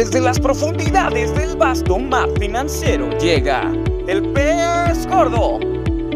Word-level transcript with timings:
Desde 0.00 0.18
las 0.18 0.40
profundidades 0.40 1.34
del 1.34 1.56
vasto 1.58 1.98
mar 1.98 2.30
financiero 2.38 3.10
llega 3.18 3.70
el 4.06 4.22
pez 4.32 5.06
gordo 5.06 5.60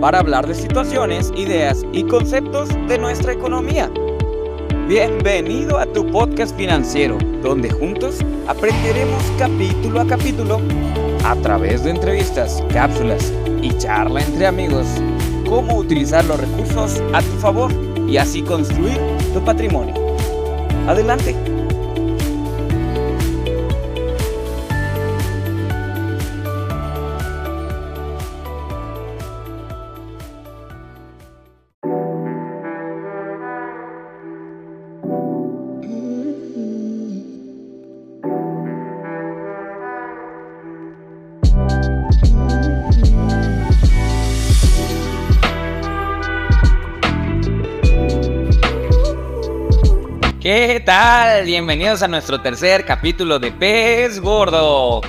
para 0.01 0.21
hablar 0.21 0.47
de 0.47 0.55
situaciones, 0.55 1.31
ideas 1.37 1.85
y 1.93 2.03
conceptos 2.05 2.71
de 2.89 2.97
nuestra 2.97 3.35
economía. 3.35 3.91
Bienvenido 4.89 5.79
a 5.79 5.85
tu 5.85 6.07
podcast 6.07 6.57
financiero, 6.57 7.19
donde 7.43 7.69
juntos 7.69 8.21
aprenderemos 8.49 9.23
capítulo 9.39 10.01
a 10.01 10.07
capítulo, 10.07 10.63
a 11.23 11.37
través 11.43 11.85
de 11.85 11.91
entrevistas, 11.91 12.65
cápsulas 12.73 13.35
y 13.61 13.69
charla 13.77 14.23
entre 14.23 14.47
amigos, 14.47 14.87
cómo 15.47 15.77
utilizar 15.77 16.25
los 16.25 16.41
recursos 16.41 17.03
a 17.13 17.21
tu 17.21 17.33
favor 17.39 17.71
y 18.09 18.17
así 18.17 18.41
construir 18.41 18.99
tu 19.35 19.45
patrimonio. 19.45 19.95
Adelante. 20.89 21.54
¿Qué 50.57 50.79
tal? 50.79 51.47
Bienvenidos 51.47 52.05
a 52.05 52.07
nuestro 52.07 52.41
tercer 52.41 52.85
capítulo 52.85 53.41
de 53.41 53.51
Pez 53.51 54.21
Gordo. 54.21 55.01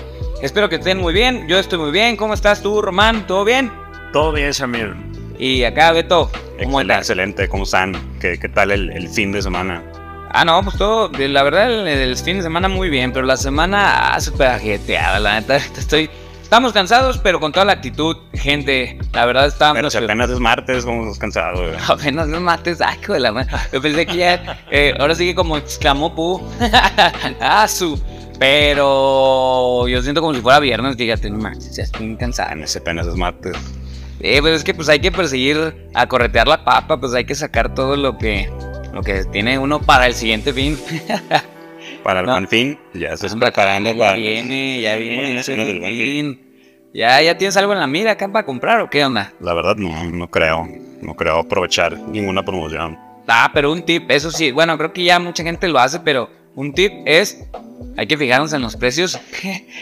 Espero 0.42 0.68
que 0.70 0.78
estén 0.78 0.98
muy 0.98 1.14
bien. 1.14 1.48
Yo 1.48 1.60
estoy 1.60 1.78
muy 1.78 1.92
bien. 1.92 2.18
¿Cómo 2.18 2.34
estás 2.34 2.64
tú, 2.64 2.82
Román? 2.82 3.28
¿Todo 3.28 3.46
bien? 3.46 3.72
Todo 4.12 4.32
bien, 4.32 4.52
Samir. 4.56 4.96
Y 5.38 5.64
acá, 5.64 5.92
Beto. 5.92 6.32
¿Cómo 6.32 6.82
excelente, 6.82 6.82
estás? 6.82 6.98
excelente. 6.98 7.48
¿Cómo 7.48 7.64
están? 7.66 8.18
¿Qué, 8.20 8.40
qué 8.40 8.50
tal 8.50 8.72
el, 8.72 8.90
el 8.90 9.08
fin 9.08 9.32
de 9.32 9.44
semana? 9.44 9.84
Ah, 10.32 10.46
no, 10.46 10.64
pues 10.64 10.80
todo. 10.80 11.12
La 11.16 11.44
verdad, 11.44 11.72
el, 11.72 11.88
el 11.88 12.18
fin 12.18 12.38
de 12.38 12.42
semana 12.42 12.68
muy 12.68 12.90
bien. 12.90 13.14
Pero 13.14 13.28
la 13.28 13.38
semana, 13.38 14.16
ah, 14.16 14.22
súper 14.22 14.48
ajeteada. 14.48 15.20
La 15.20 15.40
neta, 15.40 15.58
estoy. 15.78 16.10
Estamos 16.46 16.74
cansados, 16.74 17.18
pero 17.18 17.40
con 17.40 17.52
toda 17.52 17.66
la 17.66 17.72
actitud, 17.74 18.18
gente. 18.36 19.00
La 19.14 19.26
verdad, 19.26 19.48
estamos. 19.48 19.78
Pero 19.78 19.90
si 19.90 19.98
apenas 19.98 20.30
es 20.30 20.40
martes, 20.40 20.86
¿cómo 20.86 21.02
estás 21.02 21.18
cansado? 21.18 21.58
güey? 21.58 21.74
Apenas 21.90 22.28
no 22.28 22.40
mates, 22.40 22.80
ay, 22.82 23.00
de 23.06 23.20
la 23.20 23.32
madre. 23.32 23.52
Yo 23.74 23.82
pensé 23.82 24.06
que 24.06 24.16
ya, 24.16 24.60
eh, 24.70 24.94
ahora 25.00 25.16
sí 25.16 25.26
que 25.26 25.34
como 25.34 25.58
exclamó 25.58 26.14
Pu. 26.14 26.48
ah, 27.42 27.68
su. 27.68 28.00
Pero 28.38 29.88
yo 29.88 30.04
siento 30.04 30.22
como 30.22 30.36
si 30.36 30.42
fuera 30.42 30.60
viernes, 30.60 30.96
fíjate, 30.96 31.32
no 31.32 31.40
manches, 31.40 31.78
ya 31.78 31.84
estoy 31.84 32.16
cansado. 32.16 32.50
Apenas, 32.50 32.76
apenas 32.76 33.08
es 33.08 33.16
martes. 33.16 33.58
Eh, 34.20 34.40
pues 34.40 34.54
es 34.54 34.64
que 34.64 34.76
pues 34.76 34.88
hay 34.88 35.00
que 35.00 35.12
perseguir 35.12 35.90
a 35.96 36.08
corretear 36.08 36.48
la 36.48 36.64
papa, 36.64 37.00
pues 37.00 37.16
hay 37.16 37.26
que 37.26 37.34
sacar 37.34 37.74
todo 37.74 37.96
lo 37.96 38.20
que, 38.20 38.52
lo 38.94 39.02
que 39.02 39.26
tiene 39.26 39.58
uno 39.58 39.82
para 39.82 40.06
el 40.06 40.14
siguiente 40.14 40.54
fin. 40.54 40.78
Para 42.06 42.20
el 42.20 42.28
No. 42.28 42.34
buen 42.34 42.48
fin, 42.48 42.78
ya 42.94 43.14
estás 43.14 43.34
Hombre, 43.34 43.48
preparando 43.52 43.92
ya 43.92 43.98
para... 43.98 44.14
viene, 44.14 44.80
ya 44.80 44.96
viene 44.96 45.40
ese 45.40 45.56
viene. 45.56 46.38
Ya, 46.94 47.20
ya 47.20 47.36
tienes 47.36 47.58
algo 47.58 47.74
en 47.74 47.80
la 47.80 47.88
mira 47.88 48.12
acá 48.12 48.32
para 48.32 48.46
comprar 48.46 48.80
o 48.82 48.90
qué 48.92 49.04
onda? 49.04 49.34
La 49.40 49.56
verdad, 49.56 49.76
no, 49.76 50.04
no 50.12 50.30
creo. 50.30 50.70
No 51.02 51.16
creo 51.16 51.40
aprovechar 51.40 51.98
ninguna 51.98 52.46
promoción. 52.46 52.96
Ah, 53.28 53.50
pero 53.52 53.72
un 53.72 53.82
tip, 53.82 54.12
eso 54.12 54.30
sí, 54.30 54.52
bueno, 54.52 54.78
creo 54.78 54.94
que 54.94 55.04
ya 55.04 55.18
mucha 55.18 55.42
gente 55.42 55.68
lo 55.68 55.80
hace, 55.80 56.00
pero 56.00 56.30
un 56.56 56.74
tip 56.74 56.92
es, 57.06 57.44
hay 57.98 58.08
que 58.08 58.18
fijarnos 58.18 58.54
en 58.54 58.62
los 58.62 58.76
precios. 58.76 59.20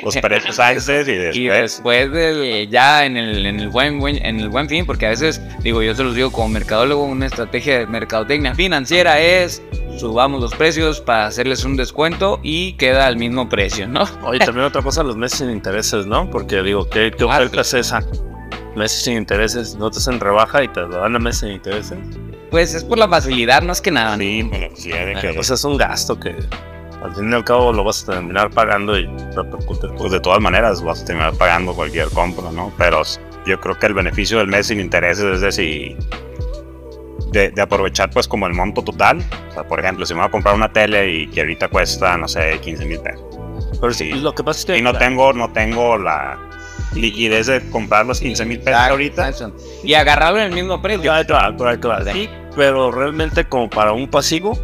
Los 0.03 0.16
precios 0.21 0.59
antes 0.59 1.07
y 1.07 1.11
Y 1.11 1.45
después. 1.47 1.61
después 1.61 2.11
del, 2.11 2.69
ya 2.69 3.05
en 3.05 3.17
el, 3.17 3.45
en, 3.45 3.59
el 3.59 3.69
buen, 3.69 3.99
buen- 3.99 4.23
en 4.25 4.39
el 4.39 4.49
buen 4.49 4.67
fin, 4.69 4.85
porque 4.85 5.06
a 5.06 5.09
veces, 5.09 5.41
digo, 5.61 5.81
yo 5.81 5.95
se 5.95 6.03
los 6.03 6.16
digo 6.16 6.31
como 6.31 6.50
mercadólogo, 6.50 7.03
una 7.06 7.25
estrategia 7.28 7.79
de 7.79 7.88
mercadotecnia 7.88 8.53
financiera 8.56 9.19
es 9.19 9.61
subamos 9.97 10.41
los 10.41 10.56
precios 10.56 11.01
para 11.01 11.28
hacerles 11.28 11.63
un 11.66 11.75
descuento 11.78 12.39
y 12.41 12.73
queda 12.73 13.05
al 13.05 13.16
mismo 13.17 13.47
precio, 13.47 13.88
¿no? 13.88 14.05
Oye, 14.23 14.40
también 14.40 14.66
otra 14.66 14.81
cosa, 14.81 15.03
los 15.03 15.16
meses 15.16 15.38
sin 15.40 15.51
intereses, 15.51 16.07
¿no? 16.07 16.31
Porque 16.31 16.63
digo, 16.63 16.90
¿qué, 16.90 17.11
qué 17.16 17.23
Ah, 17.25 17.38
oferta 17.38 17.61
es 17.61 17.73
esa? 17.75 18.01
Meses 18.75 19.03
sin 19.03 19.17
intereses, 19.17 19.75
no 19.75 19.91
te 19.91 20.00
hacen 20.00 20.19
rebaja 20.19 20.63
y 20.63 20.67
te 20.67 20.81
lo 20.81 20.97
dan 21.00 21.16
a 21.16 21.19
meses 21.19 21.41
sin 21.41 21.51
intereses. 21.51 21.97
Pues 22.50 22.73
es 22.73 22.84
por 22.84 22.97
la 22.97 23.07
facilidad, 23.07 23.61
más 23.63 23.81
que 23.81 23.91
nada. 23.91 24.17
Sí, 24.17 24.41
con 24.50 24.59
la 24.61 24.69
posibilidad 24.69 25.06
de 25.06 25.16
que... 25.22 25.34
Pues 25.34 25.50
es 25.50 25.63
un 25.63 25.78
gasto 25.78 26.19
que 26.19 26.35
al 27.03 27.13
fin 27.16 27.31
y 27.31 27.34
al 27.35 27.44
cabo 27.44 27.73
lo 27.73 27.84
vas 27.84 28.03
a 28.07 28.13
terminar 28.13 28.50
pagando 28.51 28.97
y 28.97 29.06
repercute. 29.35 29.89
pues 29.97 30.11
de 30.11 30.19
todas 30.19 30.39
maneras 30.39 30.81
vas 30.81 31.01
a 31.01 31.06
terminar 31.06 31.34
pagando 31.34 31.73
cualquier 31.75 32.07
compra, 32.09 32.51
¿no? 32.51 32.72
Pero 32.78 33.01
yo 33.45 33.59
creo 33.59 33.78
que 33.78 33.85
el 33.88 33.94
beneficio 33.94 34.38
del 34.38 34.47
mes 34.47 34.67
sin 34.67 34.79
intereses 34.79 35.25
es 35.25 35.41
de 35.41 35.51
si 35.51 35.97
de, 37.31 37.50
de 37.51 37.61
aprovechar 37.61 38.09
pues 38.11 38.28
como 38.28 38.47
el 38.47 38.53
monto 38.53 38.84
total. 38.84 39.23
O 39.50 39.53
sea, 39.53 39.67
por 39.67 39.79
ejemplo, 39.79 40.05
si 40.05 40.13
me 40.13 40.19
voy 40.22 40.28
a 40.29 40.31
comprar 40.31 40.55
una 40.55 40.72
tele 40.72 41.09
y 41.11 41.28
que 41.28 41.41
ahorita 41.41 41.67
cuesta, 41.67 42.16
no 42.17 42.28
sé, 42.28 42.59
15 42.61 42.85
mil 42.85 43.00
pesos. 43.00 43.22
Pero 43.81 43.94
Sí. 43.94 44.11
lo 44.13 44.34
que 44.34 44.44
pasa 44.44 44.59
es 44.59 44.66
que 44.66 44.78
Y 44.78 44.81
no 44.81 44.94
tengo, 44.97 45.34
no 45.34 45.51
tengo 45.51 45.97
la 45.97 46.40
liquidez 46.95 47.47
de 47.47 47.69
comprar 47.69 48.05
los 48.05 48.19
15 48.19 48.45
mil 48.45 48.59
pesos 48.59 48.79
ahorita. 48.79 49.29
exacto. 49.29 49.61
Y 49.83 49.93
agarrarlo 49.93 50.39
en 50.39 50.45
el 50.47 50.53
mismo 50.53 50.81
precio. 50.81 51.01
Claro, 51.01 51.57
claro, 51.57 51.79
claro. 51.79 52.11
Sí, 52.13 52.29
pero 52.55 52.91
realmente 52.91 53.45
como 53.45 53.69
para 53.69 53.91
un 53.93 54.09
pasivo, 54.09 54.57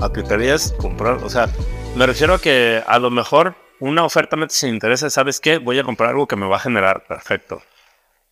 a 0.00 0.12
que 0.12 0.22
querías 0.24 0.72
comprar, 0.78 1.14
o 1.22 1.28
sea, 1.28 1.48
me 1.96 2.06
refiero 2.06 2.34
a 2.34 2.40
que 2.40 2.82
a 2.86 2.98
lo 2.98 3.10
mejor 3.10 3.54
una 3.80 4.04
oferta 4.04 4.36
meses 4.36 4.58
sin 4.58 4.70
intereses, 4.70 5.12
¿sabes 5.12 5.40
qué? 5.40 5.58
Voy 5.58 5.78
a 5.78 5.84
comprar 5.84 6.10
algo 6.10 6.26
que 6.26 6.36
me 6.36 6.46
va 6.46 6.56
a 6.56 6.60
generar, 6.60 7.04
perfecto. 7.06 7.62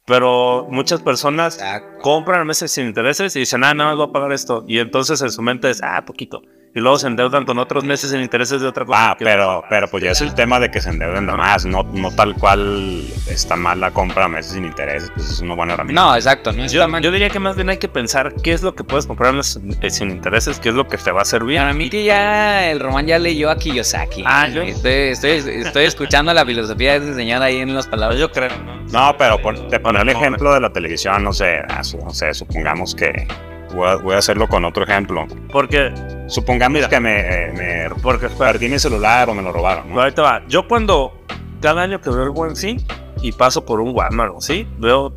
Pero 0.06 0.66
muchas 0.70 1.02
personas 1.02 1.56
Exacto. 1.56 1.98
compran 2.00 2.40
a 2.40 2.44
meses 2.44 2.72
sin 2.72 2.86
intereses 2.86 3.36
y 3.36 3.40
dicen, 3.40 3.62
ah, 3.64 3.74
no, 3.74 3.94
voy 3.94 4.08
a 4.08 4.12
pagar 4.12 4.32
esto. 4.32 4.64
Y 4.66 4.78
entonces 4.78 5.20
en 5.20 5.30
su 5.30 5.42
mente 5.42 5.68
es, 5.68 5.82
ah, 5.82 6.02
poquito. 6.06 6.42
Y 6.74 6.80
luego 6.80 6.98
se 6.98 7.06
endeudan 7.06 7.44
con 7.44 7.58
otros 7.58 7.82
meses 7.82 8.10
sin 8.10 8.20
intereses 8.20 8.60
de 8.60 8.68
otra 8.68 8.84
cosa. 8.84 9.10
Ah, 9.10 9.16
pero, 9.18 9.64
pero 9.70 9.88
pues 9.88 10.04
ya 10.04 10.10
es 10.10 10.20
el 10.20 10.34
tema 10.34 10.60
de 10.60 10.70
que 10.70 10.80
se 10.80 10.90
endeuden 10.90 11.26
de 11.26 11.32
más, 11.32 11.64
no, 11.64 11.82
no 11.82 12.10
tal 12.12 12.34
cual 12.34 13.04
está 13.26 13.56
mal 13.56 13.80
la 13.80 13.90
compra 13.90 14.26
a 14.26 14.28
meses 14.28 14.52
sin 14.52 14.64
intereses, 14.66 15.10
pues 15.14 15.30
es 15.30 15.40
una 15.40 15.54
buena 15.54 15.74
herramienta. 15.74 16.00
No, 16.00 16.14
exacto, 16.14 16.52
no 16.52 16.58
Yo, 16.58 16.64
está 16.66 16.86
mal. 16.86 17.02
yo 17.02 17.10
diría 17.10 17.30
que 17.30 17.38
más 17.40 17.56
bien 17.56 17.70
hay 17.70 17.78
que 17.78 17.88
pensar 17.88 18.34
qué 18.44 18.52
es 18.52 18.62
lo 18.62 18.74
que 18.74 18.84
puedes 18.84 19.06
comprar 19.06 19.34
eh, 19.34 19.90
sin 19.90 20.10
intereses, 20.10 20.60
qué 20.60 20.68
es 20.68 20.74
lo 20.74 20.86
que 20.86 20.98
te 20.98 21.10
va 21.10 21.22
a 21.22 21.24
servir. 21.24 21.58
Para 21.58 21.72
mí 21.72 21.88
que 21.88 22.04
ya 22.04 22.70
el 22.70 22.80
Román 22.80 23.06
ya 23.06 23.18
leyó 23.18 23.50
a 23.50 23.56
Kiyosaki. 23.56 24.22
Ah, 24.26 24.46
yo- 24.48 24.62
Estoy, 24.62 24.92
estoy, 24.92 25.30
estoy 25.62 25.84
escuchando 25.86 26.32
la 26.34 26.44
filosofía 26.44 27.00
de 27.00 27.06
ese 27.06 27.14
señor 27.14 27.42
ahí 27.42 27.56
en 27.56 27.74
las 27.74 27.86
palabras. 27.86 28.20
Yo 28.20 28.30
creo, 28.30 28.50
¿no? 28.64 28.82
No, 28.92 29.16
pero 29.16 29.40
por, 29.40 29.68
te 29.68 29.80
poner 29.80 30.02
el 30.02 30.10
ejemplo 30.10 30.52
de 30.54 30.60
la 30.60 30.70
televisión, 30.70 31.24
no 31.24 31.32
sé, 31.32 31.62
no 32.04 32.10
sé, 32.10 32.34
supongamos 32.34 32.94
que 32.94 33.26
voy 33.74 33.88
a, 33.88 33.96
voy 33.96 34.14
a 34.14 34.18
hacerlo 34.18 34.48
con 34.48 34.64
otro 34.64 34.84
ejemplo. 34.84 35.26
Porque, 35.50 35.92
Supongamos 36.28 36.86
que 36.88 37.00
me, 37.00 37.20
eh, 37.20 37.52
me 37.90 38.00
porque, 38.02 38.28
perdí 38.28 38.68
mi 38.68 38.78
celular 38.78 39.30
o 39.30 39.34
me 39.34 39.42
lo 39.42 39.50
robaron, 39.52 39.90
¿no? 39.94 40.02
ahí 40.02 40.12
te 40.12 40.20
va. 40.20 40.42
Yo 40.46 40.68
cuando 40.68 41.18
cada 41.60 41.82
año 41.82 42.00
que 42.00 42.10
veo 42.10 42.24
el 42.24 42.30
buen 42.30 42.54
fin 42.54 42.84
y 43.22 43.32
paso 43.32 43.64
por 43.64 43.80
un 43.80 43.94
Walmart, 43.94 44.34
¿sí? 44.40 44.66
Veo 44.78 45.14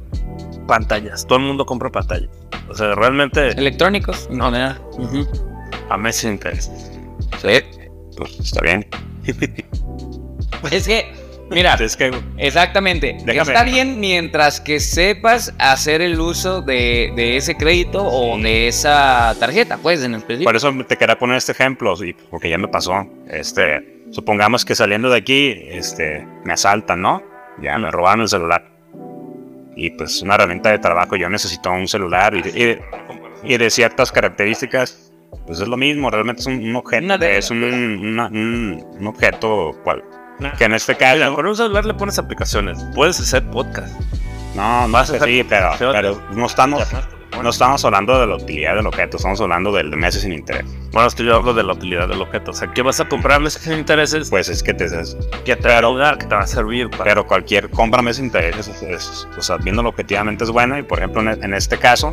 pantallas. 0.68 1.28
Todo 1.28 1.40
el 1.40 1.46
mundo 1.46 1.66
compra 1.66 1.90
pantallas. 1.92 2.30
O 2.70 2.74
sea, 2.76 2.96
realmente 2.96 3.50
Electrónicos. 3.50 4.30
No, 4.32 4.50
nada. 4.50 4.80
Ujú. 4.94 5.28
a 5.90 5.98
meses 5.98 6.22
sin 6.22 6.32
interés. 6.32 6.72
Sí. 7.42 7.60
Pues 8.16 8.40
está 8.40 8.62
bien. 8.62 8.88
Es 10.72 10.88
que, 10.88 11.12
mira, 11.52 11.78
exactamente. 12.38 13.18
Déjame. 13.26 13.52
Está 13.52 13.64
bien 13.64 14.00
mientras 14.00 14.60
que 14.60 14.80
sepas 14.80 15.54
hacer 15.60 16.02
el 16.02 16.20
uso 16.20 16.62
de, 16.62 17.12
de 17.16 17.38
ese 17.38 17.56
crédito 17.56 18.04
o 18.04 18.38
de 18.40 18.68
esa 18.68 19.36
tarjeta, 19.40 19.78
pues, 19.78 20.04
en 20.04 20.16
específico. 20.16 20.48
por 20.48 20.56
eso 20.56 20.74
te 20.88 20.98
quería 20.98 21.18
poner 21.18 21.38
este 21.38 21.52
ejemplo, 21.52 21.96
sí, 21.96 22.16
porque 22.30 22.50
ya 22.50 22.58
me 22.58 22.68
pasó. 22.68 23.06
Este, 23.30 24.04
supongamos 24.12 24.66
que 24.66 24.76
saliendo 24.76 25.10
de 25.10 25.18
aquí, 25.18 25.56
este, 25.70 26.26
me 26.44 26.54
asaltan, 26.54 27.02
¿no? 27.02 27.22
Ya 27.62 27.78
me 27.78 27.92
robaron 27.92 28.22
el 28.22 28.28
celular. 28.28 28.66
Y 29.76 29.90
pues 29.92 30.22
una 30.22 30.36
herramienta 30.36 30.70
de 30.72 30.80
trabajo, 30.80 31.16
yo 31.16 31.30
necesito 31.30 31.72
un 31.72 31.88
celular 31.88 32.34
y, 32.36 32.40
y- 32.50 32.78
y 33.44 33.58
de 33.58 33.70
ciertas 33.70 34.12
características, 34.12 35.12
pues 35.48 35.60
es 35.62 35.68
lo 35.68 35.78
mismo, 35.78 36.12
realmente 36.12 36.42
es 36.42 36.46
un, 36.48 36.56
un 36.64 36.76
objeto, 36.76 37.08
es 37.38 37.50
un, 37.50 37.64
una- 37.64 38.28
un, 38.28 38.86
un 39.00 39.08
objeto 39.08 39.72
cual, 39.84 40.04
que 40.58 40.64
en 40.66 40.74
este 40.74 40.96
caso, 40.98 41.36
con 41.36 41.46
un 41.46 41.56
celular 41.56 41.86
le 41.86 41.94
pones 41.94 42.18
aplicaciones. 42.20 42.84
Puedes 42.96 43.20
hacer 43.20 43.44
podcast. 43.50 43.94
no, 44.56 44.88
no 44.88 45.00
es 45.02 45.10
así, 45.12 45.44
pero, 45.48 45.72
pero 45.80 46.22
no 46.32 46.46
estamos, 46.46 46.84
no 47.42 47.50
estamos 47.50 47.86
hablando 47.86 48.20
de 48.20 48.28
la 48.28 48.36
utilidad 48.36 48.76
del 48.76 48.88
objeto, 48.88 49.18
estamos 49.18 49.40
hablando 49.40 49.72
del 49.72 49.90
de 49.92 49.98
meses 49.98 50.22
sin 50.24 50.34
interés. 50.34 50.66
Bueno, 50.92 51.08
es 51.08 51.16
que 51.16 51.24
yo 51.24 51.36
hablo 51.36 51.54
de 51.54 51.64
la 51.64 51.74
utilidad 51.74 52.08
del 52.08 52.22
objeto. 52.22 52.52
O 52.52 52.54
sea, 52.54 52.72
¿qué 52.74 52.82
vas 52.82 53.00
a 53.00 53.08
comprar 53.08 53.40
meses 53.40 53.62
sin 53.62 53.74
intereses? 53.74 54.30
Pues 54.30 54.50
es 54.50 54.62
que 54.64 54.74
te, 54.74 54.88
que 55.46 55.56
te 55.56 55.68
va 55.68 55.76
a 55.76 55.78
ayudar, 55.78 56.18
que 56.18 56.26
te 56.26 56.36
va 56.36 56.42
a 56.42 56.48
servir 56.48 56.90
para... 56.90 57.04
pero 57.06 57.26
cualquier 57.28 57.70
compra 57.70 58.02
meses 58.02 58.18
sin 58.18 58.26
intereses, 58.26 58.68
es- 58.68 58.82
es- 58.84 59.28
o 59.38 59.42
sea, 59.42 59.58
viéndolo 59.58 59.90
objetivamente 59.90 60.44
es 60.44 60.50
buena 60.50 60.80
y 60.80 60.84
por 60.84 60.98
ejemplo 61.00 61.22
en, 61.22 61.42
en 61.44 61.54
este 61.54 61.78
caso, 61.78 62.12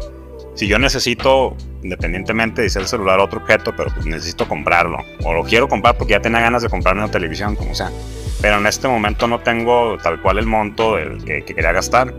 si 0.58 0.66
yo 0.66 0.76
necesito, 0.80 1.56
independientemente 1.84 2.62
de 2.62 2.68
ser 2.68 2.82
el 2.82 2.88
celular 2.88 3.20
otro 3.20 3.38
objeto, 3.38 3.72
pero 3.76 3.94
pues 3.94 4.06
necesito 4.06 4.48
comprarlo, 4.48 4.98
o 5.22 5.32
lo 5.32 5.44
quiero 5.44 5.68
comprar 5.68 5.96
porque 5.96 6.14
ya 6.14 6.20
tenía 6.20 6.40
ganas 6.40 6.62
de 6.62 6.68
comprarme 6.68 7.02
una 7.04 7.12
televisión, 7.12 7.54
como 7.54 7.76
sea, 7.76 7.92
pero 8.40 8.58
en 8.58 8.66
este 8.66 8.88
momento 8.88 9.28
no 9.28 9.38
tengo 9.38 9.96
tal 10.02 10.20
cual 10.20 10.38
el 10.38 10.46
monto 10.46 10.96
que, 11.24 11.44
que 11.44 11.54
quería 11.54 11.70
gastar, 11.70 12.12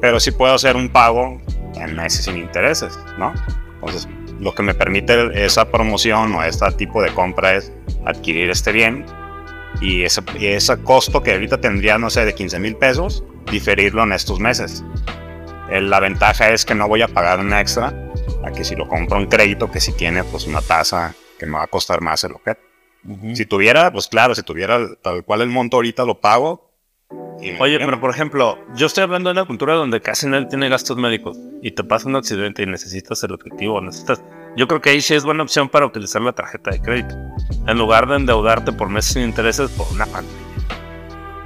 pero 0.00 0.20
sí 0.20 0.30
puedo 0.30 0.54
hacer 0.54 0.76
un 0.76 0.88
pago 0.88 1.40
en 1.74 1.96
meses 1.96 2.26
sin 2.26 2.36
intereses, 2.36 2.96
¿no? 3.18 3.34
Entonces, 3.80 4.08
lo 4.38 4.54
que 4.54 4.62
me 4.62 4.72
permite 4.72 5.44
esa 5.44 5.68
promoción 5.68 6.32
o 6.32 6.44
este 6.44 6.70
tipo 6.76 7.02
de 7.02 7.10
compra 7.12 7.56
es 7.56 7.72
adquirir 8.04 8.50
este 8.50 8.70
bien 8.70 9.04
y 9.80 10.04
ese, 10.04 10.22
y 10.38 10.46
ese 10.46 10.76
costo 10.84 11.24
que 11.24 11.32
ahorita 11.32 11.60
tendría, 11.60 11.98
no 11.98 12.08
sé, 12.08 12.24
de 12.24 12.36
15 12.36 12.60
mil 12.60 12.76
pesos, 12.76 13.24
diferirlo 13.50 14.04
en 14.04 14.12
estos 14.12 14.38
meses. 14.38 14.84
Eh, 15.70 15.80
la 15.80 16.00
ventaja 16.00 16.50
es 16.50 16.64
que 16.64 16.74
no 16.74 16.88
voy 16.88 17.02
a 17.02 17.08
pagar 17.08 17.40
un 17.40 17.52
extra 17.52 17.92
a 18.44 18.52
que 18.52 18.64
si 18.64 18.76
lo 18.76 18.88
compro 18.88 19.18
en 19.18 19.26
crédito, 19.26 19.70
que 19.70 19.80
si 19.80 19.92
tiene 19.92 20.22
pues 20.24 20.46
una 20.46 20.60
tasa 20.60 21.14
que 21.38 21.46
me 21.46 21.52
va 21.52 21.64
a 21.64 21.66
costar 21.66 22.00
más 22.00 22.22
el 22.24 22.32
objeto. 22.32 22.60
Si 23.34 23.46
tuviera, 23.46 23.92
pues 23.92 24.08
claro, 24.08 24.34
si 24.34 24.42
tuviera 24.42 24.80
tal 25.00 25.24
cual 25.24 25.42
el 25.42 25.48
monto 25.48 25.76
ahorita 25.76 26.04
lo 26.04 26.20
pago. 26.20 26.72
y 27.40 27.50
Oye, 27.60 27.78
pero 27.78 28.00
por 28.00 28.10
ejemplo, 28.10 28.58
yo 28.74 28.86
estoy 28.86 29.04
hablando 29.04 29.28
de 29.28 29.34
una 29.34 29.44
cultura 29.44 29.74
donde 29.74 30.00
casi 30.00 30.26
nadie 30.26 30.46
tiene 30.46 30.68
gastos 30.68 30.96
médicos 30.96 31.38
y 31.62 31.70
te 31.70 31.84
pasa 31.84 32.08
un 32.08 32.16
accidente 32.16 32.64
y 32.64 32.66
necesitas 32.66 33.22
el 33.22 33.34
efectivo, 33.34 33.80
necesitas... 33.80 34.22
Yo 34.56 34.66
creo 34.66 34.80
que 34.80 34.90
ahí 34.90 35.00
sí 35.00 35.14
es 35.14 35.24
buena 35.24 35.44
opción 35.44 35.68
para 35.68 35.86
utilizar 35.86 36.20
la 36.22 36.32
tarjeta 36.32 36.70
de 36.72 36.80
crédito. 36.80 37.14
En 37.68 37.78
lugar 37.78 38.08
de 38.08 38.16
endeudarte 38.16 38.72
por 38.72 38.88
meses 38.88 39.12
sin 39.12 39.22
intereses 39.22 39.70
por 39.70 39.86
una 39.92 40.06
pantalla. 40.06 40.45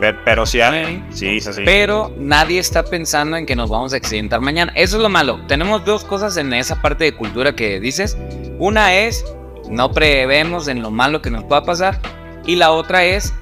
Pe- 0.01 0.15
Pero 0.25 0.47
si 0.47 0.61
hay, 0.61 1.03
Sí. 1.11 1.41
sí, 1.41 1.41
sí, 1.41 1.53
sí. 1.53 1.63
Pero 1.65 2.13
nadie 2.19 2.59
está 2.59 2.83
pensando 2.85 3.37
en 3.37 3.47
que 3.47 3.55
nos 3.55 3.69
vamos 3.71 3.93
a 3.93 3.97
accidentar 3.97 4.41
mañana. 4.41 4.73
Eso 4.75 4.97
es 4.97 5.03
lo 5.03 5.09
malo. 5.09 5.41
Tenemos 5.47 5.85
dos 5.85 6.05
cosas 6.05 6.37
en 6.37 6.53
esa 6.55 6.81
parte 6.83 7.05
de 7.05 7.13
cultura 7.15 7.55
que 7.55 7.79
dices. 7.81 8.17
Una 8.59 8.95
es, 8.95 9.25
no 9.69 9.93
prevemos 9.93 10.69
en 10.69 10.83
lo 10.83 10.91
malo 10.91 11.21
que 11.23 11.31
nos 11.31 11.45
pueda 11.45 11.65
pasar. 11.65 12.01
Y 12.47 12.57
la 12.57 12.73
otra 12.73 13.05
es, 13.05 13.35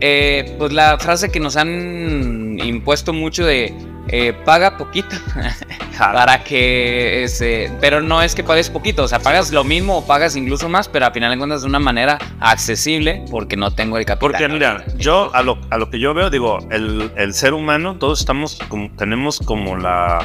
eh, 0.00 0.54
pues 0.58 0.72
la 0.72 0.98
frase 0.98 1.30
que 1.30 1.40
nos 1.40 1.56
han 1.56 2.58
impuesto 2.60 3.12
mucho 3.12 3.44
de, 3.44 3.74
eh, 4.08 4.32
paga 4.44 4.76
poquito. 4.76 5.16
para 5.98 6.44
que, 6.44 7.24
este, 7.24 7.72
pero 7.80 8.00
no 8.00 8.22
es 8.22 8.34
que 8.34 8.44
pagues 8.44 8.70
poquito. 8.70 9.04
O 9.04 9.08
sea, 9.08 9.18
pagas 9.18 9.50
lo 9.50 9.64
mismo 9.64 9.98
o 9.98 10.06
pagas 10.06 10.36
incluso 10.36 10.68
más, 10.68 10.88
pero 10.88 11.06
al 11.06 11.12
final 11.12 11.30
de 11.30 11.38
cuentas 11.38 11.62
de 11.62 11.68
una 11.68 11.78
manera 11.78 12.18
accesible 12.40 13.24
porque 13.30 13.56
no 13.56 13.70
tengo 13.72 13.98
el 13.98 14.04
capital. 14.04 14.30
Porque 14.30 14.48
mira, 14.48 14.84
yo 14.96 15.34
a 15.34 15.42
lo, 15.42 15.58
a 15.70 15.78
lo 15.78 15.90
que 15.90 15.98
yo 15.98 16.14
veo, 16.14 16.30
digo, 16.30 16.58
el, 16.70 17.10
el 17.16 17.34
ser 17.34 17.54
humano, 17.54 17.96
todos 17.98 18.20
estamos 18.20 18.58
como, 18.68 18.90
tenemos 18.96 19.38
como 19.38 19.76
la... 19.76 20.24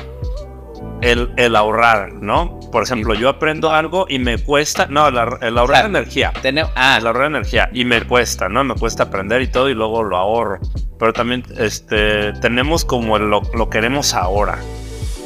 El, 1.01 1.31
el 1.38 1.56
ahorrar, 1.56 2.13
¿no? 2.13 2.59
Por 2.71 2.83
ejemplo, 2.83 3.13
yo 3.15 3.27
aprendo 3.30 3.71
algo 3.71 4.06
y 4.07 4.19
me 4.19 4.38
cuesta, 4.38 4.86
no, 4.88 5.07
el, 5.07 5.15
ahor- 5.18 5.39
el 5.42 5.57
ahorrar 5.57 5.86
energía. 5.86 6.31
Ah, 6.75 6.98
el 7.00 7.07
ahorrar 7.07 7.25
energía 7.27 7.69
y 7.74 7.86
me 7.86 8.01
cuesta, 8.03 8.48
¿no? 8.50 8.63
Me 8.63 8.75
cuesta 8.75 9.03
aprender 9.03 9.42
y 9.42 9.48
todo 9.48 9.68
y 9.69 9.74
luego 9.74 10.03
lo 10.03 10.15
ahorro. 10.18 10.59
Pero 11.00 11.12
también 11.13 11.44
este, 11.57 12.33
tenemos 12.33 12.86
como 12.86 13.18
lo, 13.18 13.42
lo 13.56 13.69
queremos 13.69 14.13
ahora. 14.13 14.59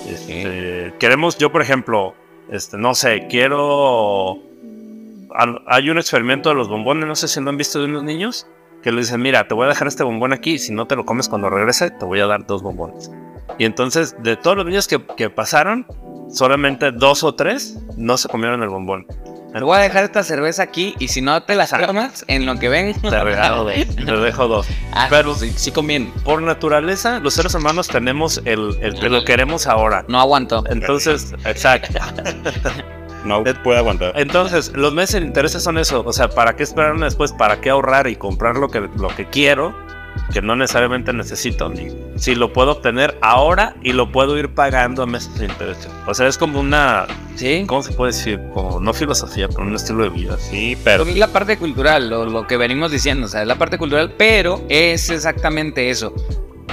Este, 0.09 0.93
Queremos, 0.99 1.37
yo 1.37 1.51
por 1.51 1.61
ejemplo, 1.61 2.15
este, 2.51 2.77
no 2.77 2.95
sé, 2.95 3.27
quiero... 3.29 4.39
al- 5.33 5.61
Hay 5.67 5.89
un 5.89 5.97
experimento 5.97 6.49
de 6.49 6.55
los 6.55 6.69
bombones, 6.69 7.05
no 7.05 7.15
sé 7.15 7.27
si 7.27 7.41
lo 7.41 7.49
han 7.49 7.57
visto 7.57 7.79
de 7.79 7.85
unos 7.85 8.03
niños, 8.03 8.47
que 8.85 8.91
le 8.91 8.99
dicen, 9.01 9.19
mira, 9.19 9.47
te 9.47 9.55
voy 9.55 9.65
a 9.65 9.69
dejar 9.69 9.87
este 9.87 10.03
bombón 10.03 10.31
aquí 10.31 10.59
si 10.59 10.71
no 10.71 10.85
te 10.85 10.95
lo 10.95 11.07
comes 11.07 11.27
cuando 11.27 11.49
regrese, 11.49 11.89
te 11.89 12.05
voy 12.05 12.19
a 12.19 12.27
dar 12.27 12.45
dos 12.45 12.61
bombones. 12.61 13.09
Y 13.57 13.65
entonces, 13.65 14.15
de 14.21 14.37
todos 14.37 14.55
los 14.55 14.63
niños 14.67 14.87
que, 14.87 15.03
que 15.17 15.31
pasaron, 15.31 15.87
solamente 16.29 16.91
dos 16.91 17.23
o 17.23 17.33
tres 17.33 17.79
no 17.97 18.15
se 18.15 18.29
comieron 18.29 18.61
el 18.61 18.69
bombón. 18.69 19.07
Te 19.51 19.59
voy 19.63 19.75
a 19.77 19.79
dejar 19.81 20.03
esta 20.03 20.21
cerveza 20.21 20.61
aquí 20.61 20.93
y 20.99 21.07
si 21.07 21.23
no 21.23 21.41
te 21.41 21.55
la 21.55 21.65
tomas 21.65 22.25
en 22.27 22.45
lo 22.45 22.59
que 22.59 22.69
ven, 22.69 22.93
Te 23.01 23.23
regalo. 23.23 23.65
Te 23.65 23.83
dejo 24.17 24.47
dos. 24.47 24.67
Ah, 24.93 25.07
Pero- 25.09 25.33
sí, 25.33 25.51
sí 25.55 25.71
conviene. 25.71 26.11
Por 26.23 26.43
naturaleza, 26.43 27.19
los 27.19 27.33
seres 27.33 27.55
humanos 27.55 27.87
tenemos 27.87 28.39
el, 28.45 28.77
el 28.83 28.99
que 28.99 29.09
lo 29.09 29.25
queremos 29.25 29.65
ahora. 29.65 30.05
No 30.07 30.19
aguanto. 30.19 30.63
Entonces, 30.69 31.33
exacto. 31.43 31.97
no 33.25 33.43
puede 33.63 33.79
aguantar. 33.79 34.13
Entonces, 34.15 34.71
los 34.75 34.93
meses 34.93 35.21
de 35.21 35.27
intereses 35.27 35.63
son 35.63 35.77
eso. 35.77 36.03
O 36.05 36.13
sea, 36.13 36.29
¿para 36.29 36.55
qué 36.55 36.63
esperarme 36.63 37.05
después? 37.05 37.31
¿Para 37.31 37.61
qué 37.61 37.69
ahorrar 37.69 38.07
y 38.07 38.15
comprar 38.15 38.57
lo 38.57 38.69
que, 38.69 38.81
lo 38.95 39.07
que 39.09 39.25
quiero? 39.25 39.75
Que 40.33 40.41
no 40.41 40.55
necesariamente 40.55 41.11
necesito. 41.11 41.69
Ni, 41.69 41.89
si 42.15 42.35
lo 42.35 42.53
puedo 42.53 42.71
obtener 42.71 43.17
ahora 43.21 43.75
y 43.83 43.91
lo 43.91 44.11
puedo 44.11 44.37
ir 44.37 44.53
pagando 44.53 45.03
a 45.03 45.05
meses 45.05 45.37
de 45.37 45.45
intereses. 45.45 45.89
O 46.07 46.13
sea, 46.13 46.27
es 46.27 46.37
como 46.37 46.59
una. 46.59 47.05
Sí. 47.35 47.65
¿Cómo 47.67 47.83
se 47.83 47.91
puede 47.91 48.13
decir? 48.13 48.39
Como 48.53 48.79
no 48.79 48.93
filosofía, 48.93 49.49
pero 49.49 49.63
un 49.63 49.75
estilo 49.75 50.03
de 50.03 50.09
vida. 50.09 50.37
Sí, 50.37 50.77
pero 50.83 51.03
Es 51.03 51.17
la 51.17 51.27
parte 51.27 51.57
cultural, 51.57 52.09
lo, 52.09 52.25
lo 52.25 52.47
que 52.47 52.55
venimos 52.55 52.91
diciendo, 52.91 53.25
o 53.25 53.29
sea, 53.29 53.41
es 53.41 53.47
la 53.47 53.55
parte 53.55 53.77
cultural, 53.77 54.13
pero 54.17 54.63
es 54.69 55.09
exactamente 55.09 55.89
eso. 55.89 56.13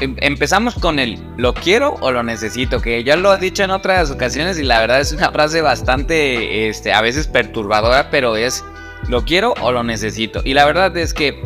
Em- 0.01 0.17
Empezamos 0.19 0.75
con 0.75 0.99
el 0.99 1.19
lo 1.37 1.55
quiero 1.55 1.95
o 2.01 2.11
lo 2.11 2.23
necesito, 2.23 2.81
que 2.81 3.03
ya 3.05 3.17
lo 3.17 3.31
has 3.31 3.41
dicho 3.41 3.63
en 3.63 3.71
otras 3.71 4.11
ocasiones 4.11 4.59
y 4.59 4.63
la 4.63 4.81
verdad 4.81 5.01
es 5.01 5.13
una 5.13 5.31
frase 5.31 5.61
bastante, 5.61 6.69
este, 6.69 6.93
a 6.93 7.01
veces 7.01 7.27
perturbadora, 7.27 8.11
pero 8.11 8.37
es 8.37 8.65
lo 9.09 9.25
quiero 9.25 9.55
o 9.61 9.73
lo 9.73 9.83
necesito. 9.83 10.41
Y 10.45 10.55
la 10.55 10.65
verdad 10.65 10.97
es 10.97 11.15
que 11.15 11.43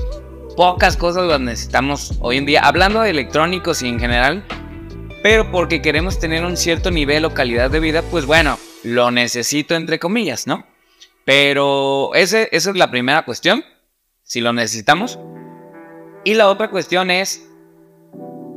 pocas 0.57 0.97
cosas 0.97 1.27
las 1.27 1.41
necesitamos 1.41 2.15
hoy 2.21 2.39
en 2.39 2.47
día, 2.47 2.61
hablando 2.61 3.03
de 3.03 3.11
electrónicos 3.11 3.83
y 3.83 3.89
en 3.89 4.01
general, 4.01 4.45
pero 5.23 5.51
porque 5.51 5.83
queremos 5.83 6.19
tener 6.19 6.45
un 6.45 6.57
cierto 6.57 6.91
nivel 6.91 7.25
o 7.25 7.35
calidad 7.35 7.71
de 7.71 7.81
vida, 7.81 8.03
pues 8.03 8.27
bueno, 8.27 8.59
lo 8.85 9.11
necesito 9.11 9.75
entre 9.75 9.99
comillas, 9.99 10.47
¿no? 10.47 10.65
Pero 11.25 12.15
ese, 12.15 12.49
esa 12.53 12.71
es 12.71 12.77
la 12.77 12.91
primera 12.91 13.25
cuestión, 13.25 13.65
si 14.23 14.41
lo 14.41 14.53
necesitamos. 14.53 15.19
Y 16.25 16.35
la 16.35 16.49
otra 16.49 16.71
cuestión 16.71 17.11
es, 17.11 17.46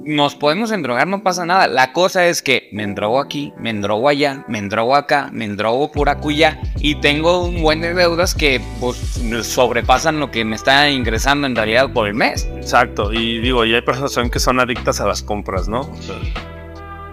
nos 0.04 0.36
podemos 0.36 0.72
endrogar, 0.72 1.08
no 1.08 1.24
pasa 1.24 1.46
nada. 1.46 1.68
La 1.68 1.94
cosa 1.94 2.28
es 2.28 2.42
que 2.42 2.70
me 2.72 2.84
endrogo 2.84 3.20
aquí, 3.20 3.54
me 3.58 3.70
endrogo 3.70 4.10
allá, 4.10 4.46
me 4.48 4.58
endrogo 4.58 4.96
acá, 4.96 5.30
me 5.32 5.46
endrogo 5.46 5.92
por 5.92 6.10
acuya 6.10 6.60
y 6.78 6.96
tengo 6.96 7.44
un 7.44 7.62
buen 7.62 7.82
de 7.82 7.94
deudas 7.94 8.34
que 8.34 8.62
pues, 8.80 8.98
sobrepasan 9.44 10.20
lo 10.20 10.32
que 10.32 10.46
me 10.46 10.56
está 10.56 10.90
ingresando 10.90 11.48
en 11.48 11.56
realidad 11.56 11.92
por 11.94 12.08
el 12.08 12.14
mes. 12.14 12.50
Exacto. 12.56 13.14
Y 13.14 13.40
digo, 13.40 13.66
y 13.66 13.74
hay 13.74 13.82
personas 13.82 14.32
que 14.32 14.40
son 14.40 14.60
adictas 14.60 15.02
a 15.02 15.08
las 15.08 15.22
compras, 15.22 15.68
¿no? 15.68 15.90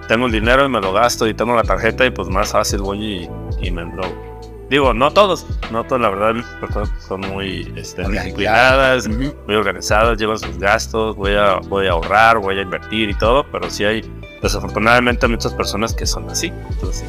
Tengo 0.08 0.26
el 0.26 0.32
dinero 0.32 0.64
y 0.64 0.68
me 0.68 0.80
lo 0.80 0.92
gasto 0.92 1.26
y 1.26 1.34
tengo 1.34 1.56
la 1.56 1.64
tarjeta 1.64 2.06
y 2.06 2.10
pues 2.10 2.28
más 2.28 2.52
fácil 2.52 2.80
voy 2.80 3.28
y, 3.60 3.66
y 3.66 3.70
me 3.70 3.82
endrogo. 3.82 4.35
Digo, 4.68 4.92
no 4.92 5.12
todos, 5.12 5.46
no 5.70 5.84
todos, 5.84 6.02
la 6.02 6.10
verdad, 6.10 6.34
las 6.34 6.46
personas 6.60 6.90
son 7.06 7.20
muy 7.20 7.72
este, 7.76 8.08
disciplinadas, 8.08 9.06
muy 9.06 9.54
organizadas, 9.54 10.18
llevan 10.18 10.38
sus 10.38 10.58
gastos, 10.58 11.14
voy 11.14 11.34
a, 11.34 11.60
voy 11.68 11.86
a 11.86 11.92
ahorrar, 11.92 12.38
voy 12.38 12.58
a 12.58 12.62
invertir 12.62 13.10
y 13.10 13.14
todo, 13.14 13.46
pero 13.52 13.70
sí 13.70 13.84
hay 13.84 14.04
desafortunadamente 14.42 15.28
muchas 15.28 15.54
personas 15.54 15.94
que 15.94 16.04
son 16.04 16.28
así. 16.28 16.52
Entonces, 16.68 17.04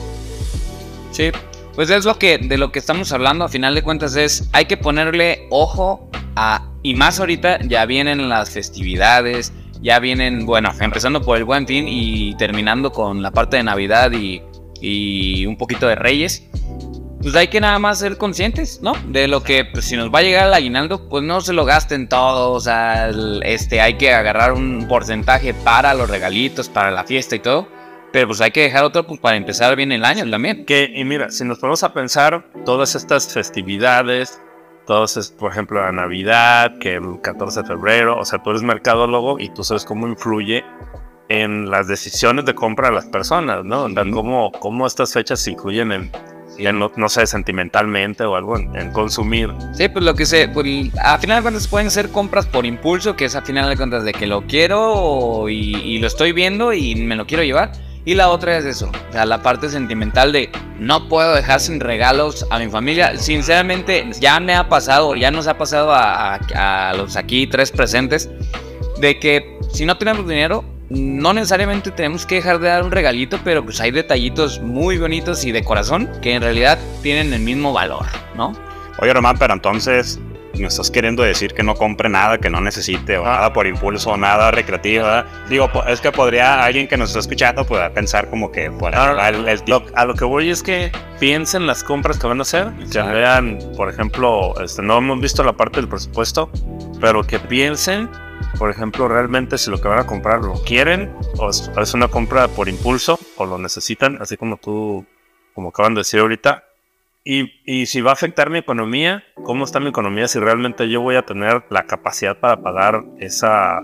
Sí, 1.12 1.32
pues 1.74 1.90
es 1.90 2.06
lo 2.06 2.20
que 2.20 2.38
de 2.38 2.60
lo 2.60 2.72
que 2.72 2.78
estamos 2.78 3.12
hablando 3.12 3.46
a 3.46 3.50
final 3.50 3.74
de 3.74 3.82
cuentas 3.82 4.16
es 4.16 4.50
hay 4.52 4.66
que 4.66 4.78
ponerle 4.78 5.48
ojo 5.50 6.12
a 6.36 6.70
y 6.84 6.94
más 6.94 7.20
ahorita 7.20 7.60
ya 7.64 7.86
vienen 7.86 8.30
las 8.30 8.52
festividades, 8.52 9.52
ya 9.82 10.00
vienen, 10.00 10.46
bueno, 10.46 10.72
empezando 10.80 11.22
por 11.22 11.38
el 11.38 11.44
Buen 11.44 11.66
Fin 11.66 11.88
y 11.88 12.36
terminando 12.36 12.92
con 12.92 13.22
la 13.22 13.32
parte 13.32 13.58
de 13.58 13.64
Navidad 13.64 14.12
y, 14.12 14.44
y 14.80 15.46
un 15.48 15.58
poquito 15.58 15.88
de 15.88 15.96
Reyes. 15.96 16.44
Pues 17.28 17.36
hay 17.36 17.50
que 17.50 17.60
nada 17.60 17.78
más 17.78 18.00
ser 18.00 18.18
conscientes, 18.18 18.80
¿no? 18.82 18.94
De 19.10 19.28
lo 19.28 19.44
que 19.44 19.66
pues, 19.66 19.84
si 19.84 19.98
nos 19.98 20.10
va 20.14 20.20
a 20.20 20.22
llegar 20.22 20.48
el 20.48 20.54
aguinaldo, 20.54 21.10
pues 21.10 21.26
no 21.26 21.42
se 21.42 21.52
lo 21.52 21.66
gasten 21.66 22.08
todo, 22.08 22.54
o 22.54 22.60
sea, 22.62 23.10
el- 23.10 23.42
este 23.44 23.82
hay 23.82 23.96
que 23.96 24.14
agarrar 24.14 24.54
un 24.54 24.88
porcentaje 24.88 25.54
para 25.54 25.94
los 25.94 26.10
regalitos, 26.10 26.70
para 26.70 26.90
la 26.90 27.04
fiesta 27.04 27.36
y 27.36 27.40
todo. 27.40 27.68
Pero 28.14 28.28
pues 28.28 28.40
hay 28.40 28.52
que 28.52 28.62
dejar 28.62 28.86
otro 28.86 29.06
pues, 29.06 29.20
para 29.20 29.36
empezar 29.36 29.76
bien 29.76 29.92
el 29.92 30.06
año 30.06 30.24
también. 30.32 30.66
Que, 30.66 30.90
y 30.96 31.04
mira, 31.04 31.30
si 31.30 31.44
nos 31.44 31.60
ponemos 31.60 31.84
a 31.84 31.92
pensar, 31.94 32.46
todas 32.64 32.96
estas 32.96 33.28
festividades, 33.34 34.42
todas, 34.86 35.18
es- 35.18 35.30
por 35.32 35.52
ejemplo, 35.52 35.82
la 35.82 35.92
Navidad, 35.92 36.78
que 36.80 36.94
el 36.96 37.20
14 37.22 37.64
de 37.64 37.68
febrero, 37.68 38.18
o 38.18 38.24
sea, 38.24 38.42
tú 38.42 38.52
eres 38.52 38.64
mercadólogo 38.64 39.38
y 39.38 39.50
tú 39.50 39.66
sabes 39.66 39.84
cómo 39.84 40.08
influye 40.08 40.64
en 41.28 41.70
las 41.70 41.90
decisiones 41.90 42.46
de 42.46 42.56
compra 42.56 42.88
de 42.88 42.96
las 42.96 43.06
personas, 43.08 43.66
¿no? 43.66 43.84
O 43.84 43.90
sea, 43.90 44.04
cómo, 44.14 44.50
cómo 44.54 44.88
estas 44.88 45.12
fechas 45.12 45.46
influyen 45.46 45.92
en, 45.92 46.12
en, 46.58 46.80
no, 46.80 46.92
no 46.96 47.10
sé, 47.10 47.28
sentimentalmente 47.28 48.24
o 48.24 48.36
algo, 48.36 48.58
en, 48.58 48.92
consumir. 48.92 49.50
Sí, 49.74 49.90
pues 49.90 50.04
lo 50.04 50.16
que 50.16 50.26
sé, 50.26 50.48
pues, 50.50 50.66
a 51.04 51.18
final 51.18 51.38
de 51.38 51.42
cuentas 51.44 51.68
pueden 51.68 51.92
ser 51.92 52.10
compras 52.10 52.46
por 52.46 52.66
impulso, 52.66 53.16
que 53.16 53.26
es 53.26 53.36
a 53.36 53.42
final 53.42 53.70
de 53.70 53.78
cuentas 53.78 54.04
de 54.04 54.14
que 54.14 54.28
lo 54.28 54.42
quiero 54.48 55.50
y, 55.50 56.00
lo 56.00 56.08
estoy 56.08 56.32
viendo 56.32 56.74
y 56.74 56.96
me 56.96 57.16
lo 57.16 57.26
quiero 57.26 57.44
llevar. 57.44 57.72
Y 58.06 58.16
la 58.16 58.30
otra 58.30 58.58
es 58.58 58.64
eso, 58.64 58.90
o 58.90 59.26
la 59.26 59.42
parte 59.42 59.68
sentimental 59.70 60.32
de 60.32 60.50
no 60.80 61.10
puedo 61.10 61.34
dejar 61.36 61.60
sin 61.60 61.82
regalos 61.82 62.46
a 62.50 62.58
mi 62.58 62.70
familia. 62.70 63.18
Sinceramente, 63.18 64.08
ya 64.22 64.40
me 64.40 64.56
ha 64.56 64.70
pasado, 64.70 65.14
ya 65.16 65.30
nos 65.30 65.48
ha 65.48 65.58
pasado 65.58 65.92
a- 65.94 66.36
a 66.56 66.94
los 66.94 67.18
aquí 67.18 67.48
tres 67.48 67.70
presentes, 67.72 68.30
de 69.02 69.20
que 69.20 69.58
si 69.74 69.86
no 69.86 69.98
tenemos 69.98 70.26
dinero, 70.28 70.64
no 70.90 71.34
necesariamente 71.34 71.92
tenemos 71.92 72.26
que 72.26 72.36
dejar 72.36 72.60
de 72.60 72.68
dar 72.70 72.84
un 72.84 72.92
regalito, 72.92 73.40
pero 73.44 73.64
pues 73.64 73.80
hay 73.82 73.92
detallitos 73.92 74.60
muy 74.62 74.98
bonitos 74.98 75.44
y 75.46 75.52
de 75.52 75.64
corazón 75.64 76.10
que 76.22 76.34
en 76.34 76.42
realidad 76.42 76.78
tienen 77.02 77.34
el 77.34 77.42
mismo 77.42 77.74
valor, 77.74 78.06
¿no? 78.36 78.54
Oye, 79.00 79.14
Román, 79.14 79.38
pero 79.38 79.54
entonces 79.54 80.20
me 80.56 80.66
estás 80.66 80.90
queriendo 80.90 81.22
decir 81.22 81.54
que 81.54 81.62
no 81.62 81.76
compre 81.76 82.10
nada 82.10 82.40
que 82.40 82.50
no 82.50 82.60
necesite 82.62 83.16
o 83.20 83.26
Ah. 83.28 83.36
nada 83.36 83.54
por 83.54 83.68
impulso 83.68 84.10
o 84.12 84.18
nada 84.18 84.50
recreativo. 84.50 85.04
¿verdad? 85.04 85.26
Digo, 85.50 85.70
es 85.88 86.02
que 86.02 86.12
podría 86.12 86.64
alguien 86.64 86.88
que 86.88 86.98
nos 86.98 87.10
está 87.10 87.20
escuchando 87.20 87.64
pueda 87.64 87.92
pensar 87.92 88.28
como 88.32 88.52
que 88.52 88.72
por 88.72 88.96
ahí 88.96 89.00
Ahora, 89.00 89.14
va 89.14 89.30
el, 89.30 89.48
el 89.48 89.62
Lo- 89.68 89.84
a 89.94 90.06
lo 90.06 90.16
que 90.16 90.26
voy 90.26 90.50
es 90.50 90.64
que 90.64 90.92
piensen 91.20 91.68
las 91.68 91.84
compras 91.84 92.18
que 92.18 92.26
van 92.26 92.40
a 92.40 92.42
hacer, 92.42 92.72
que 92.92 93.00
vean, 93.02 93.60
por 93.76 93.88
ejemplo, 93.90 94.60
este, 94.64 94.82
no 94.82 94.98
hemos 94.98 95.20
visto 95.22 95.44
la 95.44 95.54
parte 95.54 95.80
del 95.80 95.90
presupuesto, 95.90 96.50
pero 97.00 97.22
que 97.24 97.38
piensen, 97.38 98.10
por 98.58 98.70
ejemplo, 98.70 99.08
realmente 99.08 99.58
si 99.58 99.70
lo 99.70 99.80
que 99.80 99.88
van 99.88 100.00
a 100.00 100.06
comprar 100.06 100.42
lo 100.42 100.54
quieren 100.64 101.14
o 101.38 101.50
es, 101.50 101.94
una 101.94 102.08
compra 102.08 102.48
por 102.48 102.70
impulso 102.70 103.20
o 103.38 103.46
lo 103.46 103.58
necesitan, 103.58 104.22
así 104.22 104.38
como 104.38 104.58
tú, 104.58 105.06
como 105.54 105.70
acaban 105.70 105.94
de 105.94 106.00
decir 106.00 106.20
ahorita. 106.20 106.64
Y, 107.24 107.54
y 107.66 107.88
si 107.88 108.02
va 108.02 108.12
a 108.12 108.14
afectar 108.14 108.50
mi 108.50 108.60
economía, 108.60 109.24
¿cómo 109.44 109.66
está 109.66 109.80
mi 109.80 109.90
economía? 109.90 110.28
Si 110.28 110.40
realmente 110.40 110.90
yo 110.90 111.02
voy 111.02 111.16
a 111.16 111.24
tener 111.24 111.64
la 111.70 111.84
capacidad 111.84 112.38
para 112.38 112.62
pagar 112.62 113.04
esa, 113.20 113.84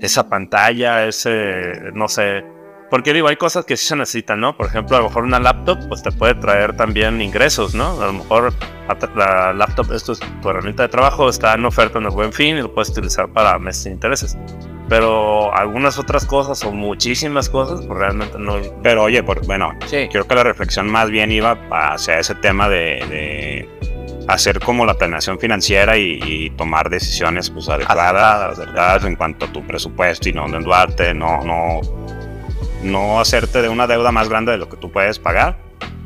esa 0.00 0.28
pantalla, 0.28 1.06
ese, 1.06 1.90
no 1.94 2.08
sé, 2.08 2.44
porque 2.92 3.14
digo, 3.14 3.26
hay 3.28 3.36
cosas 3.36 3.64
que 3.64 3.74
sí 3.78 3.86
se 3.86 3.96
necesitan, 3.96 4.38
¿no? 4.38 4.54
Por 4.54 4.66
ejemplo, 4.66 4.98
a 4.98 5.00
lo 5.00 5.06
mejor 5.08 5.24
una 5.24 5.40
laptop, 5.40 5.78
pues 5.88 6.02
te 6.02 6.12
puede 6.12 6.34
traer 6.34 6.76
también 6.76 7.22
ingresos, 7.22 7.74
¿no? 7.74 7.98
A 8.02 8.06
lo 8.08 8.12
mejor 8.12 8.52
la- 8.86 9.08
la 9.16 9.52
laptop, 9.54 9.90
esto 9.94 10.12
es 10.12 10.20
tu 10.42 10.50
herramienta 10.50 10.82
de 10.82 10.90
trabajo, 10.90 11.30
está 11.30 11.54
en 11.54 11.64
oferta 11.64 11.98
en 11.98 12.04
el 12.04 12.10
buen 12.10 12.34
fin 12.34 12.58
y 12.58 12.60
lo 12.60 12.74
puedes 12.74 12.90
utilizar 12.90 13.28
para 13.30 13.58
meses 13.58 13.84
de 13.84 13.90
intereses. 13.92 14.36
Pero 14.90 15.54
algunas 15.56 15.98
otras 15.98 16.26
cosas 16.26 16.62
o 16.64 16.70
muchísimas 16.70 17.48
cosas, 17.48 17.80
pues 17.86 17.98
realmente 17.98 18.38
no. 18.38 18.56
Pero 18.82 19.04
oye, 19.04 19.22
por, 19.22 19.42
bueno, 19.46 19.72
Sí. 19.86 20.06
creo 20.12 20.28
que 20.28 20.34
la 20.34 20.42
reflexión 20.44 20.86
más 20.90 21.08
bien 21.08 21.32
iba 21.32 21.56
hacia 21.70 22.18
ese 22.18 22.34
tema 22.34 22.68
de, 22.68 23.02
de 23.08 23.70
hacer 24.28 24.60
como 24.60 24.84
la 24.84 24.92
planeación 24.92 25.38
financiera 25.38 25.96
y, 25.96 26.20
y 26.22 26.50
tomar 26.50 26.90
decisiones 26.90 27.48
pues 27.48 27.70
adecuadas, 27.70 28.58
acertadas 28.58 29.04
en 29.06 29.16
cuanto 29.16 29.46
a 29.46 29.48
tu 29.52 29.66
presupuesto 29.66 30.28
y 30.28 30.34
no 30.34 30.44
endeudarte, 30.44 31.14
no, 31.14 31.42
no, 31.42 31.80
no 32.82 33.20
hacerte 33.20 33.62
de 33.62 33.68
una 33.68 33.86
deuda 33.86 34.12
más 34.12 34.28
grande 34.28 34.52
de 34.52 34.58
lo 34.58 34.68
que 34.68 34.76
tú 34.76 34.90
puedes 34.90 35.18
pagar. 35.18 35.58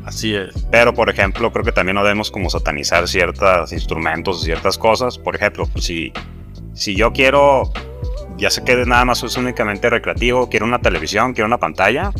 Así 0.05 0.35
es. 0.35 0.67
Pero, 0.71 0.95
por 0.95 1.11
ejemplo, 1.11 1.53
creo 1.53 1.65
que 1.65 1.73
también 1.73 1.97
no 1.97 2.05
debemos 2.05 2.31
como 2.31 2.49
satanizar 2.49 3.09
ciertos 3.09 3.73
instrumentos, 3.73 4.43
ciertas 4.43 4.79
cosas. 4.79 5.19
Por 5.19 5.35
ejemplo, 5.35 5.67
pues, 5.67 5.85
si, 5.85 6.13
si 6.75 6.95
yo 6.95 7.13
quiero, 7.13 7.73
ya 8.37 8.51
sé 8.51 8.63
que 8.63 8.77
nada 8.87 9.05
más 9.05 9.23
es 9.25 9.37
únicamente 9.37 9.91
recreativo, 9.91 10.49
quiero 10.49 10.65
una 10.65 10.81
televisión, 10.81 11.33
quiero 11.33 11.47
una 11.47 11.59
pantalla 11.59 12.13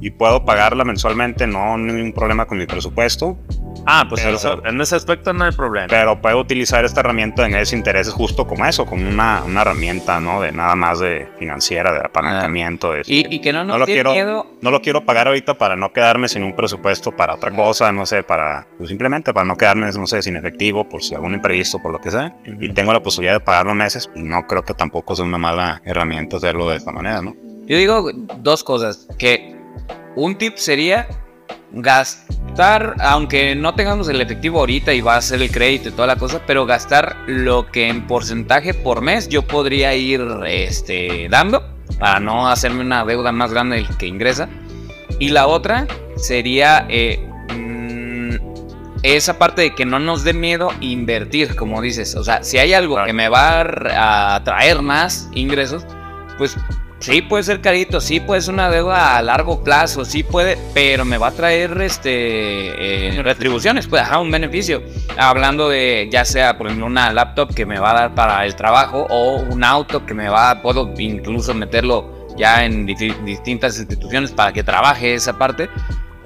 y 0.00 0.10
puedo 0.10 0.44
pagarla 0.44 0.84
mensualmente, 0.84 1.46
no 1.46 1.74
hay 1.74 1.82
ningún 1.82 2.12
problema 2.12 2.46
con 2.46 2.58
mi 2.58 2.66
presupuesto, 2.66 3.38
Ah, 3.86 4.04
pues 4.08 4.22
Pero- 4.22 4.36
eso- 4.36 4.62
en 4.66 4.80
ese 4.80 4.94
aspecto 4.96 5.32
no 5.32 5.44
hay 5.44 5.52
problema. 5.52 5.86
pero 5.88 6.20
puedo 6.20 6.38
utilizar 6.38 6.84
esta 6.84 7.00
herramienta 7.00 7.46
en 7.46 7.54
esos 7.54 7.72
intereses 7.72 8.12
justo 8.12 8.46
como 8.46 8.66
eso, 8.66 8.84
como 8.84 9.08
una, 9.08 9.42
una 9.44 9.62
herramienta, 9.62 10.20
¿no? 10.20 10.40
De 10.42 10.52
nada 10.52 10.74
más 10.76 10.98
de 11.00 11.28
financiera, 11.38 11.92
de 11.92 12.00
apalancamiento. 12.00 12.92
de- 12.92 13.02
Y, 13.06 13.34
y 13.34 13.40
que 13.40 13.52
no 13.52 13.60
nos 13.64 13.74
No 13.74 13.78
lo 13.78 13.86
quiero- 13.86 14.12
miedo. 14.12 14.46
no 14.60 14.70
lo 14.70 14.80
quiero 14.82 15.04
pagar 15.04 15.28
ahorita 15.28 15.54
para 15.54 15.76
no 15.76 15.92
quedarme 15.92 16.28
sin 16.28 16.42
un 16.44 16.54
presupuesto 16.54 17.10
para 17.16 17.34
otra 17.34 17.50
cosa, 17.52 17.90
no 17.90 18.04
sé, 18.06 18.22
para 18.22 18.66
pues 18.76 18.88
simplemente 18.90 19.32
para 19.32 19.46
no 19.46 19.56
quedarme, 19.56 19.90
no 19.90 20.06
sé, 20.06 20.20
sin 20.22 20.36
efectivo 20.36 20.88
por 20.88 21.02
si 21.02 21.14
algún 21.14 21.34
imprevisto, 21.34 21.78
por 21.80 21.90
lo 21.92 21.98
que 22.00 22.10
sea. 22.10 22.36
Y 22.60 22.68
tengo 22.74 22.92
la 22.92 23.02
posibilidad 23.02 23.34
de 23.34 23.40
pagarlo 23.40 23.74
meses, 23.74 24.10
y 24.14 24.22
no 24.22 24.46
creo 24.46 24.62
que 24.62 24.74
tampoco 24.74 25.16
sea 25.16 25.24
una 25.24 25.38
mala 25.38 25.80
herramienta 25.84 26.36
hacerlo 26.36 26.68
de 26.68 26.76
esta 26.76 26.92
manera, 26.92 27.22
¿no? 27.22 27.34
Yo 27.66 27.76
digo 27.76 28.10
dos 28.38 28.62
cosas. 28.62 29.08
Que 29.18 29.56
un 30.16 30.36
tip 30.36 30.56
sería 30.56 31.06
gastar, 31.72 32.94
aunque 33.00 33.54
no 33.54 33.74
tengamos 33.74 34.08
el 34.08 34.20
efectivo 34.20 34.60
ahorita 34.60 34.92
y 34.92 35.00
va 35.00 35.16
a 35.16 35.22
ser 35.22 35.42
el 35.42 35.50
crédito 35.50 35.88
y 35.88 35.92
toda 35.92 36.06
la 36.06 36.16
cosa, 36.16 36.42
pero 36.46 36.66
gastar 36.66 37.16
lo 37.26 37.70
que 37.70 37.88
en 37.88 38.06
porcentaje 38.06 38.74
por 38.74 39.02
mes 39.02 39.28
yo 39.28 39.42
podría 39.42 39.94
ir 39.94 40.22
este, 40.46 41.28
dando 41.30 41.62
para 41.98 42.20
no 42.20 42.48
hacerme 42.48 42.80
una 42.80 43.04
deuda 43.04 43.32
más 43.32 43.52
grande 43.52 43.76
del 43.76 43.96
que 43.96 44.06
ingresa. 44.06 44.48
Y 45.18 45.28
la 45.28 45.46
otra 45.46 45.86
sería 46.16 46.86
eh, 46.88 47.20
mm, 47.54 48.36
esa 49.02 49.38
parte 49.38 49.62
de 49.62 49.74
que 49.74 49.84
no 49.84 49.98
nos 49.98 50.24
dé 50.24 50.32
miedo 50.32 50.70
invertir, 50.80 51.56
como 51.56 51.82
dices. 51.82 52.14
O 52.14 52.24
sea, 52.24 52.42
si 52.42 52.58
hay 52.58 52.72
algo 52.72 53.04
que 53.04 53.12
me 53.12 53.28
va 53.28 53.60
a 53.60 54.42
traer 54.44 54.80
más 54.82 55.28
ingresos, 55.34 55.84
pues 56.38 56.56
sí 57.00 57.22
puede 57.22 57.42
ser 57.42 57.60
carito, 57.60 58.00
sí 58.00 58.20
puede 58.20 58.40
ser 58.42 58.54
una 58.54 58.70
deuda 58.70 59.16
a 59.16 59.22
largo 59.22 59.64
plazo, 59.64 60.04
sí 60.04 60.22
puede, 60.22 60.56
pero 60.74 61.04
me 61.04 61.18
va 61.18 61.28
a 61.28 61.32
traer 61.32 61.80
este 61.82 63.08
eh, 63.16 63.22
retribuciones, 63.22 63.86
pues 63.86 64.02
ajá, 64.02 64.18
un 64.20 64.30
beneficio. 64.30 64.82
Hablando 65.16 65.68
de 65.68 66.08
ya 66.10 66.24
sea 66.24 66.56
por 66.56 66.66
ejemplo 66.66 66.86
una 66.86 67.12
laptop 67.12 67.54
que 67.54 67.66
me 67.66 67.78
va 67.78 67.90
a 67.90 67.94
dar 67.94 68.14
para 68.14 68.44
el 68.44 68.54
trabajo 68.54 69.06
o 69.10 69.36
un 69.36 69.64
auto 69.64 70.06
que 70.06 70.14
me 70.14 70.28
va, 70.28 70.62
puedo 70.62 70.92
incluso 70.98 71.52
meterlo 71.54 72.28
ya 72.36 72.64
en 72.64 72.86
disti- 72.86 73.18
distintas 73.24 73.78
instituciones 73.78 74.30
para 74.30 74.52
que 74.52 74.62
trabaje 74.62 75.14
esa 75.14 75.36
parte. 75.38 75.68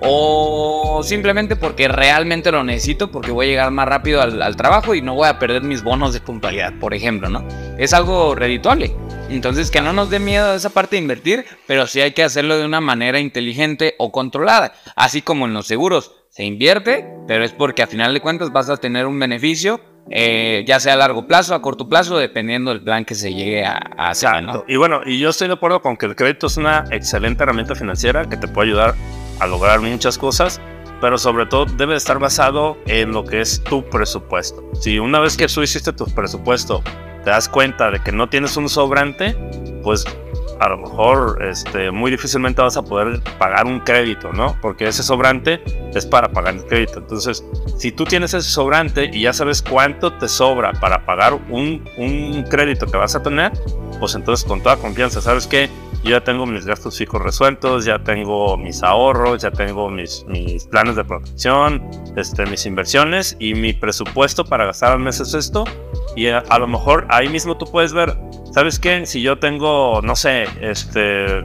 O 0.06 1.02
simplemente 1.02 1.56
porque 1.56 1.88
realmente 1.88 2.52
lo 2.52 2.62
necesito, 2.62 3.10
porque 3.10 3.30
voy 3.30 3.46
a 3.46 3.48
llegar 3.50 3.70
más 3.70 3.88
rápido 3.88 4.20
al, 4.20 4.56
trabajo 4.56 4.94
y 4.94 5.02
no 5.02 5.14
voy 5.14 5.28
a 5.28 5.38
perder 5.38 5.62
mis 5.62 5.82
bonos 5.82 6.12
de 6.12 6.20
puntualidad, 6.20 6.74
por 6.78 6.94
ejemplo, 6.94 7.28
¿no? 7.28 7.46
Es 7.78 7.94
algo 7.94 8.34
redituable. 8.34 8.94
Entonces, 9.30 9.70
que 9.70 9.80
no 9.80 9.92
nos 9.92 10.10
dé 10.10 10.18
miedo 10.18 10.54
esa 10.54 10.70
parte 10.70 10.96
de 10.96 11.02
invertir, 11.02 11.46
pero 11.66 11.86
sí 11.86 12.00
hay 12.00 12.12
que 12.12 12.22
hacerlo 12.22 12.58
de 12.58 12.66
una 12.66 12.80
manera 12.80 13.18
inteligente 13.18 13.94
o 13.98 14.12
controlada. 14.12 14.74
Así 14.94 15.22
como 15.22 15.46
en 15.46 15.54
los 15.54 15.66
seguros, 15.66 16.12
se 16.28 16.44
invierte, 16.44 17.06
pero 17.26 17.44
es 17.44 17.52
porque 17.52 17.82
a 17.82 17.86
final 17.86 18.12
de 18.12 18.20
cuentas 18.20 18.52
vas 18.52 18.68
a 18.68 18.76
tener 18.76 19.06
un 19.06 19.18
beneficio, 19.18 19.80
eh, 20.10 20.64
ya 20.66 20.80
sea 20.80 20.94
a 20.94 20.96
largo 20.96 21.26
plazo, 21.26 21.54
a 21.54 21.62
corto 21.62 21.88
plazo, 21.88 22.18
dependiendo 22.18 22.70
del 22.70 22.82
plan 22.82 23.06
que 23.06 23.14
se 23.14 23.32
llegue 23.32 23.64
a, 23.64 23.80
a 23.96 24.10
hacer, 24.10 24.42
¿no? 24.42 24.64
Y 24.68 24.76
bueno, 24.76 25.00
y 25.06 25.18
yo 25.18 25.30
estoy 25.30 25.48
de 25.48 25.54
acuerdo 25.54 25.80
con 25.80 25.96
que 25.96 26.04
el 26.04 26.14
crédito 26.14 26.48
es 26.48 26.58
una 26.58 26.84
excelente 26.90 27.42
herramienta 27.42 27.74
financiera 27.74 28.28
que 28.28 28.36
te 28.36 28.48
puede 28.48 28.68
ayudar 28.68 28.94
a 29.40 29.46
lograr 29.46 29.80
muchas 29.80 30.18
cosas, 30.18 30.60
pero 31.00 31.18
sobre 31.18 31.46
todo 31.46 31.66
debe 31.66 31.96
estar 31.96 32.18
basado 32.18 32.76
en 32.86 33.12
lo 33.12 33.24
que 33.24 33.40
es 33.40 33.62
tu 33.62 33.84
presupuesto. 33.84 34.62
Si 34.80 34.98
una 34.98 35.20
vez 35.20 35.36
que 35.36 35.46
tú 35.46 35.62
hiciste 35.62 35.92
tu 35.92 36.06
presupuesto 36.06 36.82
te 37.24 37.30
das 37.30 37.48
cuenta 37.48 37.90
de 37.90 38.00
que 38.02 38.12
no 38.12 38.28
tienes 38.28 38.56
un 38.56 38.68
sobrante, 38.68 39.34
pues 39.82 40.04
a 40.60 40.68
lo 40.68 40.78
mejor 40.78 41.42
este, 41.44 41.90
muy 41.90 42.10
difícilmente 42.10 42.62
vas 42.62 42.76
a 42.76 42.82
poder 42.82 43.20
pagar 43.38 43.66
un 43.66 43.80
crédito, 43.80 44.32
¿no? 44.32 44.56
Porque 44.60 44.86
ese 44.86 45.02
sobrante 45.02 45.62
es 45.94 46.06
para 46.06 46.28
pagar 46.30 46.54
el 46.54 46.64
crédito. 46.64 47.00
Entonces, 47.00 47.44
si 47.76 47.92
tú 47.92 48.04
tienes 48.04 48.34
ese 48.34 48.48
sobrante 48.48 49.10
y 49.12 49.22
ya 49.22 49.32
sabes 49.32 49.62
cuánto 49.62 50.12
te 50.12 50.28
sobra 50.28 50.72
para 50.72 51.04
pagar 51.04 51.34
un, 51.34 51.84
un 51.96 52.44
crédito 52.48 52.86
que 52.86 52.96
vas 52.96 53.14
a 53.16 53.22
tener, 53.22 53.52
pues 53.98 54.14
entonces 54.14 54.46
con 54.46 54.62
toda 54.62 54.76
confianza, 54.76 55.20
¿sabes 55.20 55.46
qué? 55.46 55.68
Yo 56.04 56.10
ya 56.10 56.20
tengo 56.22 56.44
mis 56.44 56.66
gastos 56.66 56.98
fijos 56.98 57.22
resueltos, 57.22 57.86
ya 57.86 57.98
tengo 57.98 58.58
mis 58.58 58.82
ahorros, 58.82 59.40
ya 59.40 59.50
tengo 59.50 59.88
mis, 59.88 60.22
mis 60.28 60.66
planes 60.66 60.96
de 60.96 61.04
protección, 61.04 61.82
este, 62.14 62.44
mis 62.44 62.66
inversiones 62.66 63.36
y 63.38 63.54
mi 63.54 63.72
presupuesto 63.72 64.44
para 64.44 64.66
gastar 64.66 64.92
al 64.92 64.98
mes 64.98 65.20
es 65.20 65.32
esto. 65.32 65.64
Y 66.14 66.26
a, 66.26 66.40
a 66.50 66.58
lo 66.58 66.66
mejor 66.66 67.06
ahí 67.08 67.30
mismo 67.30 67.56
tú 67.56 67.64
puedes 67.72 67.94
ver, 67.94 68.14
¿sabes 68.52 68.78
qué? 68.78 69.06
Si 69.06 69.22
yo 69.22 69.38
tengo, 69.38 70.02
no 70.02 70.14
sé, 70.14 70.46
este, 70.60 71.42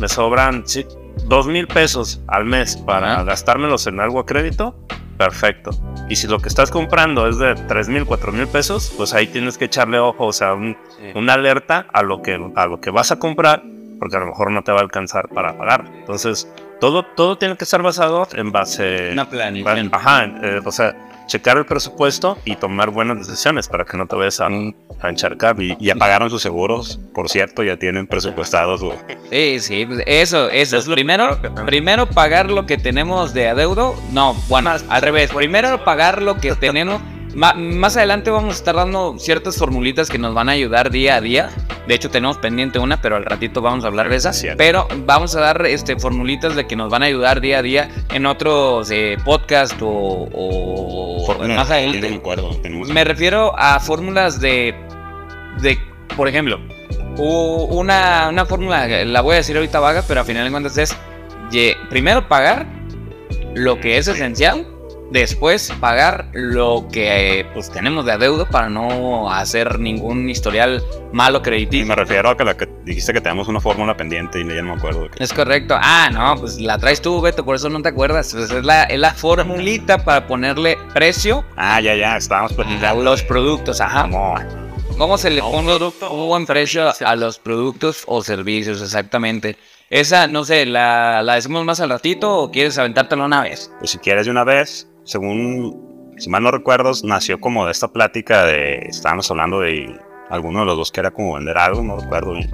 me 0.00 0.08
sobran 0.08 0.66
sí, 0.66 0.86
dos 1.26 1.46
mil 1.46 1.66
pesos 1.66 2.22
al 2.28 2.46
mes 2.46 2.78
para 2.78 3.22
gastármelos 3.24 3.86
en 3.88 4.00
algo 4.00 4.20
a 4.20 4.24
crédito, 4.24 4.74
perfecto. 5.18 5.70
Y 6.08 6.16
si 6.16 6.26
lo 6.28 6.38
que 6.38 6.48
estás 6.48 6.70
comprando 6.70 7.28
es 7.28 7.36
de 7.36 7.54
tres 7.68 7.90
mil, 7.90 8.06
cuatro 8.06 8.32
mil 8.32 8.46
pesos, 8.46 8.90
pues 8.96 9.12
ahí 9.12 9.26
tienes 9.26 9.58
que 9.58 9.66
echarle 9.66 9.98
ojo, 9.98 10.24
o 10.24 10.32
sea, 10.32 10.54
un, 10.54 10.78
una 11.14 11.34
alerta 11.34 11.86
a 11.92 12.02
lo 12.02 12.22
que 12.22 12.40
a 12.54 12.66
lo 12.66 12.80
que 12.80 12.88
vas 12.88 13.12
a 13.12 13.18
comprar 13.18 13.62
porque 13.98 14.16
a 14.16 14.20
lo 14.20 14.26
mejor 14.26 14.50
no 14.50 14.62
te 14.62 14.72
va 14.72 14.78
a 14.78 14.82
alcanzar 14.82 15.28
para 15.28 15.56
pagar 15.56 15.84
entonces 15.98 16.48
todo 16.80 17.02
todo 17.02 17.36
tiene 17.38 17.56
que 17.56 17.64
estar 17.64 17.82
basado 17.82 18.26
en 18.34 18.52
base 18.52 19.10
Una 19.12 19.28
planificación. 19.28 19.90
ajá 19.92 20.24
eh, 20.42 20.60
o 20.64 20.72
sea 20.72 20.94
checar 21.28 21.58
el 21.58 21.66
presupuesto 21.66 22.38
y 22.46 22.56
tomar 22.56 22.88
buenas 22.90 23.18
decisiones 23.28 23.68
para 23.68 23.84
que 23.84 23.98
no 23.98 24.06
te 24.06 24.16
vayas 24.16 24.40
a, 24.40 24.46
a 24.46 25.08
encharcar 25.10 25.60
Y 25.60 25.76
ya 25.78 25.94
pagaron 25.94 26.30
sus 26.30 26.40
seguros, 26.40 26.98
por 27.14 27.28
cierto, 27.28 27.62
ya 27.62 27.76
tienen 27.76 28.06
presupuestados 28.06 28.80
su, 28.80 28.94
Sí, 29.30 29.60
sí, 29.60 29.84
pues 29.84 30.02
eso, 30.06 30.48
eso. 30.48 30.78
Es 30.78 30.86
lo 30.86 30.94
primero, 30.94 31.38
primero 31.66 32.06
pagar 32.06 32.50
lo 32.50 32.64
que 32.64 32.78
tenemos 32.78 33.34
de 33.34 33.48
adeudo. 33.48 33.94
No, 34.10 34.32
bueno, 34.48 34.70
al 34.88 35.02
revés. 35.02 35.30
Primero 35.30 35.84
pagar 35.84 36.22
lo 36.22 36.38
que 36.38 36.54
tenemos. 36.60 36.98
Más 37.34 37.96
adelante 37.96 38.30
vamos 38.30 38.54
a 38.54 38.58
estar 38.58 38.74
dando 38.74 39.16
ciertas 39.18 39.56
formulitas 39.56 40.08
que 40.10 40.18
nos 40.18 40.34
van 40.34 40.48
a 40.48 40.52
ayudar 40.52 40.90
día 40.90 41.16
a 41.16 41.20
día. 41.20 41.50
De 41.86 41.94
hecho, 41.94 42.10
tenemos 42.10 42.36
pendiente 42.38 42.78
una, 42.78 43.00
pero 43.00 43.16
al 43.16 43.24
ratito 43.24 43.62
vamos 43.62 43.84
a 43.84 43.88
hablar 43.88 44.08
de 44.08 44.16
esa. 44.16 44.32
Cierto. 44.32 44.58
Pero 44.58 44.88
vamos 45.06 45.34
a 45.36 45.40
dar 45.40 45.64
este, 45.66 45.98
formulitas 45.98 46.56
de 46.56 46.66
que 46.66 46.74
nos 46.76 46.90
van 46.90 47.02
a 47.02 47.06
ayudar 47.06 47.40
día 47.40 47.58
a 47.58 47.62
día 47.62 47.90
en 48.12 48.26
otros 48.26 48.90
eh, 48.90 49.16
podcast 49.24 49.80
o, 49.80 49.88
o 50.32 51.38
más 51.48 51.70
adelante. 51.70 52.08
de 52.08 52.14
acuerdo, 52.16 52.50
Me 52.88 53.04
refiero 53.04 53.52
a 53.58 53.78
fórmulas 53.80 54.40
de, 54.40 54.74
de, 55.62 55.78
por 56.16 56.28
ejemplo, 56.28 56.58
una, 57.16 58.28
una 58.30 58.46
fórmula, 58.46 58.86
la 59.04 59.20
voy 59.20 59.34
a 59.34 59.36
decir 59.38 59.56
ahorita 59.56 59.80
vaga, 59.80 60.02
pero 60.06 60.20
al 60.20 60.26
final 60.26 60.44
de 60.44 60.50
cuentas 60.50 60.76
es 60.78 60.96
ye- 61.50 61.76
primero 61.90 62.28
pagar 62.28 62.66
lo 63.54 63.80
que 63.80 63.98
es 63.98 64.08
esencial, 64.08 64.66
después 65.10 65.72
pagar 65.80 66.28
lo 66.32 66.86
que 66.92 67.46
pues 67.54 67.70
tenemos 67.70 68.04
de 68.04 68.12
adeudo 68.12 68.46
para 68.46 68.68
no 68.68 69.32
hacer 69.32 69.78
ningún 69.78 70.28
historial 70.28 70.82
malo 71.12 71.38
Y 71.38 71.42
crediticio. 71.42 71.86
me 71.86 71.94
refiero 71.94 72.28
a 72.30 72.36
que 72.36 72.44
la 72.44 72.56
que 72.56 72.68
dijiste 72.84 73.12
que 73.12 73.20
tenemos 73.20 73.48
una 73.48 73.60
fórmula 73.60 73.96
pendiente 73.96 74.40
y 74.40 74.46
ya 74.46 74.62
no 74.62 74.74
me 74.74 74.78
acuerdo. 74.78 75.08
Es 75.18 75.32
correcto. 75.32 75.76
Ah, 75.80 76.10
no, 76.12 76.36
pues 76.40 76.60
la 76.60 76.78
traes 76.78 77.00
tú, 77.00 77.20
Beto, 77.20 77.44
por 77.44 77.56
eso 77.56 77.68
no 77.70 77.80
te 77.82 77.88
acuerdas. 77.88 78.32
Pues 78.34 78.50
es 78.50 78.64
la, 78.64 78.84
es 78.84 78.98
la 78.98 79.12
formulita 79.14 80.04
para 80.04 80.26
ponerle 80.26 80.76
precio 80.92 81.44
Ah, 81.56 81.80
ya, 81.80 81.94
ya, 81.94 82.16
estábamos 82.16 82.52
a 82.52 82.56
platicando. 82.56 83.02
los 83.02 83.22
productos. 83.22 83.80
Ajá. 83.80 84.08
¿Cómo 84.98 85.16
se 85.16 85.30
le 85.30 85.40
pone 85.40 85.76
un 85.76 86.26
buen 86.26 86.44
precio 86.44 86.92
a 87.04 87.16
los 87.16 87.38
productos 87.38 88.02
o 88.06 88.22
servicios? 88.22 88.82
Exactamente. 88.82 89.56
Esa, 89.90 90.26
no 90.26 90.44
sé, 90.44 90.66
¿la, 90.66 91.22
la 91.22 91.36
decimos 91.36 91.64
más 91.64 91.80
al 91.80 91.88
ratito 91.90 92.36
o 92.36 92.50
quieres 92.50 92.76
aventártela 92.76 93.24
una 93.24 93.42
vez? 93.42 93.70
pues 93.78 93.92
si 93.92 93.98
quieres 93.98 94.26
de 94.26 94.32
una 94.32 94.44
vez, 94.44 94.86
según, 95.08 96.14
si 96.18 96.28
mal 96.28 96.42
no 96.42 96.50
recuerdo, 96.50 96.92
nació 97.04 97.40
como 97.40 97.64
de 97.64 97.72
esta 97.72 97.88
plática 97.88 98.44
de, 98.44 98.76
estábamos 98.88 99.30
hablando 99.30 99.60
de 99.60 99.98
alguno 100.28 100.60
de 100.60 100.66
los 100.66 100.76
dos 100.76 100.92
que 100.92 101.00
era 101.00 101.10
como 101.10 101.34
vender 101.34 101.56
algo, 101.56 101.82
no 101.82 101.98
recuerdo 101.98 102.34
bien. 102.34 102.50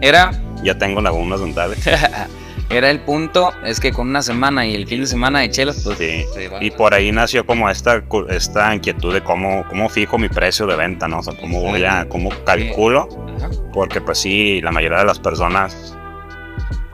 Era, 0.00 0.30
Ya 0.62 0.78
tengo 0.78 1.00
lagunas 1.00 1.40
mentales. 1.40 1.84
era 2.70 2.90
el 2.90 3.00
punto, 3.00 3.50
es 3.64 3.80
que 3.80 3.90
con 3.90 4.08
una 4.08 4.22
semana 4.22 4.64
y 4.64 4.76
el 4.76 4.86
fin 4.86 5.00
de 5.00 5.08
semana 5.08 5.40
de 5.40 5.50
chelas, 5.50 5.82
pues 5.82 5.98
Sí. 5.98 6.24
Y 6.60 6.70
por 6.70 6.94
ahí 6.94 7.10
nació 7.10 7.44
como 7.44 7.68
esta, 7.68 8.04
esta 8.28 8.72
inquietud 8.72 9.12
de 9.12 9.24
cómo, 9.24 9.64
cómo 9.68 9.88
fijo 9.88 10.16
mi 10.16 10.28
precio 10.28 10.64
de 10.68 10.76
venta, 10.76 11.08
¿no? 11.08 11.18
O 11.18 11.22
sea, 11.24 11.34
cómo 11.40 11.60
voy 11.60 11.84
a, 11.84 12.08
cómo 12.08 12.30
calculo, 12.44 13.08
porque 13.72 14.00
pues 14.00 14.18
sí, 14.18 14.60
la 14.60 14.70
mayoría 14.70 14.98
de 14.98 15.06
las 15.06 15.18
personas 15.18 15.96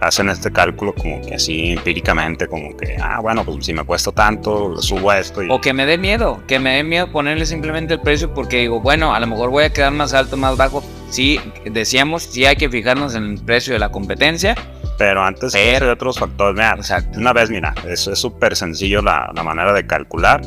hacen 0.03 0.29
este 0.29 0.51
cálculo 0.51 0.95
como 0.95 1.21
que 1.23 1.37
así 1.37 1.73
empíricamente, 1.73 2.49
como 2.49 2.77
que, 2.77 2.97
ah, 3.01 3.21
bueno, 3.21 3.45
pues 3.45 3.65
si 3.65 3.73
me 3.73 3.85
cuesta 3.85 4.11
tanto, 4.13 4.81
subo 4.83 5.13
esto 5.13 5.43
y... 5.43 5.49
O 5.51 5.61
que 5.61 5.73
me 5.73 5.87
dé 5.87 5.97
miedo, 5.99 6.43
que 6.47 6.59
me 6.59 6.75
dé 6.77 6.85
miedo 6.85 7.11
ponerle 7.13 7.47
simplemente 7.47 7.95
el 7.95 8.01
precio 8.01 8.35
porque 8.35 8.59
digo, 8.59 8.81
bueno, 8.81 9.15
a 9.15 9.21
lo 9.21 9.27
mejor 9.27 9.51
voy 9.51 9.65
a 9.65 9.73
quedar 9.73 9.93
más 9.93 10.13
alto, 10.13 10.37
más 10.37 10.57
bajo. 10.57 10.83
Sí, 11.09 11.39
decíamos, 11.65 12.25
sí 12.25 12.45
hay 12.47 12.57
que 12.57 12.69
fijarnos 12.69 13.15
en 13.15 13.25
el 13.25 13.41
precio 13.45 13.73
de 13.75 13.79
la 13.79 13.91
competencia. 13.91 14.55
Pero 14.99 15.23
antes 15.23 15.53
Pero- 15.53 15.87
de 15.87 15.93
otros 15.93 16.19
factores, 16.19 16.55
mira, 16.55 16.75
Exacto. 16.77 17.19
una 17.19 17.33
vez, 17.33 17.51
mira, 17.51 17.75
eso 17.89 18.13
es 18.13 18.19
súper 18.19 18.57
sencillo 18.57 19.03
la, 19.03 19.31
la 19.35 19.43
manera 19.43 19.73
de 19.73 19.87
calcular 19.87 20.41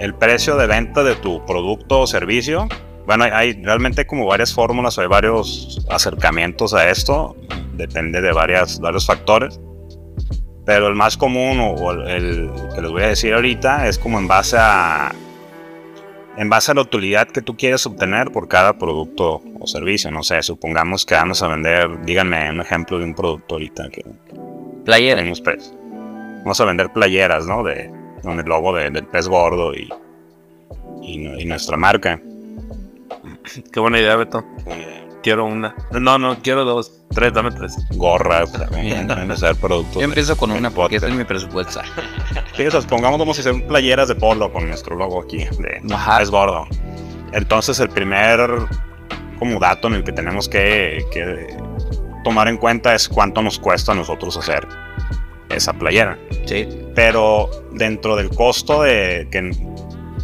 el 0.00 0.14
precio 0.14 0.56
de 0.56 0.66
venta 0.66 1.02
de 1.02 1.14
tu 1.14 1.44
producto 1.46 2.00
o 2.00 2.06
servicio. 2.06 2.68
Bueno, 3.06 3.24
hay 3.24 3.52
realmente 3.62 4.04
como 4.06 4.26
varias 4.26 4.52
fórmulas, 4.52 4.98
hay 4.98 5.06
varios 5.06 5.86
acercamientos 5.88 6.74
a 6.74 6.90
esto, 6.90 7.36
depende 7.76 8.20
de 8.20 8.32
varias, 8.32 8.80
varios 8.80 9.06
factores. 9.06 9.60
Pero 10.64 10.88
el 10.88 10.94
más 10.96 11.16
común 11.16 11.60
o, 11.60 11.92
el, 11.92 12.08
el 12.08 12.50
que 12.74 12.82
les 12.82 12.90
voy 12.90 13.02
a 13.04 13.08
decir 13.08 13.32
ahorita 13.34 13.86
es 13.86 13.98
como 13.98 14.18
en 14.18 14.26
base 14.26 14.56
a 14.58 15.12
en 16.36 16.50
base 16.50 16.70
a 16.72 16.74
la 16.74 16.82
utilidad 16.82 17.28
que 17.28 17.40
tú 17.40 17.56
quieres 17.56 17.86
obtener 17.86 18.30
por 18.30 18.46
cada 18.48 18.76
producto 18.76 19.40
o 19.58 19.66
servicio. 19.66 20.10
No 20.10 20.22
sé, 20.22 20.42
supongamos 20.42 21.06
que 21.06 21.14
vamos 21.14 21.42
a 21.42 21.48
vender, 21.48 22.04
díganme 22.04 22.50
un 22.50 22.60
ejemplo 22.60 22.98
de 22.98 23.04
un 23.04 23.14
producto 23.14 23.54
ahorita 23.54 23.88
que, 23.90 24.04
Playera. 24.84 25.16
tenemos 25.16 25.40
pez. 25.40 25.72
Vamos 26.40 26.60
a 26.60 26.64
vender 26.66 26.92
playeras, 26.92 27.46
¿no? 27.46 27.62
De, 27.62 27.90
con 28.22 28.38
el 28.38 28.44
logo 28.44 28.74
de- 28.74 28.90
del 28.90 29.06
pez 29.06 29.28
gordo 29.28 29.72
y, 29.72 29.88
y, 31.02 31.26
y 31.42 31.44
nuestra 31.46 31.76
marca. 31.78 32.20
Qué 33.72 33.80
buena 33.80 33.98
idea, 33.98 34.16
Beto. 34.16 34.44
Quiero 35.26 35.44
una. 35.44 35.74
No, 35.90 36.20
no, 36.20 36.38
quiero 36.40 36.64
dos. 36.64 37.02
Tres, 37.12 37.32
dame 37.32 37.50
tres. 37.50 37.76
Gorras, 37.96 38.52
también 38.52 39.08
deben 39.08 39.26
de 39.26 39.36
ser 39.36 39.56
productos. 39.56 39.96
Yo 39.96 40.02
empiezo 40.02 40.36
con 40.36 40.52
una 40.52 40.70
porque 40.70 40.94
este 40.94 41.08
es 41.08 41.14
mi 41.16 41.24
presupuesto. 41.24 41.80
Sí, 42.56 42.64
o 42.64 42.70
sea, 42.70 42.80
supongamos 42.80 43.18
vamos 43.18 43.36
a 43.36 43.40
hacer 43.40 43.66
playeras 43.66 44.06
de 44.06 44.14
polo 44.14 44.52
con 44.52 44.68
nuestro 44.68 44.94
logo 44.94 45.20
aquí, 45.20 45.38
de 45.38 45.82
Ajá. 45.92 46.18
pez 46.18 46.30
gordo. 46.30 46.68
Entonces, 47.32 47.80
el 47.80 47.88
primer 47.88 48.48
como 49.40 49.58
dato 49.58 49.88
en 49.88 49.94
el 49.94 50.04
que 50.04 50.12
tenemos 50.12 50.48
que, 50.48 51.04
que 51.10 51.56
tomar 52.22 52.46
en 52.46 52.56
cuenta 52.56 52.94
es 52.94 53.08
cuánto 53.08 53.42
nos 53.42 53.58
cuesta 53.58 53.90
a 53.90 53.94
nosotros 53.96 54.36
hacer 54.36 54.64
esa 55.48 55.72
playera. 55.72 56.16
Sí. 56.44 56.68
pero 56.94 57.50
dentro 57.72 58.14
del 58.14 58.30
costo 58.30 58.82
de 58.82 59.26
que 59.32 59.50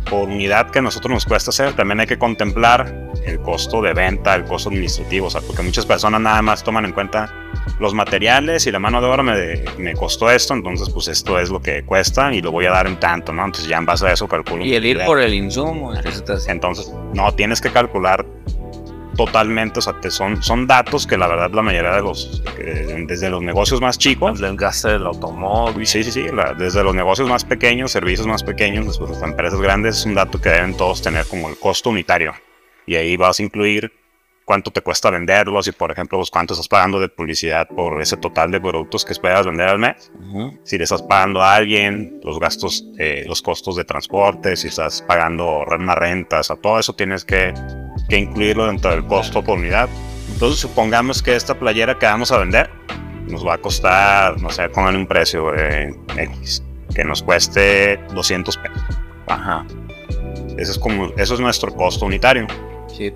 por 0.08 0.28
unidad 0.28 0.70
que 0.70 0.78
a 0.78 0.82
nosotros 0.82 1.12
nos 1.12 1.26
cuesta 1.26 1.50
hacer, 1.50 1.72
también 1.72 1.98
hay 1.98 2.06
que 2.06 2.18
contemplar 2.18 3.10
el 3.26 3.40
costo 3.40 3.80
de 3.82 3.92
venta, 3.94 4.34
el 4.34 4.44
costo 4.44 4.68
administrativo, 4.70 5.26
o 5.26 5.30
sea, 5.30 5.40
porque 5.40 5.62
muchas 5.62 5.86
personas 5.86 6.20
nada 6.20 6.42
más 6.42 6.62
toman 6.62 6.84
en 6.84 6.92
cuenta 6.92 7.32
los 7.78 7.94
materiales 7.94 8.66
y 8.66 8.72
la 8.72 8.78
mano 8.78 9.00
de 9.00 9.06
obra 9.08 9.22
me, 9.22 9.64
me 9.78 9.94
costó 9.94 10.30
esto, 10.30 10.54
entonces 10.54 10.90
pues 10.90 11.08
esto 11.08 11.38
es 11.38 11.50
lo 11.50 11.60
que 11.60 11.82
cuesta 11.84 12.32
y 12.34 12.40
lo 12.42 12.50
voy 12.52 12.66
a 12.66 12.70
dar 12.70 12.86
en 12.86 12.98
tanto, 12.98 13.32
¿no? 13.32 13.44
Entonces 13.44 13.68
ya 13.68 13.78
en 13.78 13.86
base 13.86 14.06
a 14.06 14.12
eso 14.12 14.26
calculo. 14.28 14.64
Y 14.64 14.74
el 14.74 14.84
ir 14.86 15.00
por 15.04 15.20
el 15.20 15.34
insumo. 15.34 15.92
Entonces, 16.48 16.92
no, 17.14 17.32
tienes 17.34 17.60
que 17.60 17.70
calcular 17.70 18.24
totalmente, 19.16 19.78
o 19.78 19.82
sea, 19.82 20.00
te 20.00 20.10
son, 20.10 20.42
son 20.42 20.66
datos 20.66 21.06
que 21.06 21.18
la 21.18 21.26
verdad 21.26 21.50
la 21.52 21.60
mayoría 21.62 21.92
de 21.92 22.00
los, 22.02 22.42
que 22.56 23.04
desde 23.06 23.28
los 23.28 23.42
negocios 23.42 23.80
más 23.80 23.98
chicos, 23.98 24.40
El 24.40 24.50
desgaste 24.52 24.88
del 24.88 25.06
automóvil. 25.06 25.86
Sí, 25.86 26.02
sí, 26.02 26.10
sí. 26.10 26.24
la- 26.32 26.54
desde 26.54 26.82
los 26.82 26.94
negocios 26.94 27.28
más 27.28 27.44
pequeños, 27.44 27.92
servicios 27.92 28.26
más 28.26 28.42
pequeños, 28.42 28.86
después 28.86 29.10
las 29.10 29.22
empresas 29.22 29.60
grandes, 29.60 29.98
es 29.98 30.06
un 30.06 30.14
dato 30.14 30.40
que 30.40 30.48
deben 30.48 30.74
todos 30.76 31.02
tener 31.02 31.26
como 31.26 31.50
el 31.50 31.58
costo 31.58 31.90
unitario. 31.90 32.32
Y 32.92 32.96
ahí 32.96 33.16
vas 33.16 33.40
a 33.40 33.42
incluir 33.42 33.90
cuánto 34.44 34.70
te 34.70 34.80
cuesta 34.82 35.08
venderlos 35.08 35.66
y, 35.68 35.72
por 35.72 35.90
ejemplo, 35.90 36.18
pues, 36.18 36.30
cuánto 36.30 36.52
estás 36.52 36.68
pagando 36.68 37.00
de 37.00 37.08
publicidad 37.08 37.66
por 37.68 38.02
ese 38.02 38.16
total 38.18 38.50
de 38.50 38.60
productos 38.60 39.04
que 39.04 39.12
esperas 39.12 39.46
vender 39.46 39.68
al 39.68 39.78
mes. 39.78 40.12
Ujú. 40.18 40.58
Si 40.64 40.76
le 40.76 40.84
estás 40.84 41.00
pagando 41.02 41.42
a 41.42 41.54
alguien, 41.54 42.20
los 42.22 42.38
gastos, 42.38 42.84
eh, 42.98 43.24
los 43.26 43.40
costos 43.40 43.76
de 43.76 43.84
transporte, 43.84 44.56
si 44.56 44.68
estás 44.68 45.00
pagando 45.02 45.64
re- 45.64 45.76
una 45.76 45.94
renta, 45.94 46.40
o 46.40 46.42
sea, 46.42 46.56
todo 46.56 46.78
eso 46.78 46.92
tienes 46.94 47.24
que, 47.24 47.54
que 48.08 48.18
incluirlo 48.18 48.66
dentro 48.66 48.90
del 48.90 49.06
costo 49.06 49.42
por 49.42 49.58
unidad. 49.58 49.88
Entonces, 50.32 50.60
supongamos 50.60 51.22
que 51.22 51.34
esta 51.36 51.58
playera 51.58 51.98
que 51.98 52.04
vamos 52.06 52.30
a 52.32 52.38
vender 52.38 52.68
nos 53.28 53.46
va 53.46 53.54
a 53.54 53.58
costar, 53.58 54.38
no 54.42 54.50
sé, 54.50 54.68
pongan 54.68 54.96
un 54.96 55.06
precio 55.06 55.54
eh, 55.56 55.94
X, 56.18 56.62
que 56.94 57.04
nos 57.04 57.22
cueste 57.22 57.96
200 58.12 58.56
pesos. 58.58 58.82
Ajá. 59.28 59.64
Ese 60.58 60.72
es 60.72 60.78
como, 60.78 61.06
eso 61.16 61.34
es 61.34 61.40
nuestro 61.40 61.72
costo 61.74 62.04
unitario. 62.04 62.46
Sí. 62.96 63.12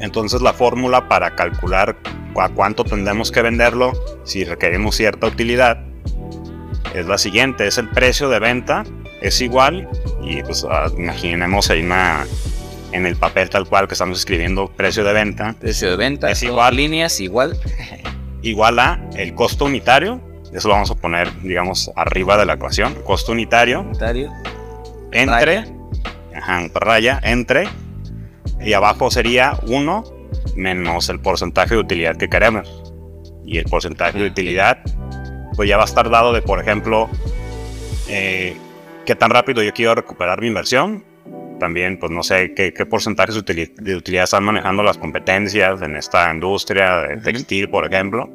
Entonces 0.00 0.40
la 0.40 0.52
fórmula 0.52 1.08
para 1.08 1.34
calcular 1.34 1.96
a 2.36 2.48
cuánto 2.50 2.84
tendremos 2.84 3.32
que 3.32 3.42
venderlo 3.42 3.92
si 4.24 4.44
requerimos 4.44 4.96
cierta 4.96 5.26
utilidad 5.26 5.84
es 6.94 7.06
la 7.06 7.18
siguiente, 7.18 7.66
es 7.66 7.78
el 7.78 7.88
precio 7.88 8.28
de 8.28 8.38
venta, 8.38 8.84
es 9.20 9.40
igual 9.40 9.88
y 10.22 10.42
pues 10.42 10.66
ah, 10.68 10.90
imaginemos 10.96 11.70
ahí 11.70 11.82
una, 11.82 12.26
en 12.92 13.06
el 13.06 13.16
papel 13.16 13.50
tal 13.50 13.66
cual 13.66 13.88
que 13.88 13.94
estamos 13.94 14.18
escribiendo 14.18 14.68
precio 14.68 15.04
de 15.04 15.12
venta, 15.12 15.54
Precio 15.58 15.90
de 15.90 15.96
venta. 15.96 16.30
Es 16.30 16.42
igual. 16.42 16.76
Líneas 16.76 17.20
igual. 17.20 17.58
igual 18.42 18.78
a 18.78 19.00
el 19.16 19.34
costo 19.34 19.64
unitario, 19.66 20.20
eso 20.52 20.68
lo 20.68 20.74
vamos 20.74 20.90
a 20.90 20.94
poner 20.94 21.28
digamos 21.42 21.90
arriba 21.96 22.36
de 22.36 22.46
la 22.46 22.54
ecuación, 22.54 22.94
costo 23.04 23.32
unitario 23.32 23.90
entre, 25.12 25.64
ajá, 26.34 26.68
raya, 26.74 27.20
entre, 27.22 27.68
y 28.60 28.72
abajo 28.72 29.10
sería 29.10 29.58
1 29.66 30.04
menos 30.56 31.08
el 31.08 31.20
porcentaje 31.20 31.74
de 31.74 31.80
utilidad 31.80 32.16
que 32.16 32.28
queremos. 32.28 32.92
Y 33.44 33.58
el 33.58 33.64
porcentaje 33.64 34.18
de 34.18 34.26
utilidad, 34.26 34.78
pues 35.56 35.68
ya 35.68 35.76
va 35.76 35.84
a 35.84 35.86
estar 35.86 36.10
dado 36.10 36.32
de, 36.32 36.42
por 36.42 36.60
ejemplo, 36.60 37.08
eh, 38.08 38.56
qué 39.06 39.14
tan 39.14 39.30
rápido 39.30 39.62
yo 39.62 39.72
quiero 39.72 39.94
recuperar 39.94 40.40
mi 40.40 40.48
inversión. 40.48 41.04
También, 41.58 41.98
pues 41.98 42.12
no 42.12 42.22
sé 42.22 42.54
qué, 42.54 42.72
qué 42.72 42.86
porcentajes 42.86 43.34
de 43.34 43.40
utili- 43.40 43.74
de 43.74 43.96
utilidad 43.96 44.24
están 44.24 44.44
manejando 44.44 44.82
las 44.82 44.98
competencias 44.98 45.82
en 45.82 45.96
esta 45.96 46.32
industria 46.32 46.98
de 46.98 47.16
textil, 47.16 47.68
por 47.68 47.84
ejemplo. 47.92 48.28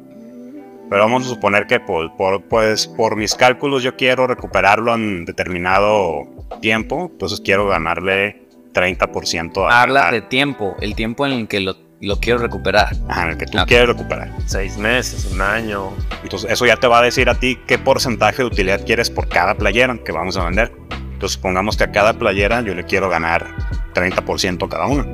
Pero 0.90 1.02
vamos 1.02 1.24
a 1.24 1.28
suponer 1.30 1.66
que 1.66 1.80
por, 1.80 2.14
por, 2.16 2.42
pues, 2.42 2.86
por 2.86 3.16
mis 3.16 3.34
cálculos 3.34 3.82
yo 3.82 3.96
quiero 3.96 4.26
recuperarlo 4.26 4.94
en 4.94 5.24
determinado 5.24 6.24
tiempo, 6.60 7.08
entonces 7.12 7.40
quiero 7.40 7.66
ganarle 7.68 8.43
30% 8.74 9.66
a, 9.70 9.82
Habla 9.82 10.08
a- 10.08 10.12
de 10.12 10.20
tiempo. 10.20 10.76
El 10.80 10.94
tiempo 10.94 11.24
en 11.26 11.32
el 11.32 11.48
que 11.48 11.60
lo, 11.60 11.76
lo 12.00 12.18
quiero 12.20 12.38
recuperar. 12.40 12.88
ajá, 13.08 13.22
en 13.24 13.28
el 13.30 13.36
que 13.38 13.46
tú 13.46 13.58
Ah. 13.58 13.64
quieres 13.66 13.88
recuperar. 13.88 14.30
Seis 14.46 14.76
meses, 14.76 15.30
un 15.32 15.40
año. 15.40 15.90
Entonces 16.22 16.50
eso 16.50 16.66
ya 16.66 16.76
te 16.76 16.86
va 16.86 16.98
a 16.98 17.02
decir 17.02 17.28
a 17.30 17.34
ti 17.38 17.58
qué 17.66 17.78
porcentaje 17.78 18.38
de 18.38 18.44
utilidad 18.44 18.84
quieres 18.84 19.08
por 19.08 19.28
cada 19.28 19.54
playera 19.54 19.96
que 20.04 20.12
vamos 20.12 20.36
a 20.36 20.44
vender. 20.44 20.72
Entonces 21.14 21.32
supongamos 21.36 21.76
que 21.76 21.84
a 21.84 21.92
cada 21.92 22.12
playera 22.18 22.60
yo 22.60 22.74
le 22.74 22.84
quiero 22.84 23.08
ganar 23.08 23.46
30% 23.94 24.68
cada 24.68 24.86
una. 24.86 25.06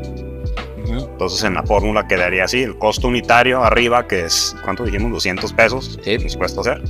Entonces 0.88 1.44
en 1.44 1.55
la 1.55 1.62
fórmula 1.62 2.09
quedaría 2.09 2.44
así, 2.44 2.62
el 2.62 2.77
costo 2.77 3.07
unitario 3.07 3.62
arriba, 3.62 4.09
que 4.09 4.25
es, 4.25 4.57
¿cuánto 4.64 4.83
dijimos? 4.85 5.12
200 5.12 5.53
pesos, 5.53 6.01
Sí. 6.03 6.18
nos 6.18 6.37
cuesta 6.37 6.62
hacer. 6.62 6.83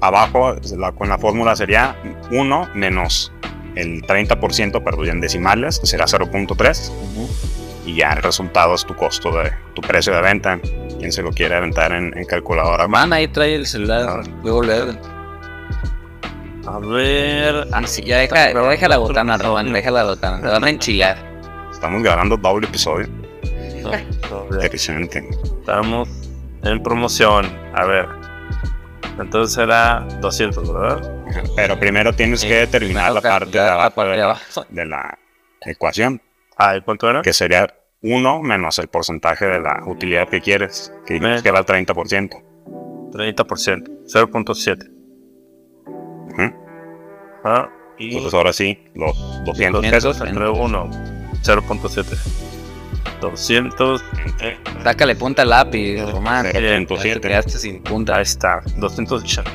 Abajo, 0.00 0.54
la- 0.76 0.92
con 0.92 1.08
la 1.08 1.18
fórmula 1.18 1.56
sería 1.56 1.96
1 2.30 2.68
menos 2.74 3.32
el 3.76 4.02
30%, 4.02 4.82
pero 4.84 5.04
ya 5.04 5.12
en 5.12 5.20
decimales, 5.20 5.78
que 5.78 5.86
será 5.86 6.06
0.3. 6.06 6.90
Ujú. 6.90 7.28
y 7.86 7.94
ya 7.96 8.12
el 8.14 8.22
resultado 8.22 8.74
es 8.74 8.84
tu 8.84 8.96
costo 8.96 9.30
de 9.30 9.52
tu 9.74 9.80
precio 9.82 10.12
de 10.14 10.20
venta. 10.20 10.58
Quien 10.98 11.12
se 11.12 11.22
lo 11.22 11.30
quiere 11.30 11.54
aventar 11.54 11.92
en, 11.92 12.16
en 12.16 12.24
calculadora. 12.24 12.88
Man, 12.88 13.12
ahí 13.12 13.28
trae 13.28 13.54
el 13.54 13.66
celular. 13.66 14.22
Luego 14.42 14.62
le. 14.62 14.98
A 16.66 16.78
ver. 16.80 17.68
Ah, 17.72 17.86
sí, 17.86 18.02
ya 18.02 18.18
deja, 18.18 18.52
deja 18.52 18.88
la 18.88 18.98
botana, 18.98 19.36
Roban, 19.38 19.72
deja 19.72 19.90
la 19.90 20.04
botana. 20.04 20.40
Te 20.40 20.48
van 20.48 20.64
a 20.64 20.70
enchilar. 20.70 21.16
Estamos 21.70 22.02
grabando 22.02 22.36
doble 22.36 22.66
episodio. 22.66 23.06
A 23.84 24.64
Excelente. 24.64 25.28
Estamos 25.60 26.08
en 26.64 26.82
promoción. 26.82 27.46
A 27.74 27.84
ver. 27.84 28.08
Entonces 29.18 29.56
era 29.58 30.06
200, 30.20 30.72
¿verdad? 30.72 31.12
Pero 31.56 31.78
primero 31.78 32.12
tienes 32.14 32.44
que 32.44 32.54
determinar 32.54 33.12
la 33.12 33.20
parte 33.20 33.50
de 33.50 33.64
la 33.64 33.72
abajo 33.84 34.04
de 34.04 34.22
abajo. 34.22 34.66
de 34.68 34.84
la 34.86 35.18
ecuación, 35.62 36.20
Ah, 36.56 36.76
¿y 36.76 36.82
cuánto 36.82 37.08
era? 37.08 37.22
que 37.22 37.32
sería 37.32 37.66
1 38.02 38.42
menos 38.42 38.78
el 38.78 38.88
porcentaje 38.88 39.46
de 39.46 39.60
la 39.60 39.82
utilidad 39.86 40.28
que 40.28 40.40
quieres, 40.40 40.92
que 41.06 41.18
que 41.18 41.48
era 41.48 41.58
el 41.58 41.64
30%. 41.66 42.42
30%. 43.12 43.90
0.7. 44.06 44.90
Ujú. 46.28 46.54
Ah, 47.44 47.68
y 47.98 48.08
Entonces 48.08 48.34
ahora 48.34 48.52
sí, 48.52 48.78
los 48.94 49.16
200 49.44 49.86
pesos. 49.86 50.20
entre 50.20 50.48
1. 50.48 50.90
0.7. 51.42 52.55
200. 53.20 54.02
eh, 54.40 54.56
Sácale 54.82 55.14
punta 55.16 55.42
al 55.42 55.50
lápiz, 55.50 56.00
Román. 56.10 56.46
Sí, 56.46 56.52
Ya 56.54 56.60
te 56.60 56.68
107. 56.68 57.20
quedaste 57.28 57.58
sin 57.58 57.82
punta. 57.82 58.16
Ahí 58.16 58.22
está. 58.22 58.62
280. 58.76 59.50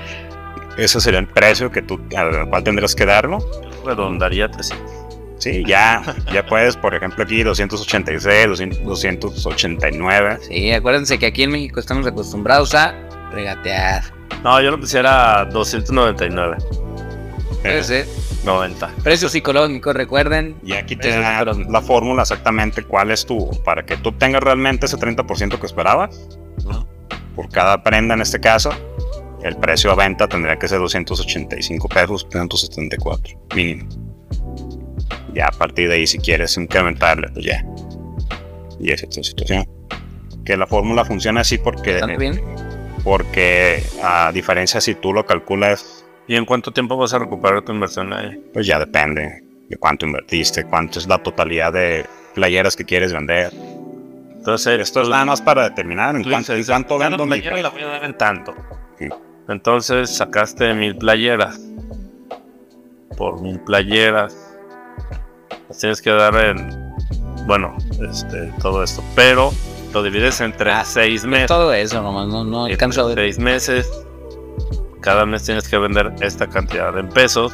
Ese 0.78 1.02
sería 1.02 1.20
el 1.20 1.28
precio 1.28 1.70
que 1.72 1.82
tú, 1.82 2.00
al 2.18 2.48
cual 2.50 2.64
tendrás 2.64 2.96
que 2.96 3.06
darlo. 3.06 3.40
Redondaría 3.86 4.50
300. 4.50 4.92
Sí, 5.40 5.64
ya, 5.66 6.04
ya 6.32 6.46
puedes, 6.46 6.78
por 6.78 6.94
ejemplo, 6.94 7.24
aquí 7.24 7.42
286, 7.44 8.48
200, 8.84 9.34
289. 9.44 10.38
Sí, 10.48 10.72
acuérdense 10.72 11.18
que 11.18 11.26
aquí 11.26 11.44
en 11.44 11.52
México 11.52 11.80
estamos 11.80 12.06
acostumbrados 12.06 12.76
a 12.76 12.94
regatear. 13.32 14.04
No, 14.44 14.62
yo 14.62 14.70
lo 14.72 14.80
quisiera 14.80 15.46
299. 15.46 16.58
Puede 17.62 17.84
ser. 17.84 18.08
90. 18.44 18.96
Precio 19.04 19.30
psicológico, 19.30 19.94
recuerden. 19.94 20.56
Y 20.64 20.74
aquí 20.74 20.96
te 20.96 21.10
da 21.10 21.44
la 21.44 21.82
fórmula 21.82 22.24
exactamente 22.24 22.84
cuál 22.84 23.12
es 23.12 23.26
tu, 23.26 23.50
para 23.64 23.86
que 23.86 23.98
tú 23.98 24.10
obtengas 24.10 24.42
realmente 24.42 24.88
ese 24.88 24.98
30% 24.98 25.60
que 25.60 25.66
esperabas. 25.66 26.28
Por 27.36 27.50
cada 27.50 27.82
prenda 27.84 28.16
en 28.16 28.22
este 28.22 28.40
caso, 28.40 28.72
el 29.44 29.56
precio 29.58 29.92
a 29.92 29.96
venta 29.96 30.28
tendría 30.28 30.58
que 30.58 30.68
ser 30.68 30.80
285 30.80 31.88
pesos, 31.88 32.28
374 32.30 33.40
mínimo. 33.56 33.88
Ya 35.34 35.48
a 35.48 35.52
partir 35.52 35.88
de 35.88 35.96
ahí, 35.96 36.08
si 36.08 36.18
quieres 36.18 36.58
incrementarle, 36.58 37.30
pues 37.30 37.46
ya. 37.46 37.64
Y 38.80 38.92
esa 38.92 39.06
es 39.06 39.16
tu 39.16 39.24
situación. 39.24 39.66
Que 40.44 40.58
la 40.58 40.68
fórmula 40.68 41.06
funciona 41.06 41.42
así 41.42 41.58
porque, 41.58 41.96
¿Están 41.96 42.18
bien? 42.18 42.42
porque 43.04 43.84
a 44.04 44.32
diferencia 44.32 44.82
si 44.82 44.96
tú 44.96 45.14
lo 45.14 45.26
calculas, 45.26 46.01
¿Y 46.32 46.38
en 46.38 46.46
cuánto 46.46 46.72
tiempo 46.72 46.96
vas 46.96 47.14
a 47.14 47.20
recuperar 47.20 47.62
tu 47.62 47.74
inversión 47.74 48.14
ahí? 48.14 48.42
pues 48.54 48.66
ya 48.66 48.80
depende 48.80 49.44
de 49.68 49.76
cuánto 49.76 50.06
invertiste, 50.06 50.64
cuánto 50.64 50.98
es 51.00 51.06
la 51.06 51.18
totalidad 51.18 51.74
de 51.74 52.06
playeras 52.34 52.78
que 52.78 52.86
quieres 52.86 53.12
vender. 53.12 53.52
Entonces, 54.38 54.80
Esto 54.80 55.02
es 55.02 55.10
nada 55.10 55.26
más 55.26 55.42
para 55.42 55.68
determinar 55.68 56.16
en 56.16 56.24
cuánto, 56.24 56.54
dices, 56.54 56.70
cuánto 56.70 56.98
"Cada 56.98 57.10
vendo 57.10 57.26
mi 57.26 57.42
playera 57.42 57.62
la 57.64 57.70
voy 57.70 57.82
a 57.82 57.88
dar 57.88 58.04
en 58.06 58.18
tanto. 58.18 58.56
Sí. 58.98 59.10
Entonces 59.50 60.10
sacaste 60.10 60.74
mil 60.74 60.96
playeras. 60.96 61.60
Por 63.18 63.42
mil 63.42 63.60
playeras. 63.60 64.34
Las 65.68 65.80
tienes 65.80 66.02
que 66.02 66.12
dar 66.12 66.34
en. 66.38 66.94
Bueno, 67.46 67.76
este, 68.10 68.54
todo 68.62 68.84
esto. 68.84 69.04
Pero 69.18 69.52
lo 69.94 70.02
divides 70.02 70.40
entre 70.40 70.72
Ah, 70.72 70.86
seis 70.86 71.26
meses. 71.26 71.48
Todo 71.48 71.74
eso, 71.74 72.02
nomás, 72.02 72.30
no, 72.30 72.46
no 72.46 72.66
alcanzo 72.68 73.02
a 73.02 73.08
ver. 73.08 73.18
Seis 73.18 73.38
meses. 73.38 73.86
Cada 75.02 75.26
mes 75.26 75.44
tienes 75.44 75.68
que 75.68 75.78
vender 75.78 76.14
esta 76.22 76.48
cantidad 76.48 76.98
en 76.98 77.10
pesos. 77.10 77.52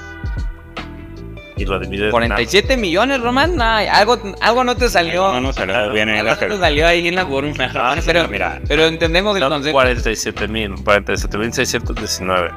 Y 1.56 1.66
lo 1.66 1.80
divides. 1.80 2.12
47 2.12 2.78
millones, 2.78 3.20
Román. 3.22 3.60
Ay, 3.60 3.88
algo, 3.88 4.20
algo 4.42 4.64
no 4.64 4.76
te 4.76 4.90
salió. 4.90 5.32
No, 5.34 5.42
no 5.42 5.66
le 5.66 5.90
viene 5.92 6.20
algo 6.20 6.32
no 6.32 6.38
te 6.38 6.58
salió 6.60 6.86
ahí 6.88 7.08
en 7.08 7.16
la 7.16 7.26
fórmula. 7.26 7.68
Román, 7.70 8.00
pero, 8.06 8.28
mira, 8.28 8.62
pero 8.68 8.86
entendemos 8.86 9.36
el 9.36 9.42
Son 9.42 9.52
concepto. 9.52 9.74
47 9.74 10.48
mil, 10.48 10.76
47 10.84 11.38
mil 11.38 11.52
619. 11.54 12.52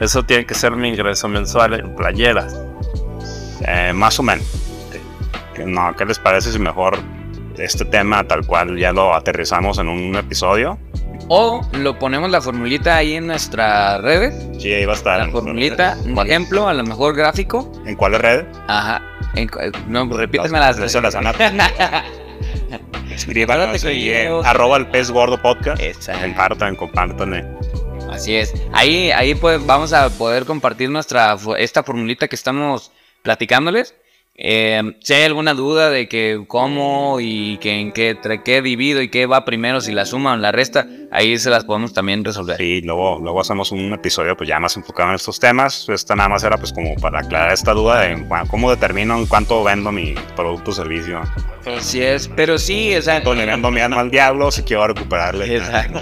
Eso 0.00 0.22
tiene 0.22 0.46
que 0.46 0.54
ser 0.54 0.72
mi 0.72 0.88
ingreso 0.88 1.26
mensual 1.28 1.74
en 1.74 1.94
playeras. 1.96 2.56
eh, 3.66 3.92
más 3.92 4.18
o 4.20 4.22
menos. 4.22 4.44
Que 5.54 5.64
No, 5.64 5.94
¿qué 5.96 6.04
les 6.04 6.18
parece 6.18 6.52
si 6.52 6.58
mejor 6.58 6.98
este 7.58 7.84
tema 7.84 8.22
tal 8.24 8.44
cual 8.46 8.76
ya 8.76 8.92
lo 8.92 9.14
aterrizamos 9.14 9.78
en 9.78 9.88
un 9.88 10.14
episodio? 10.16 10.78
O 11.28 11.62
lo 11.72 11.98
ponemos 11.98 12.30
la 12.30 12.40
formulita 12.40 12.96
ahí 12.96 13.14
en 13.14 13.26
nuestras 13.26 14.00
redes. 14.02 14.34
Sí, 14.60 14.72
ahí 14.72 14.84
va 14.84 14.92
a 14.92 14.96
estar. 14.96 15.18
La 15.18 15.28
formulita, 15.30 15.96
un 16.04 16.14
¿Cuál- 16.14 16.26
ejemplo, 16.26 16.68
a 16.68 16.74
lo 16.74 16.84
mejor 16.84 17.16
gráfico. 17.16 17.70
¿En 17.86 17.96
cuáles 17.96 18.20
redes? 18.20 18.44
Ajá. 18.68 19.02
En 19.34 19.48
cu- 19.48 19.58
no, 19.88 20.06
repíteme 20.16 20.58
las 20.58 20.78
Eso 20.78 21.00
las 21.00 21.14
arroba 24.44 24.76
el 24.76 24.86
pez 24.88 25.10
gordo 25.10 25.40
podcast. 25.40 25.82
Compartan, 26.22 26.76
compartan. 26.76 27.56
Así 28.10 28.36
es. 28.36 28.52
Ahí, 28.72 29.10
ahí 29.10 29.34
pues 29.34 29.64
vamos 29.64 29.92
a 29.92 30.08
poder 30.10 30.44
compartir 30.44 30.90
nuestra 30.90 31.36
esta 31.58 31.82
formulita 31.82 32.28
que 32.28 32.36
estamos 32.36 32.92
platicándoles. 33.22 33.94
Eh, 34.36 34.96
si 35.00 35.14
hay 35.14 35.22
alguna 35.22 35.54
duda 35.54 35.90
de 35.90 36.08
que 36.08 36.44
cómo 36.48 37.18
y 37.20 37.56
que 37.58 37.78
en 37.78 37.92
qué, 37.92 38.10
entre 38.10 38.42
qué 38.42 38.62
divido 38.62 39.00
y 39.00 39.08
qué 39.08 39.26
va 39.26 39.44
primero, 39.44 39.80
si 39.80 39.92
la 39.92 40.06
suma 40.06 40.32
o 40.32 40.36
la 40.36 40.50
resta, 40.50 40.88
ahí 41.12 41.38
se 41.38 41.50
las 41.50 41.64
podemos 41.64 41.92
también 41.92 42.24
resolver. 42.24 42.56
Sí, 42.56 42.80
luego, 42.82 43.20
luego 43.22 43.40
hacemos 43.40 43.70
un 43.70 43.92
episodio 43.92 44.36
pues 44.36 44.48
ya 44.48 44.58
más 44.58 44.76
enfocado 44.76 45.10
en 45.10 45.14
estos 45.14 45.38
temas. 45.38 45.88
Esta 45.88 46.16
nada 46.16 46.28
más 46.30 46.42
era 46.42 46.58
pues 46.58 46.72
como 46.72 46.96
para 46.96 47.20
aclarar 47.20 47.52
esta 47.52 47.72
duda 47.74 48.00
de 48.00 48.26
cómo 48.50 48.70
determino 48.70 49.16
en 49.16 49.26
cuánto 49.26 49.62
vendo 49.62 49.92
mi 49.92 50.14
producto 50.34 50.72
o 50.72 50.74
servicio. 50.74 51.20
Así 51.64 52.02
es, 52.02 52.26
pero 52.26 52.58
sí, 52.58 52.96
o 52.96 53.02
sea, 53.02 53.20
le 53.20 53.46
vendo 53.46 53.70
mi 53.70 53.80
alma 53.80 54.00
al 54.00 54.10
diablo 54.10 54.50
si 54.50 54.62
quiero 54.62 54.88
recuperarle. 54.88 55.56
Exacto. 55.56 56.00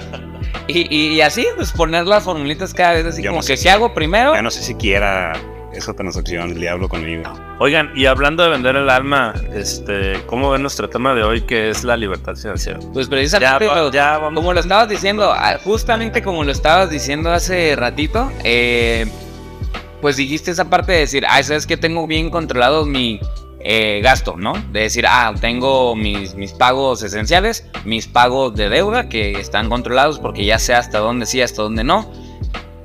Y, 0.69 0.87
y, 0.95 1.15
y 1.15 1.21
así, 1.21 1.47
pues 1.57 1.73
poner 1.73 2.07
las 2.07 2.25
formulitas 2.25 2.73
cada 2.73 2.93
vez 2.93 3.05
así 3.05 3.21
Yo 3.23 3.31
como 3.31 3.43
no 3.43 3.47
que 3.47 3.57
si 3.57 3.69
hago 3.69 3.93
primero, 3.93 4.33
Ya 4.35 4.43
no 4.43 4.51
sé 4.51 4.63
si 4.63 4.75
quiera 4.75 5.33
esa 5.75 5.95
transacción 5.95 6.51
el 6.51 6.61
diablo 6.61 6.89
conmigo. 6.89 7.23
Oigan, 7.59 7.91
y 7.95 8.07
hablando 8.07 8.43
de 8.43 8.51
vender 8.51 8.77
el 8.77 8.91
alma, 8.91 9.35
este, 9.55 10.15
¿cómo 10.27 10.51
ven 10.51 10.63
nuestro 10.63 10.89
tema 10.89 11.15
de 11.15 11.23
hoy 11.23 11.43
que 11.43 11.71
es 11.71 11.85
la 11.85 11.97
libertad 11.97 12.35
financiera? 12.35 12.79
pues 12.93 13.09
precisamente 13.09 13.67
Ya, 13.67 13.75
lo- 13.75 13.91
ya 13.93 14.19
vamos. 14.19 14.35
como 14.41 14.53
lo 14.53 14.61
estabas 14.61 14.89
diciendo, 14.89 15.33
ah, 15.33 15.57
justamente 15.65 16.23
como 16.23 16.45
lo 16.45 16.53
estabas 16.53 16.91
diciendo 16.91 17.31
hace 17.33 17.75
ratito, 17.77 18.31
eh, 18.45 19.07
pues 20.01 20.17
dijiste 20.17 20.51
esa 20.51 20.69
parte 20.69 20.93
de 20.93 20.99
decir, 20.99 21.25
ah, 21.29 21.43
sabes 21.43 21.67
que 21.67 21.77
tengo 21.77 22.07
bien 22.07 22.31
controlado 22.31 22.85
mi 22.85 23.21
eh, 23.65 24.01
gasto, 24.03 24.35
¿no? 24.37 24.55
De 24.73 24.81
decir, 24.81 25.05
ah, 25.09 25.33
tengo 25.41 25.95
mis, 25.95 26.35
mis 26.35 26.53
pagos 26.53 27.05
esenciales, 27.05 27.65
mis 27.85 28.09
pagos 28.09 28.57
de 28.57 28.69
deuda 28.69 29.09
que 29.09 29.33
están 29.39 29.69
controlados 29.69 30.19
porque 30.19 30.45
ya 30.45 30.59
sé 30.59 30.75
hasta 30.75 30.99
dónde 30.99 31.27
sí, 31.27 31.41
hasta 31.41 31.63
dónde 31.63 31.85
no. 31.85 32.11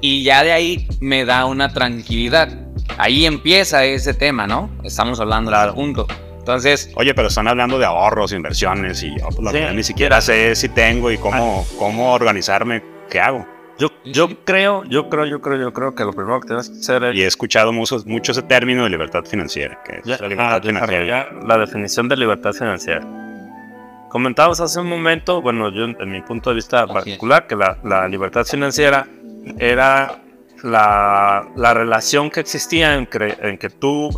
Y 0.01 0.21
ya 0.23 0.43
de 0.43 0.51
ahí 0.51 0.87
me 0.99 1.25
da 1.25 1.45
una 1.45 1.73
tranquilidad. 1.73 2.66
Ahí 2.97 3.25
empieza 3.25 3.83
ese 3.85 4.13
tema, 4.13 4.47
¿no? 4.47 4.69
Estamos 4.83 5.19
hablando 5.19 5.51
del 5.51 5.73
punto. 5.73 6.07
Entonces, 6.39 6.91
Oye, 6.95 7.13
pero 7.13 7.27
están 7.27 7.47
hablando 7.49 7.77
de 7.77 7.85
ahorros, 7.85 8.31
inversiones 8.31 9.03
y 9.03 9.09
yo 9.19 9.27
pues, 9.27 9.39
la 9.41 9.51
Sí. 9.51 9.75
ni 9.75 9.83
siquiera 9.83 10.21
sé 10.21 10.55
si 10.55 10.69
tengo 10.69 11.11
y 11.11 11.17
cómo, 11.17 11.65
cómo 11.77 12.13
organizarme, 12.13 12.81
qué 13.09 13.19
hago. 13.19 13.45
Yo, 13.77 13.89
yo 14.05 14.29
creo, 14.45 14.83
yo 14.85 15.07
creo, 15.09 15.25
yo 15.25 15.39
creo, 15.41 15.57
yo 15.59 15.73
creo 15.73 15.93
que 15.93 16.03
lo 16.03 16.11
primero 16.13 16.39
que 16.39 16.47
tienes 16.47 16.69
que 16.69 16.79
hacer 16.79 17.03
es 17.03 17.15
Y 17.15 17.21
he 17.23 17.27
escuchado 17.27 17.71
mucho, 17.73 17.97
mucho 18.05 18.31
ese 18.31 18.41
término 18.41 18.85
de 18.85 18.89
libertad 18.89 19.23
financiera. 19.25 19.77
Que 19.85 19.97
es 19.97 20.03
Ya, 20.05 20.17
la 20.19 20.27
libertad 20.29 20.55
ah, 20.55 20.61
financiera. 20.61 21.03
desarrollar 21.03 21.45
la 21.47 21.57
definición 21.57 22.07
de 22.09 22.17
libertad 22.17 22.53
financiera. 22.53 23.05
Comentábamos 24.09 24.59
hace 24.61 24.79
un 24.79 24.87
momento, 24.87 25.41
bueno, 25.41 25.69
yo 25.69 25.83
en 25.83 26.09
mi 26.09 26.21
punto 26.21 26.49
de 26.49 26.55
vista 26.55 26.87
particular, 26.87 27.45
que 27.45 27.55
la, 27.57 27.77
la 27.83 28.07
libertad 28.07 28.45
financiera 28.45 29.05
era 29.59 30.21
la, 30.63 31.47
la 31.55 31.73
relación 31.73 32.29
que 32.29 32.39
existía 32.39 32.95
en, 32.95 33.07
cre- 33.09 33.37
en 33.41 33.57
que 33.57 33.69
tú 33.69 34.09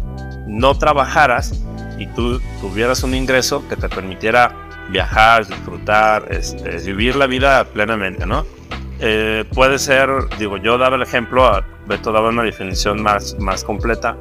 no 0.47 0.77
trabajaras 0.77 1.61
y 1.97 2.07
tú 2.07 2.39
tuvieras 2.61 3.03
un 3.03 3.13
ingreso 3.13 3.67
que 3.67 3.75
te 3.75 3.89
permitiera 3.89 4.53
viajar, 4.89 5.45
disfrutar, 5.45 6.25
este, 6.31 6.77
vivir 6.79 7.15
la 7.15 7.27
vida 7.27 7.63
plenamente, 7.65 8.25
¿no? 8.25 8.45
Eh, 9.01 9.45
puede 9.53 9.79
ser, 9.79 10.09
digo, 10.37 10.57
yo 10.57 10.77
daba 10.77 10.95
el 10.95 11.01
ejemplo, 11.01 11.45
a- 11.45 11.65
Beto 11.85 12.11
daba 12.11 12.29
una 12.29 12.43
definición 12.43 13.01
más, 13.01 13.35
más 13.39 13.63
completa. 13.63 14.15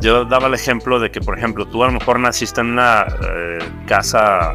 Yo 0.00 0.24
daba 0.24 0.46
el 0.46 0.54
ejemplo 0.54 1.00
de 1.00 1.10
que, 1.10 1.20
por 1.20 1.36
ejemplo, 1.36 1.66
tú 1.66 1.82
a 1.82 1.86
lo 1.86 1.92
mejor 1.94 2.20
naciste 2.20 2.60
en 2.60 2.68
una 2.68 3.06
eh, 3.28 3.58
casa, 3.86 4.54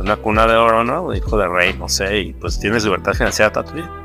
una 0.00 0.16
cuna 0.16 0.46
de 0.46 0.54
oro, 0.56 0.84
¿no? 0.84 1.14
Hijo 1.14 1.38
de 1.38 1.48
rey, 1.48 1.74
no 1.78 1.88
sé, 1.88 2.18
y 2.18 2.32
pues 2.34 2.58
tienes 2.60 2.84
libertad 2.84 3.12
financiera 3.14 3.50
toda 3.52 3.64
tu. 3.72 4.03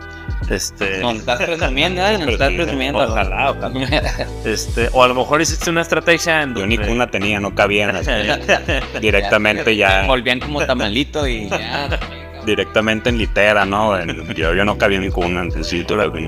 Este, 0.50 1.00
No, 1.00 1.12
estás 1.12 1.42
presumiendo, 1.42 2.02
¿eh? 2.08 2.18
No 2.18 2.30
estás 2.30 2.52
presumiendo. 2.54 3.00
Ojalá, 3.00 3.52
ojalá. 3.52 3.88
este, 4.46 4.90
o 4.94 5.04
a 5.04 5.08
lo 5.08 5.16
mejor 5.16 5.42
hiciste 5.42 5.70
una 5.70 5.82
estrategia 5.82 6.42
en 6.44 6.54
Yo 6.56 6.62
donde... 6.62 6.78
ni 6.78 6.84
cuna 6.88 7.10
tenía, 7.12 7.40
no 7.40 7.54
cabía 7.56 7.90
en 7.90 7.94
las- 7.96 8.08
directamente 9.02 9.76
ya, 9.76 10.06
Volvían 10.08 10.40
como 10.40 10.66
tamalito 10.66 11.28
y 11.28 11.50
ya. 11.50 12.00
directamente 12.46 13.10
en 13.10 13.18
litera, 13.18 13.66
¿no? 13.66 13.98
En- 14.00 14.34
yo, 14.34 14.54
yo 14.54 14.66
no 14.66 14.78
cabía 14.78 14.98
en 14.98 15.04
mi 15.06 15.10
cuna, 15.12 15.42
en 15.44 15.64
cintura, 15.64 16.06
güey. 16.06 16.28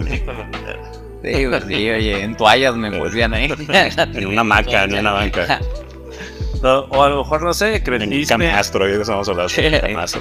Sí, 1.23 1.45
pues 1.47 1.63
sí, 1.67 1.89
oye, 1.89 2.23
en 2.23 2.35
toallas 2.35 2.75
me 2.75 2.97
volvían 2.97 3.33
ahí. 3.35 3.51
en 4.13 4.27
una 4.27 4.41
hamaca, 4.41 4.85
en 4.85 4.95
una 4.97 5.11
banca, 5.11 5.59
No, 6.61 6.79
o 6.89 7.03
a 7.03 7.09
lo 7.09 7.17
mejor, 7.19 7.41
no 7.41 7.53
sé, 7.53 7.75
en 7.75 7.83
creciste... 7.83 8.33
yo 8.87 8.95
que 8.95 9.01
estamos 9.01 9.27
hablando. 9.29 9.49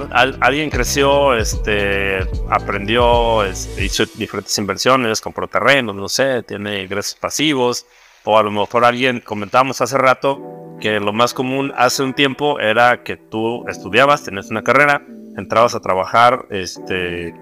Al- 0.13 0.39
alguien 0.41 0.71
creció, 0.71 1.35
este, 1.37 2.27
aprendió, 2.49 3.45
este, 3.45 3.85
hizo 3.85 4.05
diferentes 4.15 4.57
inversiones, 4.59 5.21
compró 5.21 5.49
terrenos, 5.49 5.95
no 5.95 6.09
sé, 6.09 6.43
tiene 6.43 6.83
ingresos 6.85 7.15
pasivos. 7.17 7.87
O 8.25 8.39
a 8.39 8.43
lo 8.43 8.51
mejor 8.51 8.85
alguien, 8.85 9.21
comentábamos 9.21 9.81
hace 9.81 9.97
rato, 9.97 10.77
que 10.81 10.99
lo 11.01 11.13
más 11.13 11.33
común 11.35 11.73
hace 11.77 12.03
un 12.03 12.15
tiempo 12.15 12.59
era 12.61 13.03
que 13.03 13.17
tú 13.17 13.67
estudiabas, 13.69 14.25
tenías 14.25 14.51
una 14.51 14.63
carrera, 14.63 15.03
entrabas 15.37 15.75
a 15.75 15.81
trabajar 15.81 16.47
este, 16.51 17.29
eh, 17.29 17.35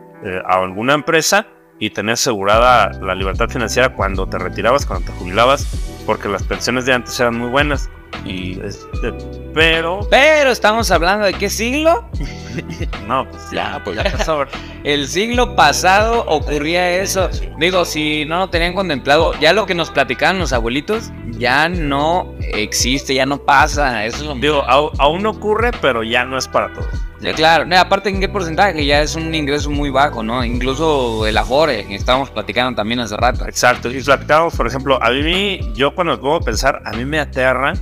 a 0.45 0.55
alguna 0.63 0.95
empresa 0.95 1.47
y 1.81 1.91
tenías 1.91 2.21
asegurada 2.21 2.91
la 3.01 3.15
libertad 3.15 3.49
financiera 3.49 3.95
cuando 3.95 4.29
te 4.29 4.39
retirabas, 4.39 4.87
cuando 4.87 5.07
te 5.13 5.19
jubilabas, 5.19 5.67
porque 6.07 6.29
las 6.29 6.43
pensiones 6.43 6.85
de 6.87 6.93
antes 6.95 7.19
eran 7.21 7.37
muy 7.39 7.49
buenas. 7.51 7.89
Y, 8.25 8.61
este, 8.61 9.13
pero, 9.55 10.01
Pero 10.11 10.51
estamos 10.51 10.91
hablando 10.91 11.27
de 11.27 11.35
qué 11.35 11.49
siglo? 11.49 12.09
no, 13.07 13.29
pues 13.31 13.51
ya, 13.53 13.81
pues 13.85 13.97
ya 13.97 14.05
pasó. 14.05 14.45
El 14.85 15.09
siglo 15.09 15.55
pasado 15.55 16.25
ocurría 16.27 16.91
eso. 17.01 17.29
Digo, 17.59 17.85
si 17.85 18.25
no 18.25 18.39
lo 18.41 18.51
tenían 18.51 18.75
contemplado, 18.75 19.33
ya 19.41 19.53
lo 19.53 19.67
que 19.67 19.75
nos 19.75 19.91
platicaban 19.91 20.39
los 20.39 20.53
abuelitos 20.53 21.11
ya 21.31 21.69
no 21.69 22.35
existe, 22.41 23.15
ya 23.15 23.27
no 23.27 23.39
pasa. 23.39 24.05
Eso 24.05 24.19
es 24.19 24.23
lo 24.25 24.35
Digo, 24.35 24.63
aún 24.67 25.27
ocurre, 25.27 25.71
pero 25.81 26.03
ya 26.03 26.25
no 26.25 26.39
es 26.39 26.49
para 26.49 26.73
todos. 26.73 27.08
Sí, 27.21 27.33
claro, 27.33 27.67
aparte 27.77 28.11
en 28.11 28.21
qué 28.21 28.29
porcentaje, 28.29 28.85
ya 28.87 29.03
es 29.03 29.17
un 29.17 29.35
ingreso 29.35 29.71
muy 29.71 29.91
bajo, 29.91 30.23
¿no? 30.23 30.45
Incluso 30.45 31.27
el 31.27 31.37
Afore, 31.37 31.85
que 31.87 31.97
estábamos 31.97 32.31
platicando 32.31 32.77
también 32.77 33.01
hace 33.01 33.17
rato. 33.17 33.45
Exacto. 33.47 33.91
Y 33.91 34.01
platicamos, 34.03 34.55
por 34.55 34.69
ejemplo, 34.69 35.03
a 35.03 35.11
mí, 35.11 35.61
yo 35.75 35.95
cuando 35.95 36.13
me 36.13 36.19
pongo 36.19 36.41
pensar, 36.41 36.81
a 36.85 36.93
mí 36.93 37.05
me 37.05 37.19
aterra 37.19 37.73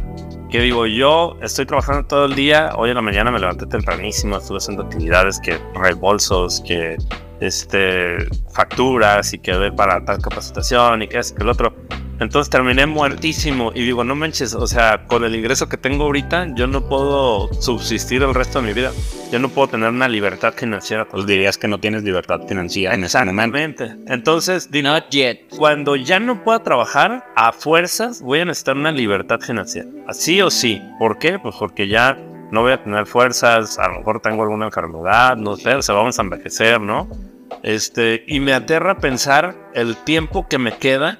que 0.51 0.61
digo, 0.61 0.87
yo 0.87 1.37
estoy 1.42 1.66
trabajando 1.66 2.07
todo 2.07 2.25
el 2.27 2.35
día, 2.35 2.70
hoy 2.77 2.90
en 2.90 2.94
la 2.94 3.03
mañana 3.03 3.31
me 3.31 3.38
levanté 3.38 3.66
tempranísimo, 3.66 4.38
estuve 4.38 4.59
haciendo 4.59 4.85
actividades 4.85 5.40
que 5.40 5.59
reembolsos, 5.75 6.62
que 6.66 6.96
este, 7.40 8.16
facturas 8.53 9.33
y 9.33 9.38
que 9.38 9.57
ver 9.57 9.75
para 9.75 10.05
tal 10.05 10.22
capacitación 10.22 11.03
y 11.03 11.09
que 11.09 11.18
es 11.18 11.33
que 11.33 11.42
el 11.42 11.49
otro. 11.49 11.75
Entonces 12.18 12.50
terminé 12.50 12.87
muertísimo 12.87 13.72
y 13.74 13.83
digo, 13.83 14.05
no 14.05 14.14
manches, 14.14 14.55
o 14.55 14.66
sea, 14.66 15.07
con 15.07 15.24
el 15.24 15.35
ingreso 15.35 15.68
que 15.68 15.76
tengo 15.76 16.05
ahorita, 16.05 16.55
yo 16.55 16.66
no 16.66 16.88
puedo 16.88 17.52
subsistir 17.61 18.22
el 18.22 18.35
resto 18.35 18.61
de 18.61 18.68
mi 18.68 18.72
vida. 18.72 18.92
Yo 19.31 19.38
no 19.38 19.48
puedo 19.48 19.68
tener 19.68 19.90
una 19.90 20.09
libertad 20.09 20.55
financiera. 20.55 21.07
Pues 21.07 21.26
dirías 21.26 21.59
que 21.59 21.68
no 21.68 21.79
tienes 21.79 22.05
libertad 22.05 22.40
financiera 22.48 22.94
en 22.94 23.05
ese 23.05 23.24
momento. 23.24 23.85
Entonces, 24.07 24.70
Not 24.70 25.11
yet. 25.11 25.48
cuando 25.57 25.96
ya 25.96 26.20
no 26.20 26.42
pueda 26.44 26.62
trabajar, 26.62 27.24
a 27.35 27.52
fuerzas 27.52 28.22
voy 28.22 28.40
a 28.40 28.44
necesitar 28.44 28.76
una 28.76 28.92
libertad 28.92 29.40
financiera. 29.40 29.88
Así 30.07 30.40
o 30.40 30.50
sí. 30.50 30.81
¿Por 30.98 31.18
qué? 31.18 31.38
Pues 31.38 31.57
porque 31.59 31.88
ya 31.88 32.16
no 32.50 32.62
voy 32.62 32.72
a 32.72 32.83
tener 32.83 33.07
fuerzas, 33.07 33.79
a 33.79 33.88
lo 33.88 33.98
mejor 33.98 34.20
tengo 34.20 34.42
alguna 34.42 34.66
enfermedad, 34.66 35.37
no 35.37 35.57
sé, 35.57 35.74
o 35.74 35.83
sea, 35.83 35.96
vamos 35.96 36.18
a 36.18 36.22
envejecer, 36.22 36.81
¿no? 36.81 37.09
Este, 37.62 38.24
y 38.26 38.40
me 38.40 38.52
aterra 38.52 38.98
pensar 38.98 39.57
el 39.74 39.96
tiempo 39.96 40.46
que 40.48 40.59
me 40.59 40.76
queda 40.76 41.18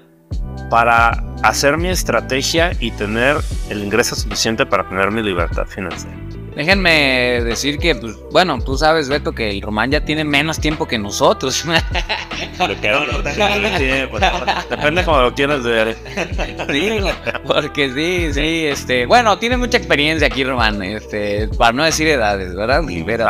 para 0.71 1.23
hacer 1.43 1.77
mi 1.77 1.89
estrategia 1.89 2.73
y 2.81 2.91
tener 2.93 3.37
el 3.71 3.85
ingreso 3.85 4.17
suficiente 4.17 4.67
para 4.67 4.89
tener 4.89 5.11
mi 5.11 5.23
libertad 5.23 5.67
financiera. 5.67 6.17
Déjenme 6.57 7.43
decir 7.45 7.79
que, 7.79 7.95
pues, 7.95 8.15
bueno, 8.33 8.59
tú 8.65 8.79
sabes, 8.79 9.11
Beto, 9.11 9.33
que 9.33 9.51
el 9.51 9.61
Román 9.61 9.91
ya 9.91 10.01
tiene 10.01 10.25
menos 10.25 10.59
tiempo 10.59 10.89
que 10.89 10.99
nosotros. 10.99 11.67
Sí, 12.57 12.63
pues, 14.11 14.25
depende 14.71 15.05
como 15.05 15.21
lo 15.21 15.35
quieras 15.35 15.63
ver. 15.63 15.97
Sí, 16.71 16.91
porque 17.47 17.91
sí, 17.93 18.33
sí, 18.33 18.67
este, 18.67 19.07
bueno, 19.07 19.39
tiene 19.39 19.57
mucha 19.57 19.77
experiencia 19.79 20.27
aquí, 20.27 20.45
Román, 20.45 20.83
este, 20.83 21.49
para 21.49 21.73
no 21.73 21.85
decir 21.85 22.07
edades, 22.09 22.55
¿verdad? 22.55 22.83
Pero, 23.05 23.27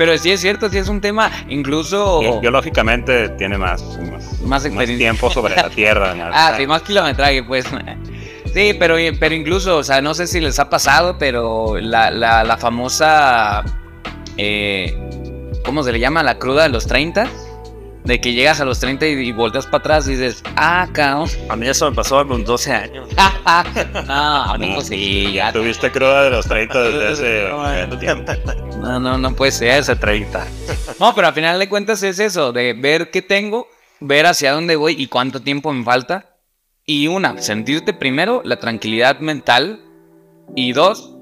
pero 0.00 0.16
sí 0.16 0.30
es 0.30 0.40
cierto, 0.40 0.70
sí 0.70 0.78
es 0.78 0.88
un 0.88 0.98
tema, 1.02 1.30
incluso 1.50 2.20
Bi- 2.20 2.40
Biológicamente 2.40 3.28
tiene 3.36 3.58
más, 3.58 3.82
más, 3.82 4.00
más 4.08 4.40
más 4.40 4.64
experiencia. 4.64 4.96
tiempo 5.10 5.30
sobre 5.30 5.54
la 5.56 5.68
Tierra. 5.68 6.14
¿no? 6.14 6.24
Ah, 6.32 6.54
sí, 6.56 6.66
más 6.66 6.80
kilometraje, 6.80 7.42
pues. 7.42 7.66
Sí, 8.54 8.74
pero, 8.78 8.96
pero 9.20 9.34
incluso, 9.34 9.76
o 9.76 9.84
sea, 9.84 10.00
no 10.00 10.14
sé 10.14 10.26
si 10.26 10.40
les 10.40 10.58
ha 10.58 10.70
pasado, 10.70 11.18
pero 11.18 11.76
la, 11.78 12.10
la, 12.10 12.44
la 12.44 12.56
famosa, 12.56 13.62
eh, 14.38 14.98
¿cómo 15.66 15.82
se 15.82 15.92
le 15.92 16.00
llama? 16.00 16.22
La 16.22 16.38
cruda 16.38 16.62
de 16.62 16.70
los 16.70 16.86
30. 16.86 17.28
De 18.10 18.20
que 18.20 18.32
llegas 18.32 18.60
a 18.60 18.64
los 18.64 18.80
30 18.80 19.06
y, 19.06 19.28
y 19.28 19.30
volteas 19.30 19.66
para 19.66 19.78
atrás 19.78 20.08
y 20.08 20.16
dices, 20.16 20.42
ah, 20.56 20.88
cabrón. 20.92 21.28
A 21.48 21.54
mí 21.54 21.68
eso 21.68 21.88
me 21.88 21.94
pasó 21.94 22.18
a 22.18 22.24
los 22.24 22.44
12 22.44 22.72
años. 22.72 23.08
no, 24.08 24.58
no, 24.58 24.80
sí, 24.80 25.34
ya. 25.34 25.52
Tuviste 25.52 25.92
cruda 25.92 26.24
de 26.24 26.30
los 26.30 26.44
30 26.44 26.82
desde 26.82 27.46
hace 27.52 27.86
mucho 27.86 27.98
tiempo. 28.00 28.32
No, 28.80 28.98
no, 28.98 29.16
no 29.16 29.36
puede 29.36 29.52
ser. 29.52 29.78
Ese 29.78 29.94
30. 29.94 30.44
No, 30.98 31.14
pero 31.14 31.28
al 31.28 31.34
final 31.34 31.60
de 31.60 31.68
cuentas 31.68 32.02
es 32.02 32.18
eso, 32.18 32.52
de 32.52 32.72
ver 32.72 33.12
qué 33.12 33.22
tengo, 33.22 33.68
ver 34.00 34.26
hacia 34.26 34.54
dónde 34.54 34.74
voy 34.74 34.96
y 34.98 35.06
cuánto 35.06 35.40
tiempo 35.40 35.72
me 35.72 35.84
falta. 35.84 36.34
Y 36.84 37.06
una, 37.06 37.40
sentirte 37.40 37.92
primero 37.92 38.42
la 38.44 38.58
tranquilidad 38.58 39.20
mental. 39.20 39.82
Y 40.56 40.72
dos, 40.72 41.14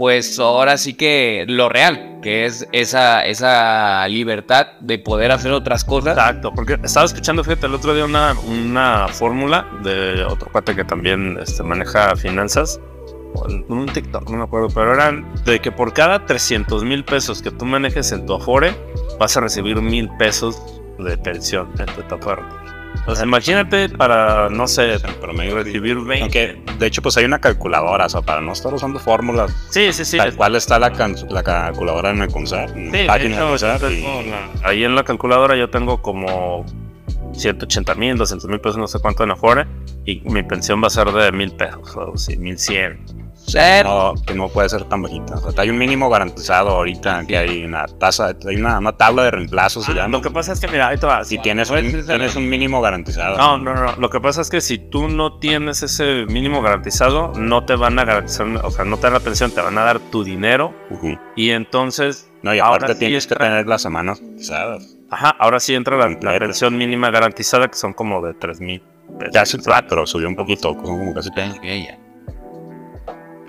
pues 0.00 0.38
ahora 0.38 0.78
sí 0.78 0.94
que 0.94 1.44
lo 1.46 1.68
real, 1.68 2.20
que 2.22 2.46
es 2.46 2.66
esa, 2.72 3.26
esa 3.26 4.08
libertad 4.08 4.68
de 4.80 4.98
poder 4.98 5.30
hacer 5.30 5.52
otras 5.52 5.84
cosas. 5.84 6.16
Exacto, 6.16 6.54
porque 6.54 6.78
estaba 6.82 7.04
escuchando, 7.04 7.44
fíjate, 7.44 7.66
el 7.66 7.74
otro 7.74 7.92
día 7.92 8.06
una, 8.06 8.34
una 8.48 9.08
fórmula 9.08 9.68
de 9.82 10.24
otro 10.24 10.48
cuate 10.50 10.74
que 10.74 10.84
también 10.84 11.38
este, 11.38 11.62
maneja 11.62 12.16
finanzas. 12.16 12.80
Un 13.68 13.90
TikTok, 13.92 14.30
no 14.30 14.38
me 14.38 14.44
acuerdo, 14.44 14.68
pero 14.74 14.94
eran 14.94 15.26
de 15.44 15.60
que 15.60 15.70
por 15.70 15.92
cada 15.92 16.24
300 16.24 16.82
mil 16.82 17.04
pesos 17.04 17.42
que 17.42 17.50
tú 17.50 17.66
manejes 17.66 18.10
en 18.12 18.24
tu 18.24 18.32
Afore, 18.32 18.74
vas 19.18 19.36
a 19.36 19.40
recibir 19.40 19.82
mil 19.82 20.08
pesos 20.16 20.58
de 20.98 21.18
pensión 21.18 21.68
en 21.78 21.84
tu 21.84 22.00
retiro. 22.00 22.59
O 23.06 23.14
sea, 23.14 23.24
imagínate 23.24 23.88
para, 23.88 24.48
no 24.50 24.68
sé, 24.68 24.96
Pero 25.20 25.32
me 25.32 25.50
recibir 25.50 25.96
20. 25.96 26.20
Aunque, 26.22 26.62
de 26.78 26.86
hecho, 26.86 27.02
pues 27.02 27.16
hay 27.16 27.24
una 27.24 27.40
calculadora, 27.40 28.06
o 28.06 28.08
sea, 28.08 28.20
para 28.22 28.40
no 28.40 28.52
estar 28.52 28.72
usando 28.72 28.98
fórmulas, 28.98 29.50
Sí, 29.70 29.92
sí, 29.92 30.04
sí. 30.04 30.16
tal 30.18 30.34
cual 30.36 30.54
está 30.56 30.78
la, 30.78 30.92
calculadora 31.42 32.10
en 32.10 32.22
el 32.22 32.28
CONSAR, 32.30 32.70
en 32.76 32.92
Sí, 32.92 32.98
página 33.06 33.36
hecho, 33.36 33.48
CONSAR, 33.48 33.76
y- 33.92 33.96
tengo 34.02 34.22
la- 34.22 34.68
ahí 34.68 34.84
en 34.84 34.94
la 34.94 35.02
calculadora 35.04 35.56
yo 35.56 35.70
tengo 35.70 36.02
como 36.02 36.64
180 37.32 37.94
mil, 37.94 38.16
200 38.16 38.48
mil 38.50 38.60
pesos, 38.60 38.76
no 38.78 38.86
sé 38.86 38.98
cuánto 39.00 39.24
en 39.24 39.30
Afore, 39.30 39.66
y 40.04 40.20
mi 40.30 40.42
pensión 40.42 40.82
va 40.82 40.88
a 40.88 40.90
ser 40.90 41.10
de 41.10 41.32
mil 41.32 41.52
pesos, 41.52 41.96
o 41.96 42.16
sí, 42.16 42.36
1100. 42.36 43.19
No, 43.84 44.14
que 44.26 44.34
no 44.34 44.48
puede 44.48 44.68
ser 44.68 44.84
tan 44.84 45.02
bajita. 45.02 45.34
O 45.34 45.50
sea, 45.50 45.62
hay 45.62 45.70
un 45.70 45.78
mínimo 45.78 46.08
garantizado 46.10 46.70
ahorita, 46.70 47.24
que 47.26 47.36
hay 47.36 47.64
una 47.64 47.86
tasa, 47.86 48.34
hay 48.46 48.56
una, 48.56 48.78
una 48.78 48.92
tabla 48.92 49.24
de 49.24 49.30
reemplazos, 49.32 49.88
Ah, 49.88 50.08
lo 50.08 50.20
que 50.22 50.30
pasa 50.30 50.52
es 50.52 50.60
que, 50.60 50.68
mira, 50.68 50.88
ahí 50.88 50.98
te 50.98 51.06
va. 51.06 51.24
si 51.24 51.38
tienes 51.38 51.70
un, 51.70 52.06
tienes 52.06 52.36
un 52.36 52.48
mínimo 52.48 52.80
garantizado. 52.80 53.36
No, 53.36 53.58
no, 53.58 53.74
no. 53.74 53.96
Lo 53.96 54.10
que 54.10 54.20
pasa 54.20 54.40
es 54.40 54.50
que 54.50 54.60
si 54.60 54.78
tú 54.78 55.08
no 55.08 55.38
tienes 55.38 55.82
ese 55.82 56.26
mínimo 56.26 56.62
garantizado, 56.62 57.32
no 57.36 57.64
te 57.64 57.74
van 57.76 57.98
a 57.98 58.04
garantizar, 58.04 58.46
o 58.62 58.70
sea, 58.70 58.84
no 58.84 58.96
te 58.96 59.02
dan 59.02 59.14
la 59.14 59.20
pensión, 59.20 59.50
te 59.50 59.60
van 59.60 59.76
a 59.78 59.82
dar 59.84 59.98
tu 59.98 60.24
dinero 60.24 60.74
y 61.36 61.50
entonces, 61.50 62.30
No, 62.42 62.54
y 62.54 62.58
Ahora 62.58 62.76
aparte 62.76 62.94
sí 62.94 62.98
tienes 63.00 63.26
que 63.26 63.34
tener 63.34 63.66
las 63.66 63.82
semanas 63.82 64.20
garantizadas. 64.20 64.96
ajá, 65.10 65.30
ahora 65.38 65.60
sí 65.60 65.74
entra 65.74 65.96
la, 65.96 66.38
pensión 66.38 66.76
mínima 66.76 67.10
garantizada, 67.10 67.68
que 67.68 67.76
son 67.76 67.92
como 67.92 68.22
de 68.22 68.34
3 68.34 68.60
mil 68.60 68.82
pesos. 69.18 69.34
Ya 69.34 69.44
se 69.44 69.58
pero 69.88 70.06
subió 70.06 70.28
un 70.28 70.36
poquito, 70.36 70.76
como 70.76 71.12
casi 71.12 71.30
todo. 71.32 71.50
Ok, 71.50 71.64
ya. 71.64 71.98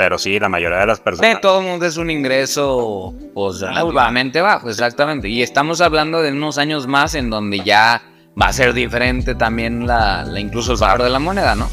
Pero 0.04 0.18
sí, 0.18 0.40
la 0.40 0.50
mayoría 0.50 0.80
de 0.80 0.88
las 0.88 0.98
De 0.98 1.04
personas. 1.04 1.42
todo 1.42 1.62
mundo 1.62 1.86
es 1.86 1.96
un 1.98 2.10
ingreso 2.10 3.14
pues 3.36 3.60
relativamente 3.62 4.42
bajo, 4.42 4.68
exactamente. 4.68 5.30
Y 5.30 5.44
estamos 5.44 5.80
hablando 5.80 6.24
de 6.24 6.32
unos 6.32 6.58
años 6.58 6.88
más 6.88 7.14
en 7.14 7.30
donde 7.30 7.60
ya 7.60 8.02
va 8.42 8.48
a 8.48 8.52
ser 8.54 8.74
diferente 8.74 9.36
también 9.36 9.86
la, 9.86 10.24
la- 10.24 10.40
incluso 10.40 10.72
el 10.74 10.80
valor 10.80 11.04
de 11.04 11.12
la 11.12 11.20
moneda, 11.20 11.54
¿no? 11.54 11.70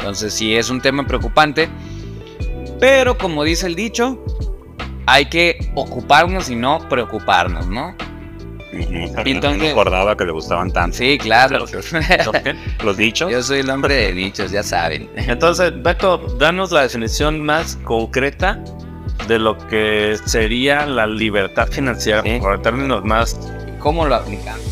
Entonces 0.00 0.34
sí 0.34 0.56
es 0.56 0.70
un 0.70 0.80
tema 0.80 1.06
preocupante. 1.06 1.68
Pero 2.80 3.16
como 3.16 3.44
dice 3.44 3.68
el 3.68 3.76
dicho, 3.76 4.18
hay 5.06 5.26
que 5.26 5.70
ocuparnos 5.76 6.50
y 6.50 6.56
no 6.56 6.80
preocuparnos, 6.88 7.68
¿no? 7.68 7.94
Entonces, 8.72 9.58
no 9.58 9.64
me 9.64 9.70
acordaba 9.70 10.16
que 10.16 10.24
le 10.24 10.32
gustaban 10.32 10.72
tanto 10.72 10.96
Sí, 10.96 11.18
claro. 11.18 11.64
Los 12.84 12.96
dichos. 12.96 13.30
Yo 13.30 13.42
soy 13.42 13.60
el 13.60 13.70
hombre 13.70 13.94
de 13.94 14.12
dichos, 14.12 14.50
ya 14.50 14.62
saben. 14.62 15.10
Entonces, 15.16 15.72
Beto, 15.82 16.18
danos 16.38 16.72
la 16.72 16.82
definición 16.82 17.40
más 17.42 17.76
concreta 17.84 18.58
de 19.28 19.38
lo 19.38 19.56
que 19.68 20.16
sería 20.24 20.86
la 20.86 21.06
libertad 21.06 21.68
financiera, 21.68 22.22
Sí. 22.22 22.38
por 22.40 22.60
términos 22.62 23.04
más 23.04 23.38
¿Cómo 23.78 24.06
lo 24.06 24.14
aplicamos? 24.14 24.62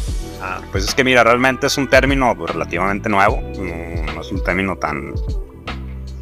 Ah, 0.41 0.61
pues 0.73 0.85
es 0.85 0.95
que 0.95 1.05
mira, 1.05 1.23
realmente 1.25 1.67
es 1.67 1.77
un 1.77 1.89
término 1.89 2.33
relativamente 2.35 3.09
nuevo, 3.09 3.43
no, 3.59 4.13
no 4.15 4.21
es 4.21 4.33
un 4.33 4.43
término 4.43 4.77
tan, 4.77 5.13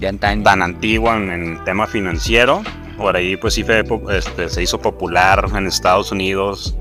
Ya 0.01 0.13
tan, 0.15 0.43
tan 0.43 0.63
antiguo 0.63 1.13
en, 1.15 1.31
en 1.31 1.53
el 1.53 1.65
tema 1.65 1.87
financiero. 1.87 2.63
Por 2.97 3.15
ahí 3.15 3.37
pues 3.37 3.55
sí 3.55 3.65
este, 4.11 4.49
se 4.49 4.63
hizo 4.63 4.81
popular 4.81 5.47
en 5.55 5.67
Estados 5.67 6.11
Unidos 6.11 6.77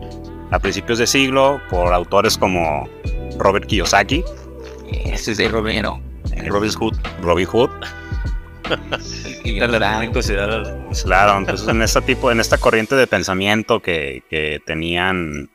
a 0.51 0.60
principios 0.60 0.97
de 0.99 1.07
siglo 1.07 1.62
por 1.69 1.93
autores 1.93 2.38
como 2.38 2.88
Robert 3.38 3.65
Kiyosaki, 3.65 4.23
Ese 5.05 5.31
es 5.31 5.38
de 5.38 5.49
Romero. 5.49 6.01
Robin 6.47 6.71
Hood, 6.71 6.95
Robin 7.21 7.45
Hood. 7.45 7.69
Y. 9.43 9.62
Pues 10.12 11.03
claro, 11.05 11.38
entonces 11.38 11.67
en 11.69 11.81
este 11.81 12.01
tipo, 12.01 12.31
en 12.31 12.41
esta 12.41 12.57
corriente 12.57 12.95
de 12.95 13.07
pensamiento 13.07 13.81
que, 13.81 14.23
que 14.29 14.60
tenían 14.65 15.49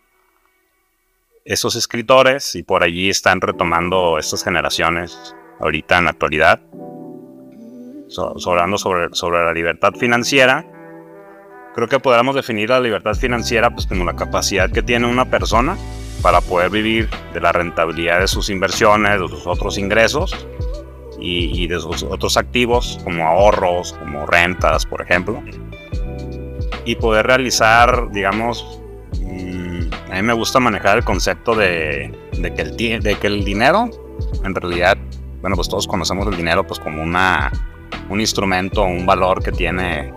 esos 1.44 1.74
escritores 1.76 2.54
y 2.54 2.62
por 2.62 2.82
allí 2.82 3.10
están 3.10 3.42
retomando 3.42 4.18
estas 4.18 4.42
generaciones 4.42 5.34
ahorita 5.60 5.98
en 5.98 6.04
la 6.04 6.10
actualidad, 6.12 6.60
so- 8.08 8.38
sobre, 8.38 9.08
sobre 9.12 9.44
la 9.44 9.52
libertad 9.52 9.92
financiera, 9.92 10.64
creo 11.74 11.88
que 11.88 11.98
podríamos 11.98 12.34
definir 12.34 12.70
la 12.70 12.80
libertad 12.80 13.14
financiera 13.14 13.70
pues 13.70 13.86
como 13.86 14.04
la 14.04 14.14
capacidad 14.14 14.70
que 14.70 14.82
tiene 14.82 15.06
una 15.06 15.24
persona 15.24 15.76
para 16.22 16.40
poder 16.40 16.70
vivir 16.70 17.08
de 17.32 17.40
la 17.40 17.52
rentabilidad 17.52 18.20
de 18.20 18.28
sus 18.28 18.48
inversiones, 18.50 19.20
de 19.20 19.28
sus 19.28 19.46
otros 19.46 19.78
ingresos 19.78 20.46
y, 21.18 21.62
y 21.62 21.66
de 21.66 21.80
sus 21.80 22.02
otros 22.02 22.36
activos 22.36 23.00
como 23.04 23.26
ahorros, 23.26 23.92
como 23.94 24.26
rentas, 24.26 24.86
por 24.86 25.02
ejemplo, 25.02 25.42
y 26.84 26.96
poder 26.96 27.26
realizar, 27.26 28.10
digamos, 28.12 28.80
mm, 29.20 29.80
a 30.10 30.14
mí 30.14 30.22
me 30.22 30.32
gusta 30.32 30.60
manejar 30.60 30.98
el 30.98 31.04
concepto 31.04 31.54
de, 31.54 32.16
de 32.38 32.54
que 32.54 32.62
el, 32.62 33.02
de 33.02 33.14
que 33.16 33.26
el 33.26 33.44
dinero, 33.44 33.90
en 34.44 34.54
realidad, 34.54 34.96
bueno, 35.40 35.56
pues 35.56 35.68
todos 35.68 35.86
conocemos 35.86 36.26
el 36.28 36.36
dinero 36.36 36.66
pues 36.66 36.78
como 36.78 37.02
una, 37.02 37.50
un 38.08 38.20
instrumento, 38.20 38.84
un 38.84 39.06
valor 39.06 39.42
que 39.42 39.52
tiene 39.52 40.12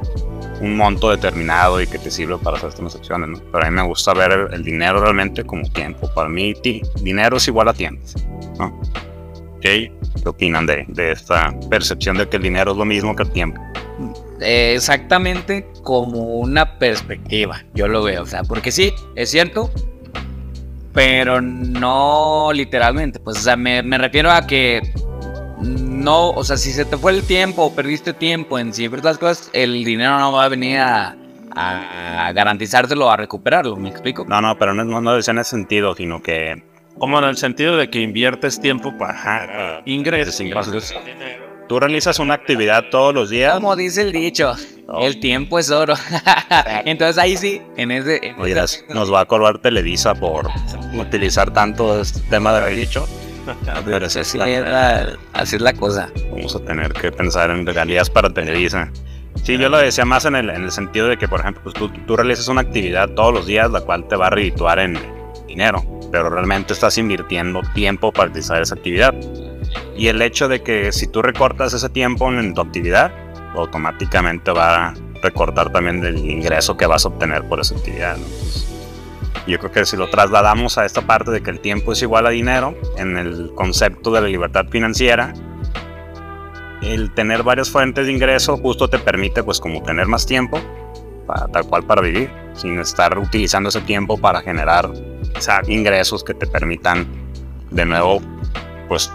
un 0.62 0.78
monto 0.78 1.10
determinado 1.12 1.82
y 1.82 1.88
que 1.88 1.98
te 2.00 2.10
sirve 2.10 2.38
para 2.38 2.58
hacer 2.58 2.74
transacciones, 2.74 3.30
¿no? 3.30 3.40
Pero 3.52 3.66
a 3.66 3.70
mí 3.70 3.76
me 3.76 3.84
gusta 3.84 4.14
ver 4.14 4.32
el, 4.32 4.54
el 4.54 4.64
dinero 4.64 5.00
realmente 5.02 5.44
como 5.44 5.64
tiempo. 5.70 6.10
Para 6.14 6.30
mí, 6.30 6.54
ti- 6.54 6.82
dinero 7.02 7.38
es 7.38 7.48
igual 7.48 7.68
a 7.68 7.74
tiempo, 7.74 8.02
¿no? 8.60 8.80
¿Qué 9.62 9.92
¿Qué 10.22 10.30
opinan 10.30 10.66
de, 10.66 10.86
de 10.88 11.12
esta 11.12 11.54
percepción 11.70 12.18
de 12.18 12.28
que 12.28 12.38
el 12.38 12.44
dinero 12.44 12.72
es 12.72 12.78
lo 12.78 12.86
mismo 12.86 13.16
que 13.16 13.24
el 13.24 13.32
tiempo? 13.32 13.62
Eh, 14.42 14.74
exactamente 14.76 15.68
como 15.84 16.20
una 16.40 16.78
perspectiva, 16.80 17.64
yo 17.74 17.88
lo 17.88 18.04
veo, 18.04 18.24
o 18.24 18.26
sea, 18.26 18.44
porque 18.44 18.72
sí, 18.72 18.94
es 19.16 19.30
cierto, 19.32 19.72
pero 20.94 21.42
no 21.42 22.52
literalmente, 22.54 23.20
pues, 23.20 23.38
o 23.38 23.42
sea, 23.42 23.56
me, 23.56 23.84
me 23.84 23.98
refiero 23.98 24.32
a 24.32 24.46
que 24.48 24.82
no, 26.06 26.30
o 26.30 26.44
sea, 26.44 26.56
si 26.58 26.72
se 26.72 26.86
te 26.86 26.98
fue 26.98 27.12
el 27.12 27.24
tiempo 27.24 27.64
o 27.66 27.76
perdiste 27.76 28.14
tiempo 28.14 28.58
en 28.60 28.74
ciertas 28.74 29.18
cosas, 29.18 29.50
el 29.54 29.84
dinero 29.84 30.18
no 30.20 30.32
va 30.32 30.46
a 30.46 30.50
venir 30.50 30.78
a, 30.78 31.16
a 31.56 32.32
garantizártelo, 32.34 33.10
a 33.10 33.18
recuperarlo, 33.18 33.76
¿me 33.76 33.90
explico? 33.90 34.24
No, 34.28 34.40
no, 34.40 34.58
pero 34.58 34.74
no, 34.74 34.84
no, 34.86 35.02
no 35.02 35.14
decía 35.16 35.32
en 35.32 35.40
ese 35.40 35.50
sentido, 35.52 35.96
sino 35.96 36.22
que 36.22 36.64
Como 36.98 37.18
en 37.20 37.26
el 37.26 37.38
sentido 37.38 37.76
de 37.76 37.90
que 37.90 38.00
inviertes 38.02 38.62
tiempo 38.62 38.94
para 38.98 39.82
ingresos. 39.86 40.40
Ingresos. 40.40 40.94
tú 41.68 41.80
realizas 41.80 42.20
una 42.20 42.36
actividad 42.36 42.86
todos 42.92 43.14
los 43.14 43.30
días. 43.32 43.54
Como 43.56 43.76
dice 43.76 44.04
el 44.04 44.12
dicho, 44.12 44.54
el 45.02 45.20
tiempo 45.20 45.58
es 45.60 45.72
oro. 45.72 45.96
Entonces 46.86 47.18
ahí 47.18 47.36
sí, 47.36 47.62
en 47.78 47.90
ese... 47.92 48.20
en 48.28 48.40
Oye, 48.40 48.58
ese- 48.64 48.86
nos 48.94 49.12
va 49.12 49.22
a 49.22 49.26
cobrar 49.26 49.58
Televisa 49.58 50.14
por 50.14 50.48
utilizar 50.94 51.52
tanto 51.52 52.00
este 52.00 52.20
tema 52.30 52.54
de 52.60 52.76
dicho. 52.76 53.08
Pero 53.86 54.66
era- 54.68 55.14
así 55.34 55.56
es 55.56 55.62
la 55.62 55.74
cosa. 55.74 56.10
Vamos 56.32 56.56
a 56.56 56.60
tener 56.60 56.94
que 56.94 57.12
pensar 57.12 57.50
en 57.52 57.66
regalías 57.66 58.10
para 58.10 58.30
Televisa. 58.30 58.90
Sí, 59.44 59.58
yo 59.58 59.70
lo 59.70 59.78
decía 59.78 60.06
más 60.06 60.26
en 60.26 60.36
el, 60.36 60.50
en 60.50 60.64
el 60.64 60.72
sentido 60.72 61.08
de 61.08 61.18
que, 61.18 61.28
por 61.28 61.42
ejemplo, 61.42 61.62
pues 61.64 61.76
tú, 61.76 61.90
tú 62.08 62.16
realizas 62.16 62.48
una 62.48 62.62
actividad 62.62 63.10
todos 63.10 63.34
los 63.34 63.46
días, 63.46 63.70
la 63.70 63.82
cual 63.82 64.08
te 64.08 64.16
va 64.16 64.28
a 64.28 64.30
redituar 64.30 64.80
en 64.80 64.98
dinero, 65.48 65.84
pero 66.12 66.30
realmente 66.30 66.74
estás 66.74 66.98
invirtiendo 66.98 67.62
tiempo 67.74 68.12
para 68.12 68.30
realizar 68.30 68.62
esa 68.62 68.76
actividad. 68.76 69.14
Y 69.98 70.08
el 70.08 70.22
hecho 70.22 70.48
de 70.48 70.62
que 70.64 70.92
si 70.92 71.08
tú 71.08 71.22
recortas 71.22 71.74
ese 71.74 71.90
tiempo 71.90 72.32
en 72.32 72.54
tu 72.54 72.62
actividad, 72.62 73.12
automáticamente 73.56 74.52
va 74.52 74.88
a 74.88 74.94
recortar 75.22 75.72
también 75.72 76.04
el 76.06 76.18
ingreso 76.18 76.78
que 76.78 76.86
vas 76.86 77.06
a 77.06 77.10
obtener 77.10 77.44
por 77.48 77.60
esa 77.60 77.76
actividad. 77.76 78.18
Yo 79.48 79.60
creo 79.60 79.72
que 79.72 79.86
si 79.86 79.96
lo 79.96 80.10
trasladamos 80.10 80.78
a 80.78 80.86
esta 80.86 81.02
parte 81.02 81.32
de 81.32 81.42
que 81.42 81.52
el 81.52 81.60
tiempo 81.60 81.94
es 81.94 82.02
igual 82.02 82.26
a 82.26 82.32
dinero, 82.32 82.76
en 82.98 83.18
el 83.18 83.52
concepto 83.56 84.12
de 84.12 84.22
la 84.22 84.28
libertad 84.28 84.66
financiera, 84.70 85.34
el 86.82 87.14
tener 87.14 87.44
varias 87.44 87.70
fuentes 87.70 88.06
de 88.06 88.12
ingreso 88.12 88.58
justo 88.58 88.88
te 88.88 89.00
permite 89.00 89.44
pues 89.44 89.60
como 89.60 89.82
tener 89.84 90.08
más 90.08 90.26
tiempo 90.26 90.60
para, 91.26 91.48
tal 91.48 91.66
cual 91.68 91.84
para 91.84 92.02
vivir 92.02 92.30
sin 92.54 92.80
estar 92.80 93.18
utilizando 93.18 93.70
ese 93.70 93.82
tiempo 93.82 94.18
para 94.18 94.42
generar 94.42 94.90
ingresos 95.68 96.24
que 96.24 96.34
te 96.34 96.48
permitan 96.48 97.08
de 97.72 97.86
nuevo 97.86 98.22
pues 98.88 99.12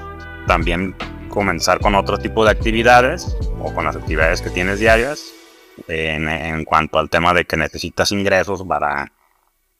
también 0.46 0.94
comenzar 1.28 1.80
con 1.80 1.94
otro 1.94 2.18
tipo 2.18 2.44
de 2.44 2.50
actividades 2.50 3.36
o 3.60 3.72
con 3.72 3.84
las 3.84 3.96
actividades 3.96 4.42
que 4.42 4.50
tienes 4.50 4.80
diarias 4.80 5.32
en, 5.86 6.28
en 6.28 6.64
cuanto 6.64 6.98
al 6.98 7.08
tema 7.08 7.32
de 7.32 7.44
que 7.44 7.56
necesitas 7.56 8.10
ingresos 8.12 8.64
para 8.64 9.12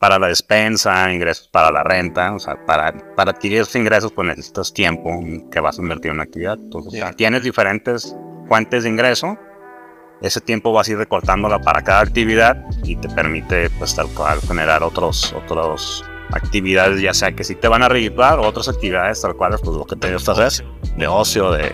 para 0.01 0.19
la 0.19 0.29
despensa, 0.29 1.13
ingresos 1.13 1.47
para 1.49 1.71
la 1.71 1.83
renta, 1.85 2.33
o 2.33 2.39
sea, 2.39 2.57
para, 2.65 2.91
para 3.15 3.33
adquirir 3.33 3.61
esos 3.61 3.77
ingresos 3.77 4.11
pues 4.13 4.27
necesitas 4.29 4.73
tiempo 4.73 5.11
que 5.53 5.61
vas 5.61 5.79
a 5.79 5.83
invertir 5.83 6.07
en 6.11 6.15
una 6.15 6.23
actividad. 6.23 6.55
Entonces, 6.59 6.95
Ya. 6.95 7.09
si 7.11 7.15
tienes 7.17 7.43
diferentes 7.43 8.17
fuentes 8.49 8.85
de 8.85 8.89
ingreso, 8.89 9.37
ese 10.23 10.41
tiempo 10.41 10.73
vas 10.73 10.89
a 10.89 10.93
ir 10.93 10.97
recortándola 10.99 11.61
para 11.61 11.83
cada 11.83 12.01
actividad 12.01 12.65
y 12.83 12.97
te 12.97 13.11
permite 13.11 13.69
pues 13.79 13.95
tal 13.95 14.09
cual 14.15 14.41
generar 14.41 14.83
otros, 14.83 15.35
otros 15.35 16.03
actividades, 16.33 17.03
ya 17.03 17.13
sea 17.13 17.33
que 17.33 17.45
sí 17.45 17.55
te 17.55 17.69
van 17.69 17.83
a 17.83 17.89
redituar 17.91 18.39
o 18.39 18.47
otras 18.47 18.69
actividades 18.71 19.21
tal 19.21 19.37
cual 19.37 19.55
pues 19.63 19.77
lo 19.77 19.85
que 19.85 19.97
te 19.97 20.11
gusta 20.15 20.33
hacer, 20.33 20.65
de 20.97 21.07
ocio, 21.09 21.53
de 21.53 21.71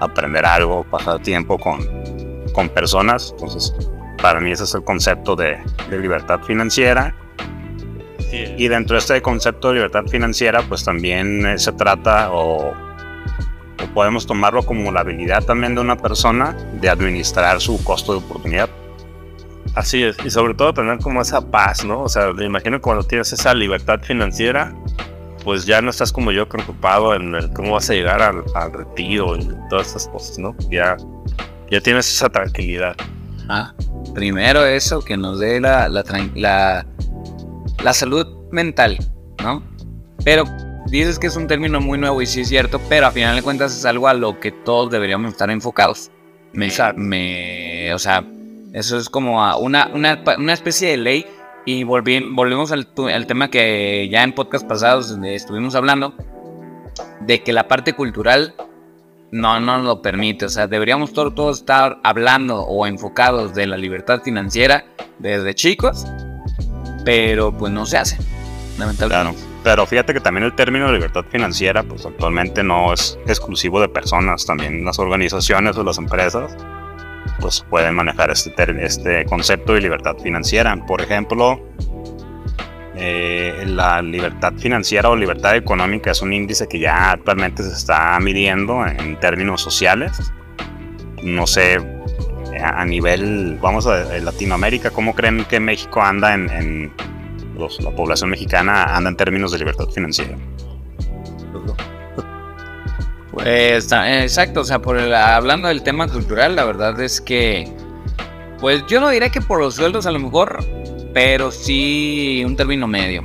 aprender 0.00 0.46
algo, 0.46 0.82
pasar 0.90 1.20
tiempo 1.20 1.58
con, 1.58 1.80
con 2.54 2.70
personas. 2.70 3.32
Entonces, 3.32 3.74
para 4.22 4.40
mí 4.40 4.50
ese 4.50 4.64
es 4.64 4.74
el 4.74 4.82
concepto 4.82 5.36
de, 5.36 5.58
de 5.90 5.98
libertad 5.98 6.40
financiera. 6.40 7.14
Y 8.32 8.68
dentro 8.68 8.94
de 8.94 8.98
este 9.00 9.22
concepto 9.22 9.68
de 9.68 9.74
libertad 9.74 10.04
financiera, 10.06 10.62
pues 10.68 10.84
también 10.84 11.46
eh, 11.46 11.58
se 11.58 11.72
trata 11.72 12.32
o, 12.32 12.70
o 12.70 13.94
podemos 13.94 14.26
tomarlo 14.26 14.62
como 14.64 14.90
la 14.90 15.00
habilidad 15.00 15.44
también 15.44 15.74
de 15.74 15.80
una 15.80 15.96
persona 15.96 16.56
de 16.80 16.88
administrar 16.88 17.60
su 17.60 17.82
costo 17.84 18.12
de 18.12 18.18
oportunidad. 18.18 18.68
Así 19.74 20.02
es, 20.02 20.16
y 20.24 20.30
sobre 20.30 20.54
todo 20.54 20.72
tener 20.72 20.98
como 20.98 21.20
esa 21.20 21.50
paz, 21.50 21.84
¿no? 21.84 22.02
O 22.02 22.08
sea, 22.08 22.32
me 22.32 22.46
imagino 22.46 22.78
que 22.78 22.82
cuando 22.82 23.04
tienes 23.04 23.32
esa 23.32 23.52
libertad 23.52 24.00
financiera, 24.00 24.74
pues 25.44 25.66
ya 25.66 25.80
no 25.82 25.90
estás 25.90 26.12
como 26.12 26.32
yo 26.32 26.48
preocupado 26.48 27.14
en 27.14 27.34
el 27.34 27.52
cómo 27.52 27.74
vas 27.74 27.88
a 27.90 27.92
llegar 27.92 28.22
al, 28.22 28.42
al 28.54 28.72
retiro 28.72 29.36
y 29.36 29.48
todas 29.68 29.88
esas 29.88 30.08
cosas, 30.08 30.38
¿no? 30.38 30.56
Ya, 30.70 30.96
ya 31.70 31.80
tienes 31.80 32.08
esa 32.12 32.28
tranquilidad. 32.28 32.96
Ah, 33.48 33.72
primero 34.14 34.64
eso, 34.64 35.00
que 35.00 35.16
nos 35.16 35.38
dé 35.38 35.60
la, 35.60 35.88
la, 35.88 36.02
la, 36.34 36.86
la 37.82 37.92
salud 37.92 38.26
mental, 38.50 38.98
¿no? 39.42 39.62
Pero 40.24 40.44
dices 40.86 41.18
que 41.18 41.26
es 41.26 41.36
un 41.36 41.46
término 41.46 41.80
muy 41.80 41.98
nuevo 41.98 42.20
y 42.22 42.26
sí 42.26 42.40
es 42.42 42.48
cierto, 42.48 42.80
pero 42.88 43.06
a 43.06 43.10
final 43.10 43.36
de 43.36 43.42
cuentas 43.42 43.76
es 43.76 43.84
algo 43.84 44.08
a 44.08 44.14
lo 44.14 44.40
que 44.40 44.52
todos 44.52 44.90
deberíamos 44.90 45.32
estar 45.32 45.50
enfocados. 45.50 46.10
Me, 46.52 46.68
me, 46.96 47.92
o 47.92 47.98
sea, 47.98 48.24
eso 48.72 48.96
es 48.98 49.08
como 49.10 49.40
una, 49.58 49.88
una, 49.88 50.22
una 50.38 50.52
especie 50.52 50.90
de 50.90 50.96
ley 50.96 51.26
y 51.64 51.84
volvi- 51.84 52.26
volvemos 52.34 52.72
al, 52.72 52.88
al 53.12 53.26
tema 53.26 53.50
que 53.50 54.08
ya 54.10 54.22
en 54.22 54.32
podcast 54.32 54.66
pasados 54.66 55.16
estuvimos 55.24 55.74
hablando, 55.74 56.14
de 57.20 57.42
que 57.42 57.52
la 57.52 57.68
parte 57.68 57.92
cultural 57.92 58.54
no 59.32 59.60
nos 59.60 59.82
lo 59.84 60.00
permite. 60.00 60.46
O 60.46 60.48
sea, 60.48 60.66
deberíamos 60.66 61.12
todos 61.12 61.58
estar 61.58 61.98
hablando 62.04 62.62
o 62.62 62.86
enfocados 62.86 63.54
de 63.54 63.66
la 63.66 63.76
libertad 63.76 64.22
financiera 64.22 64.86
desde 65.18 65.54
chicos, 65.54 66.06
pero 67.06 67.52
pues 67.52 67.72
no 67.72 67.86
se 67.86 67.96
hace. 67.96 68.16
Claro. 68.16 68.32
Lamentablemente. 68.78 69.42
Pero 69.62 69.86
fíjate 69.86 70.12
que 70.12 70.20
también 70.20 70.44
el 70.44 70.54
término 70.54 70.88
de 70.88 70.94
libertad 70.94 71.24
financiera, 71.30 71.84
pues 71.84 72.04
actualmente 72.04 72.64
no 72.64 72.92
es 72.92 73.16
exclusivo 73.26 73.80
de 73.80 73.88
personas, 73.88 74.44
también 74.44 74.84
las 74.84 74.98
organizaciones 74.98 75.76
o 75.76 75.84
las 75.84 75.98
empresas, 75.98 76.56
pues 77.40 77.64
pueden 77.70 77.94
manejar 77.94 78.30
este, 78.30 78.52
este 78.84 79.24
concepto 79.26 79.74
de 79.74 79.82
libertad 79.82 80.16
financiera. 80.20 80.76
Por 80.84 81.00
ejemplo, 81.00 81.60
eh, 82.96 83.64
la 83.66 84.02
libertad 84.02 84.52
financiera 84.54 85.08
o 85.08 85.14
libertad 85.14 85.54
económica 85.54 86.10
es 86.10 86.22
un 86.22 86.32
índice 86.32 86.66
que 86.66 86.80
ya 86.80 87.12
actualmente 87.12 87.62
se 87.62 87.72
está 87.72 88.18
midiendo 88.20 88.84
en 88.84 89.18
términos 89.20 89.62
sociales. 89.62 90.32
No 91.22 91.46
sé, 91.46 91.78
a 92.70 92.84
nivel, 92.84 93.58
vamos 93.60 93.86
a 93.86 94.04
Latinoamérica, 94.18 94.90
¿cómo 94.90 95.14
creen 95.14 95.44
que 95.44 95.60
México 95.60 96.00
anda 96.02 96.34
en, 96.34 96.50
en- 96.50 96.92
los- 97.56 97.80
la 97.82 97.90
población 97.90 98.30
mexicana 98.30 98.84
anda 98.96 99.08
en 99.10 99.16
términos 99.16 99.50
de 99.52 99.58
libertad 99.58 99.86
financiera. 99.88 100.36
Pues, 103.32 103.88
ta- 103.88 104.22
exacto, 104.22 104.60
o 104.60 104.64
sea, 104.64 104.78
por 104.80 104.96
el- 104.98 105.14
hablando 105.14 105.68
del 105.68 105.82
tema 105.82 106.08
cultural, 106.08 106.56
la 106.56 106.64
verdad 106.64 106.98
es 107.00 107.20
que, 107.20 107.70
pues 108.60 108.82
yo 108.88 109.00
no 109.00 109.10
diré 109.10 109.30
que 109.30 109.40
por 109.40 109.60
los 109.60 109.74
sueldos 109.74 110.06
a 110.06 110.10
lo 110.10 110.18
mejor, 110.18 110.64
pero 111.12 111.50
sí 111.50 112.42
un 112.46 112.56
término 112.56 112.86
medio. 112.86 113.22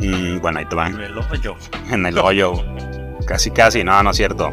Mm, 0.00 0.38
bueno, 0.40 0.58
ahí 0.58 0.64
te 0.66 0.74
van. 0.74 1.00
El 1.00 1.16
hoyo. 1.18 1.54
En 1.90 2.06
el 2.06 2.18
hoyo. 2.18 2.54
Casi, 3.26 3.50
casi, 3.50 3.84
no, 3.84 4.02
no 4.02 4.10
es 4.10 4.16
cierto. 4.16 4.50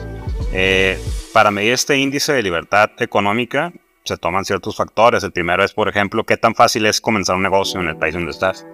Eh, 0.53 0.99
para 1.33 1.51
medir 1.51 1.73
este 1.73 1.97
índice 1.97 2.33
de 2.33 2.43
libertad 2.43 2.91
económica 2.99 3.73
se 4.03 4.17
toman 4.17 4.45
ciertos 4.45 4.75
factores. 4.75 5.23
El 5.23 5.31
primero 5.31 5.63
es, 5.63 5.73
por 5.73 5.89
ejemplo, 5.89 6.23
qué 6.23 6.37
tan 6.37 6.55
fácil 6.55 6.85
es 6.85 7.01
comenzar 7.01 7.35
un 7.35 7.43
negocio 7.43 7.79
en 7.81 7.89
el 7.89 7.97
país 7.97 8.13
donde 8.13 8.31
estás. 8.31 8.65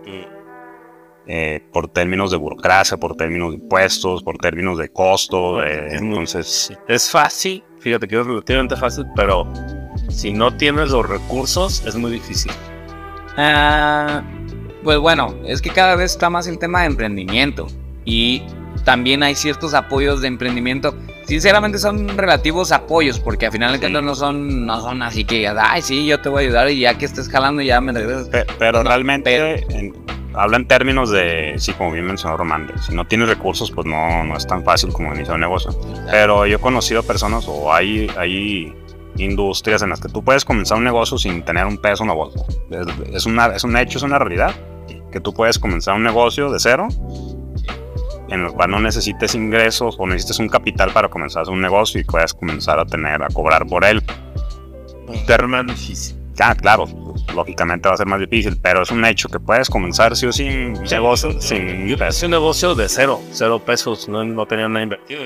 Eh, 1.25 1.61
por 1.71 1.87
términos 1.87 2.31
de 2.31 2.37
burocracia, 2.37 2.97
por 2.97 3.15
términos 3.15 3.51
de 3.51 3.55
impuestos, 3.55 4.23
por 4.23 4.37
términos 4.37 4.77
de 4.77 4.89
costo. 4.89 5.63
eh, 5.63 5.95
entonces, 5.95 6.77
Es 6.87 7.09
fácil, 7.09 7.63
fíjate 7.79 8.07
que 8.07 8.19
es 8.19 8.25
relativamente 8.25 8.75
fácil, 8.75 9.05
pero 9.15 9.51
si 10.09 10.33
no 10.33 10.55
tienes 10.55 10.89
los 10.89 11.07
recursos 11.07 11.83
es 11.85 11.95
muy 11.95 12.11
difícil. 12.11 12.51
Ah, 13.37 14.21
pues 14.83 14.99
bueno, 14.99 15.33
es 15.45 15.61
que 15.61 15.69
cada 15.69 15.95
vez 15.95 16.11
está 16.11 16.29
más 16.29 16.45
el 16.47 16.59
tema 16.59 16.81
de 16.81 16.87
emprendimiento 16.87 17.67
y 18.03 18.43
también 18.83 19.23
hay 19.23 19.35
ciertos 19.35 19.73
apoyos 19.73 20.21
de 20.21 20.27
emprendimiento. 20.27 20.95
Sinceramente 21.25 21.77
son 21.79 22.17
relativos 22.17 22.71
apoyos 22.71 23.19
porque 23.19 23.45
al 23.45 23.51
final 23.51 23.79
Sí. 23.79 23.89
no 23.91 24.15
son, 24.15 24.65
no 24.65 24.81
son 24.81 25.01
así 25.01 25.23
que, 25.23 25.47
ay, 25.47 25.81
sí, 25.81 26.05
yo 26.05 26.19
te 26.19 26.29
voy 26.29 26.43
a 26.43 26.47
ayudar 26.47 26.69
y 26.69 26.79
ya 26.81 26.97
que 26.97 27.05
estés 27.05 27.29
jalando 27.29 27.61
ya 27.61 27.79
me 27.81 27.93
regresas. 27.93 28.27
pe- 28.27 28.45
pero 28.59 28.83
No, 28.83 28.89
realmente 28.89 29.65
en- 29.73 29.93
habla 30.35 30.57
en 30.57 30.67
términos 30.67 31.11
de, 31.11 31.53
sí, 31.57 31.71
como 31.73 31.91
bien 31.91 32.05
mencionó 32.05 32.35
Román, 32.37 32.69
si 32.85 32.93
no 32.93 33.05
tienes 33.05 33.29
recursos, 33.29 33.71
pues 33.71 33.87
no, 33.87 34.23
no 34.25 34.35
es 34.35 34.45
tan 34.47 34.63
fácil 34.65 34.91
como 34.91 35.13
iniciar 35.15 35.35
un 35.35 35.41
negocio. 35.41 35.71
Pero 36.11 36.45
yo 36.45 36.57
he 36.57 36.59
conocido 36.59 37.03
personas 37.03 37.45
o 37.47 37.71
hay, 37.73 38.09
hay 38.17 38.73
industrias 39.15 39.81
en 39.83 39.89
las 39.89 40.01
que 40.01 40.09
tú 40.09 40.23
puedes 40.23 40.43
comenzar 40.43 40.77
un 40.77 40.83
negocio 40.83 41.17
sin 41.17 41.43
tener 41.45 41.65
un 41.67 41.77
peso 41.77 42.03
en 42.03 42.09
la 42.09 42.15
bolsa. 42.15 42.39
Es, 42.71 42.87
es 43.13 43.25
una, 43.27 43.45
es 43.47 43.63
un 43.63 43.77
hecho, 43.77 43.97
es 43.99 44.03
una 44.03 44.19
realidad. 44.19 44.53
Que 45.11 45.19
tú 45.19 45.31
puedes 45.33 45.59
comenzar 45.59 45.93
un 45.95 46.01
negocio 46.03 46.51
de 46.51 46.59
cero 46.59 46.87
en 48.33 48.45
el 48.45 48.51
cual 48.51 48.71
no 48.71 48.79
necesites 48.79 49.35
ingresos 49.35 49.95
o 49.99 50.07
necesites 50.07 50.39
un 50.39 50.49
capital 50.49 50.91
para 50.91 51.07
comenzar 51.07 51.47
un 51.49 51.61
negocio 51.61 52.01
y 52.01 52.03
puedas 52.03 52.33
comenzar 52.33 52.79
a 52.79 52.85
tener, 52.85 53.21
a 53.21 53.27
cobrar 53.27 53.65
por 53.67 53.85
él. 53.85 54.01
Terman 55.27 55.67
difícil. 55.67 56.17
Ah, 56.39 56.55
claro, 56.55 56.85
lógicamente 57.35 57.87
va 57.87 57.93
a 57.93 57.97
ser 57.97 58.07
más 58.07 58.19
difícil, 58.19 58.57
pero 58.59 58.81
es 58.81 58.89
un 58.89 59.05
hecho 59.05 59.29
que 59.29 59.39
puedes 59.39 59.69
comenzar 59.69 60.15
sí 60.15 60.25
o 60.25 60.33
sí 60.33 60.47
un 60.47 60.73
negocio 60.73 61.39
sin 61.39 61.87
Yo 61.87 61.95
peso. 61.95 62.09
hice 62.09 62.25
un 62.25 62.31
negocio 62.31 62.73
de 62.73 62.89
cero, 62.89 63.21
cero 63.31 63.59
pesos, 63.63 64.09
no, 64.09 64.23
no 64.23 64.47
tenía 64.47 64.67
nada 64.67 64.81
invertido. 64.81 65.21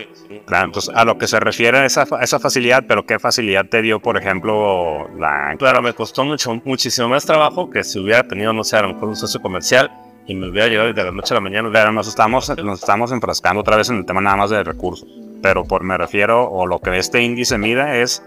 Claro, 0.45 0.65
entonces 0.65 0.93
a 0.93 1.05
lo 1.05 1.17
que 1.17 1.27
se 1.27 1.39
refiere 1.39 1.85
esa, 1.85 2.05
esa 2.21 2.39
facilidad, 2.39 2.83
pero 2.89 3.05
¿qué 3.05 3.19
facilidad 3.19 3.67
te 3.67 3.81
dio, 3.81 4.01
por 4.01 4.17
ejemplo, 4.17 5.09
la... 5.17 5.55
Claro, 5.57 5.81
me 5.81 5.93
costó 5.93 6.25
mucho, 6.25 6.61
muchísimo 6.65 7.07
más 7.07 7.25
trabajo 7.25 7.69
que 7.69 7.85
si 7.85 7.99
hubiera 7.99 8.27
tenido, 8.27 8.51
no 8.51 8.65
sé, 8.65 8.75
a 8.75 8.81
lo 8.81 8.89
mejor 8.89 9.07
un 9.07 9.15
socio 9.15 9.41
comercial 9.41 9.89
y 10.27 10.35
me 10.35 10.49
hubiera 10.49 10.67
llegado 10.67 10.91
de 10.93 11.03
la 11.03 11.11
noche 11.11 11.33
a 11.33 11.35
la 11.35 11.41
mañana. 11.41 11.91
Nos 11.91 12.07
estamos, 12.07 12.49
nos 12.63 12.79
estamos 12.79 13.11
enfrascando 13.11 13.61
otra 13.61 13.77
vez 13.77 13.89
en 13.89 13.97
el 13.97 14.05
tema 14.05 14.21
nada 14.21 14.35
más 14.35 14.49
de 14.49 14.63
recursos. 14.63 15.07
Pero 15.41 15.63
por 15.63 15.83
me 15.83 15.97
refiero, 15.97 16.49
o 16.49 16.65
lo 16.67 16.79
que 16.79 16.97
este 16.97 17.21
índice 17.21 17.57
mide 17.57 18.01
es 18.01 18.23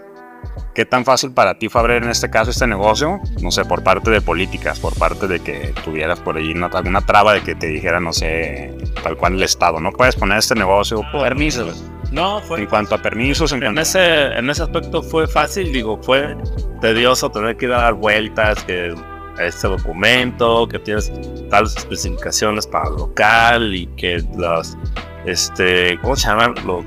qué 0.73 0.85
tan 0.85 1.05
fácil 1.05 1.31
para 1.33 1.59
ti 1.59 1.69
fue 1.69 1.81
abrir 1.81 1.97
en 2.01 2.09
este 2.09 2.29
caso 2.31 2.49
este 2.49 2.65
negocio, 2.65 3.19
no 3.41 3.51
sé, 3.51 3.63
por 3.65 3.83
parte 3.83 4.09
de 4.09 4.21
políticas, 4.21 4.79
por 4.79 4.97
parte 4.97 5.27
de 5.27 5.39
que 5.41 5.73
tuvieras 5.83 6.19
por 6.21 6.37
ahí 6.37 6.51
una, 6.53 6.67
alguna 6.67 7.01
traba 7.01 7.33
de 7.33 7.41
que 7.41 7.53
te 7.53 7.67
dijera, 7.67 7.99
no 7.99 8.11
sé, 8.13 8.75
tal 9.03 9.17
cual 9.17 9.33
el 9.35 9.43
Estado, 9.43 9.79
no 9.79 9.91
puedes 9.91 10.15
poner 10.15 10.39
este 10.39 10.55
negocio 10.55 11.01
por- 11.11 11.21
Permisos. 11.23 11.83
No, 12.11 12.39
en 12.39 12.43
fue. 12.45 12.67
cuanto 12.67 12.95
a 12.95 13.01
permisos, 13.01 13.51
en 13.51 13.57
En 13.57 13.61
cuanto 13.75 13.81
ese, 13.81 14.25
en 14.37 14.49
ese 14.49 14.63
aspecto 14.63 15.03
fue 15.03 15.27
fácil, 15.27 15.71
digo, 15.71 16.01
fue 16.01 16.35
tedioso 16.81 17.29
tener 17.29 17.55
que 17.55 17.65
ir 17.67 17.73
a 17.73 17.81
dar 17.83 17.93
vueltas, 17.93 18.63
que 18.63 18.93
este 19.39 19.67
documento, 19.67 20.67
que 20.67 20.79
tienes 20.79 21.11
tales 21.49 21.75
especificaciones 21.77 22.67
para 22.67 22.89
local 22.89 23.73
y 23.75 23.87
que 23.97 24.23
las, 24.37 24.77
este, 25.25 25.97
¿cómo 26.01 26.15
se 26.15 26.27
llaman? 26.27 26.55
Los 26.65 26.83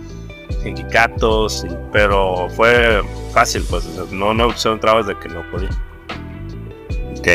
sindicatos, 0.63 1.65
pero 1.93 2.49
fue 2.51 3.01
fácil, 3.33 3.65
pues, 3.69 3.85
no, 4.13 4.33
no 4.35 4.49
pusieron 4.49 4.81
trabas 4.81 5.07
de 5.07 5.17
que 5.19 5.29
no 5.29 5.43
podía. 5.51 5.71
Ok, 7.19 7.29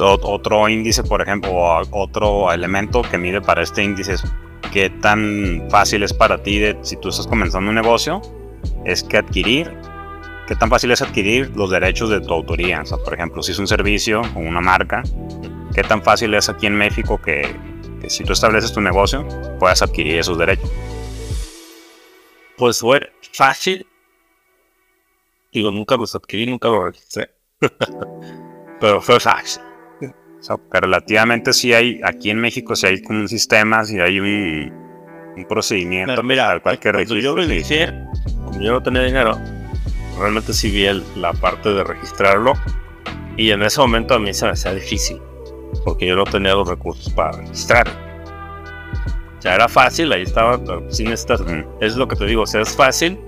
o- 0.00 0.18
Otro 0.22 0.68
índice, 0.68 1.02
por 1.02 1.22
ejemplo, 1.22 1.50
o 1.52 1.82
otro 1.92 2.52
elemento 2.52 3.02
que 3.02 3.18
mide 3.18 3.40
para 3.40 3.62
este 3.62 3.82
índice 3.84 4.14
es 4.14 4.22
qué 4.72 4.90
tan 4.90 5.64
fácil 5.70 6.02
es 6.02 6.12
para 6.12 6.42
ti, 6.42 6.58
de, 6.58 6.76
si 6.82 6.96
tú 6.96 7.08
estás 7.08 7.26
comenzando 7.26 7.68
un 7.70 7.76
negocio, 7.76 8.20
es 8.84 9.02
que 9.02 9.18
adquirir, 9.18 9.72
qué 10.48 10.56
tan 10.56 10.70
fácil 10.70 10.90
es 10.90 11.02
adquirir 11.02 11.54
los 11.54 11.70
derechos 11.70 12.08
de 12.08 12.20
tu 12.22 12.32
autoría. 12.32 12.80
O 12.80 12.86
sea, 12.86 12.96
por 12.98 13.12
ejemplo, 13.12 13.42
si 13.42 13.52
es 13.52 13.58
un 13.58 13.68
servicio 13.68 14.22
o 14.34 14.38
una 14.38 14.62
marca, 14.62 15.02
qué 15.74 15.82
tan 15.82 16.02
fácil 16.02 16.32
es 16.34 16.48
aquí 16.48 16.66
en 16.66 16.74
México 16.74 17.20
que, 17.20 17.54
que 18.00 18.08
si 18.08 18.24
tú 18.24 18.32
estableces 18.32 18.72
tu 18.72 18.80
negocio, 18.80 19.28
puedas 19.58 19.82
adquirir 19.82 20.18
esos 20.18 20.38
derechos. 20.38 20.70
Pues 22.56 22.80
fue 22.80 23.12
fácil. 23.32 23.86
Digo, 25.52 25.70
nunca 25.70 25.96
los 25.96 26.14
adquirí, 26.14 26.46
nunca 26.46 26.68
los 26.68 26.84
registré. 26.84 27.30
pero 28.80 29.02
fue 29.02 29.20
fácil. 29.20 29.62
O 30.00 30.42
sea, 30.42 30.56
relativamente 30.70 31.52
sí 31.52 31.74
hay, 31.74 32.00
aquí 32.02 32.30
en 32.30 32.40
México 32.40 32.74
sí 32.74 32.86
hay 32.86 33.02
como 33.02 33.20
un 33.20 33.28
sistema, 33.28 33.84
sí 33.84 34.00
hay 34.00 34.20
un, 34.20 34.72
un 35.36 35.44
procedimiento 35.46 36.12
Pero 36.12 36.22
mira, 36.22 36.50
al 36.50 36.62
cual 36.62 36.78
que 36.78 36.90
cuando 36.92 37.16
yo 37.16 37.34
lo 37.34 37.44
inicié, 37.44 37.92
como 38.44 38.62
yo 38.62 38.72
no 38.72 38.82
tenía 38.82 39.02
dinero, 39.02 39.36
realmente 40.18 40.52
sí 40.52 40.70
vi 40.70 40.86
el- 40.86 41.04
la 41.16 41.32
parte 41.32 41.70
de 41.70 41.84
registrarlo. 41.84 42.54
Y 43.36 43.50
en 43.52 43.62
ese 43.62 43.80
momento 43.80 44.14
a 44.14 44.18
mí 44.18 44.34
se 44.34 44.44
me 44.46 44.52
hacía 44.52 44.74
difícil, 44.74 45.20
porque 45.84 46.06
yo 46.06 46.16
no 46.16 46.24
tenía 46.24 46.54
los 46.54 46.68
recursos 46.68 47.12
para 47.12 47.32
registrar. 47.32 47.86
O 49.38 49.40
sea, 49.42 49.54
era 49.54 49.68
fácil, 49.68 50.12
ahí 50.12 50.22
estaba, 50.22 50.58
pero 50.58 50.90
sin 50.90 51.12
estas. 51.12 51.40
Es 51.80 51.94
lo 51.96 52.08
que 52.08 52.16
te 52.16 52.26
digo, 52.26 52.42
o 52.42 52.46
sea, 52.46 52.62
es 52.62 52.74
fácil, 52.74 53.18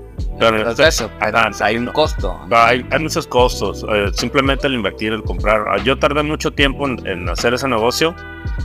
pero 0.40 0.56
Entonces, 0.58 0.88
eso, 0.94 1.10
Ajá, 1.20 1.50
hay 1.60 1.76
un 1.76 1.86
costo. 1.86 2.36
hay, 2.50 2.84
hay 2.90 2.98
muchos 2.98 3.26
costos. 3.26 3.84
eh, 3.92 4.10
simplemente 4.14 4.66
el 4.66 4.74
invertir, 4.74 5.12
el 5.12 5.22
comprar. 5.22 5.64
Ah, 5.68 5.76
Yo 5.84 5.98
tardé 5.98 6.22
mucho 6.22 6.50
tiempo 6.50 6.86
en, 6.88 7.06
en 7.06 7.28
hacer 7.28 7.54
ese 7.54 7.68
negocio 7.68 8.14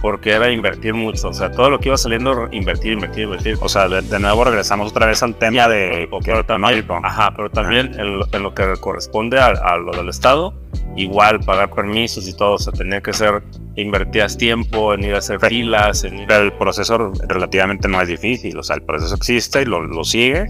porque 0.01 0.31
era 0.31 0.51
invertir 0.51 0.93
mucho. 0.93 1.27
O 1.29 1.33
sea, 1.33 1.51
todo 1.51 1.69
lo 1.69 1.79
que 1.79 1.89
iba 1.89 1.97
saliendo, 1.97 2.47
invertir, 2.51 2.93
invertir, 2.93 3.25
invertir. 3.25 3.57
O 3.61 3.69
sea, 3.69 3.87
de, 3.87 4.01
de 4.01 4.19
nuevo 4.19 4.43
regresamos 4.45 4.91
otra 4.91 5.05
vez 5.07 5.21
al 5.21 5.35
tema 5.35 5.67
de 5.67 6.07
Pero- 6.23 6.43
también, 6.45 6.85
ajá, 7.03 7.33
pero 7.35 7.49
también 7.49 7.99
en 7.99 8.19
lo, 8.19 8.25
en 8.31 8.43
lo 8.43 8.53
que 8.53 8.73
corresponde 8.79 9.39
a, 9.39 9.47
a 9.47 9.77
lo 9.77 9.91
del 9.91 10.09
Estado, 10.09 10.53
igual 10.95 11.39
pagar 11.41 11.69
permisos 11.71 12.27
y 12.27 12.35
todo. 12.35 12.53
O 12.53 12.59
sea, 12.59 12.71
tenía 12.73 13.01
que 13.01 13.13
ser, 13.13 13.43
invertías 13.75 14.37
tiempo 14.37 14.93
en 14.93 15.03
ir 15.03 15.15
a 15.15 15.17
hacer 15.19 15.39
filas. 15.39 16.03
En 16.03 16.19
ir- 16.19 16.25
Pero 16.27 16.43
el 16.43 16.53
proceso 16.53 17.11
relativamente 17.27 17.87
no 17.87 18.01
es 18.01 18.07
difícil. 18.07 18.57
O 18.57 18.63
sea, 18.63 18.75
el 18.77 18.83
proceso 18.83 19.15
existe 19.15 19.61
y 19.61 19.65
lo, 19.65 19.81
lo 19.81 20.03
sigue. 20.03 20.45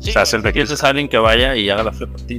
Sí, 0.00 0.12
se 0.12 0.18
hace 0.18 0.36
el 0.36 0.42
registro. 0.42 0.69
A 0.84 0.88
alguien 0.88 1.08
que 1.08 1.18
vaya 1.18 1.56
y 1.56 1.68
haga 1.70 1.82
la 1.82 1.92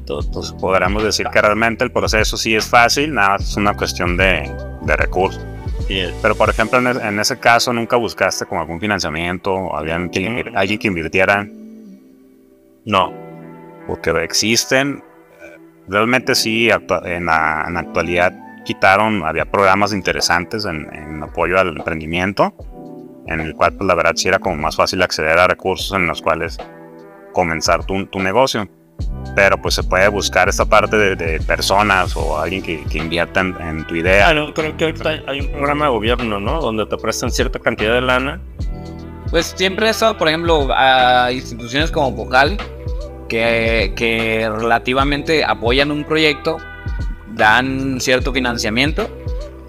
todo. 0.06 0.22
Entonces 0.22 0.54
podríamos 0.60 1.04
decir 1.04 1.28
que 1.32 1.42
realmente 1.42 1.84
el 1.84 1.92
proceso 1.92 2.38
sí 2.38 2.56
es 2.56 2.66
fácil, 2.66 3.14
nada 3.14 3.36
es 3.38 3.56
una 3.58 3.74
cuestión 3.76 4.18
de, 4.18 4.50
de 4.82 4.96
recursos. 4.96 5.46
Pero 6.22 6.36
por 6.36 6.50
ejemplo, 6.50 6.80
en, 6.80 6.88
en 6.88 7.20
ese 7.20 7.38
caso 7.38 7.74
nunca 7.74 7.98
buscaste 7.98 8.46
como 8.46 8.62
algún 8.62 8.80
financiamiento, 8.80 9.54
o 9.54 9.76
alguien 9.76 10.10
que, 10.10 10.22
invir- 10.22 10.52
alguien 10.56 10.80
que 10.80 10.88
invirtiera, 10.88 11.46
no, 12.86 13.14
porque 13.88 14.12
existen. 14.24 15.04
Realmente 15.88 16.36
sí, 16.36 16.70
en 16.70 17.26
la, 17.26 17.66
en 17.68 17.74
la 17.74 17.80
actualidad 17.82 18.34
quitaron, 18.64 19.24
había 19.26 19.46
programas 19.46 19.92
interesantes 19.92 20.64
en, 20.66 20.88
en 20.94 21.22
apoyo 21.24 21.60
al 21.60 21.76
emprendimiento, 21.76 22.54
en 23.28 23.42
el 23.42 23.54
cual 23.56 23.74
pues, 23.74 23.88
la 23.88 23.96
verdad 23.96 24.14
sí 24.16 24.30
era 24.30 24.40
como 24.40 24.56
más 24.56 24.78
fácil 24.78 25.02
acceder 25.02 25.38
a 25.38 25.48
recursos 25.48 25.92
en 25.98 26.08
los 26.08 26.22
cuales 26.22 26.58
comenzar 27.34 27.86
tu, 27.86 28.06
tu 28.08 28.20
negocio. 28.20 28.68
Pero 29.36 29.60
pues 29.62 29.76
se 29.76 29.84
puede 29.84 30.08
buscar 30.10 30.50
esta 30.50 30.66
parte 30.66 30.96
de, 30.98 31.16
de 31.16 31.40
personas 31.42 32.16
o 32.16 32.38
alguien 32.38 32.62
que, 32.62 32.84
que 32.86 32.98
invierta 33.00 33.40
en, 33.40 33.56
en 33.62 33.88
tu 33.88 33.96
idea. 33.96 34.30
Ah, 34.30 34.34
no, 34.34 34.54
creo 34.54 34.76
que 34.78 34.86
ahorita 34.86 35.10
hay- 35.28 35.42
un 35.42 35.52
programa 35.52 35.86
de 35.86 35.92
gobierno, 35.92 36.40
¿no? 36.40 36.60
Donde 36.62 36.86
te 36.86 36.98
prestan 36.98 37.32
cierta 37.32 37.58
cantidad 37.60 37.94
de 37.94 38.02
lana. 38.02 38.42
Pues 39.30 39.54
siempre 39.56 39.88
he 39.88 39.90
estado, 39.90 40.18
por 40.18 40.28
ejemplo, 40.28 40.68
a 40.76 41.32
instituciones 41.32 41.90
como 41.92 42.12
Vocal, 42.12 42.58
que, 43.30 43.94
que 43.96 44.50
relativamente 44.54 45.46
apoyan 45.46 45.90
un 45.92 46.04
proyecto, 46.04 46.58
dan 47.34 48.02
cierto 48.02 48.34
financiamiento 48.34 49.10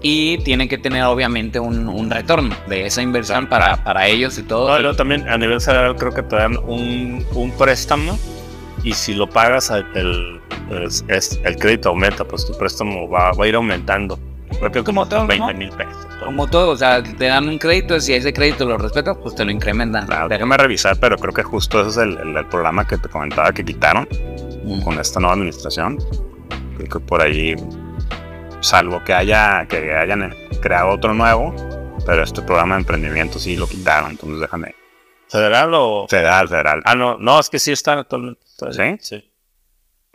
y 0.03 0.37
tienen 0.39 0.67
que 0.69 0.77
tener 0.77 1.03
obviamente 1.05 1.59
un, 1.59 1.87
un 1.87 2.11
retorno 2.11 2.53
de 2.67 2.85
esa 2.85 3.01
inversión 3.01 3.47
para, 3.47 3.83
para 3.83 4.05
ellos 4.07 4.37
y 4.37 4.43
todo. 4.43 4.69
No, 4.69 4.75
pero 4.77 4.95
también 4.95 5.27
a 5.27 5.37
nivel 5.37 5.59
federal 5.61 5.95
creo 5.95 6.11
que 6.11 6.21
te 6.23 6.35
dan 6.35 6.57
un, 6.67 7.25
un 7.33 7.51
préstamo 7.53 8.19
y 8.83 8.93
si 8.93 9.13
lo 9.15 9.27
pagas 9.29 9.71
el, 9.71 9.85
el, 9.95 10.85
es- 11.07 11.39
el 11.43 11.55
crédito 11.57 11.89
aumenta, 11.89 12.25
pues 12.25 12.45
tu 12.45 12.55
préstamo 12.57 13.09
va, 13.09 13.31
va 13.31 13.45
a 13.45 13.47
ir 13.47 13.55
aumentando. 13.55 14.19
Porque 14.59 14.83
Como 14.83 15.07
todo, 15.07 15.21
¿no? 15.21 15.27
20 15.27 15.53
mil 15.55 15.69
pesos. 15.71 16.05
Como 16.23 16.47
todo, 16.47 16.71
o 16.71 16.77
sea, 16.77 17.01
te 17.01 17.25
dan 17.25 17.47
un 17.49 17.57
crédito, 17.57 17.99
si 17.99 18.13
ese 18.13 18.31
crédito 18.33 18.65
lo 18.65 18.77
respetas, 18.77 19.17
pues 19.23 19.33
te 19.35 19.43
lo 19.43 19.51
incrementan. 19.51 20.05
Claro, 20.05 20.29
déjame 20.29 20.55
revisar, 20.57 20.95
pero 20.99 21.17
creo 21.17 21.33
que 21.33 21.41
justo 21.43 21.81
ese 21.81 21.89
es 21.89 21.97
el, 21.97 22.17
el- 22.19 22.37
el 22.37 22.45
programa 22.47 22.85
que 22.85 22.97
te 22.97 23.09
comentaba 23.09 23.51
que 23.53 23.63
quitaron 23.65 24.07
Mm. 24.65 24.81
con 24.83 24.99
esta 24.99 25.19
nueva 25.19 25.33
administración. 25.33 25.97
Creo 26.77 26.87
que 26.89 26.99
por 26.99 27.21
ahí, 27.21 27.55
salvo 28.63 29.03
que 29.03 29.13
haya 29.13 29.65
que 29.67 29.93
hayan 29.95 30.33
creado 30.61 30.89
otro 30.89 31.13
nuevo, 31.13 31.53
pero 32.05 32.23
este 32.23 32.41
programa 32.41 32.75
de 32.75 32.81
emprendimiento 32.81 33.37
sí 33.39 33.55
lo 33.57 33.67
quitaron, 33.67 34.11
entonces 34.11 34.39
déjame. 34.39 34.73
¿Federal 35.29 35.71
o...? 35.73 36.05
Federal, 36.09 36.47
federal. 36.47 36.81
Ah, 36.85 36.95
no, 36.95 37.17
no, 37.17 37.39
es 37.39 37.49
que 37.49 37.57
sí 37.59 37.71
está 37.71 37.93
actualmente. 37.93 38.41
¿Sí? 38.71 38.97
Sí. 38.99 39.31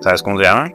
¿Sabes 0.00 0.22
cómo 0.22 0.38
se 0.38 0.44
llama? 0.44 0.70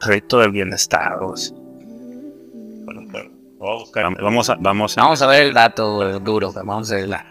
Crédito 0.00 0.38
del 0.40 0.50
bienestar. 0.50 1.16
Bueno. 1.18 3.02
Vam- 3.10 4.16
Vamos 4.22 4.48
a, 4.50 4.56
vamos 4.58 4.96
a, 4.96 5.02
Vamos 5.02 5.22
a 5.22 5.26
ver 5.26 5.42
el 5.42 5.52
dato 5.54 6.18
duro, 6.20 6.52
vamos 6.52 6.90
a 6.92 6.94
ver 6.96 7.08
la... 7.08 7.24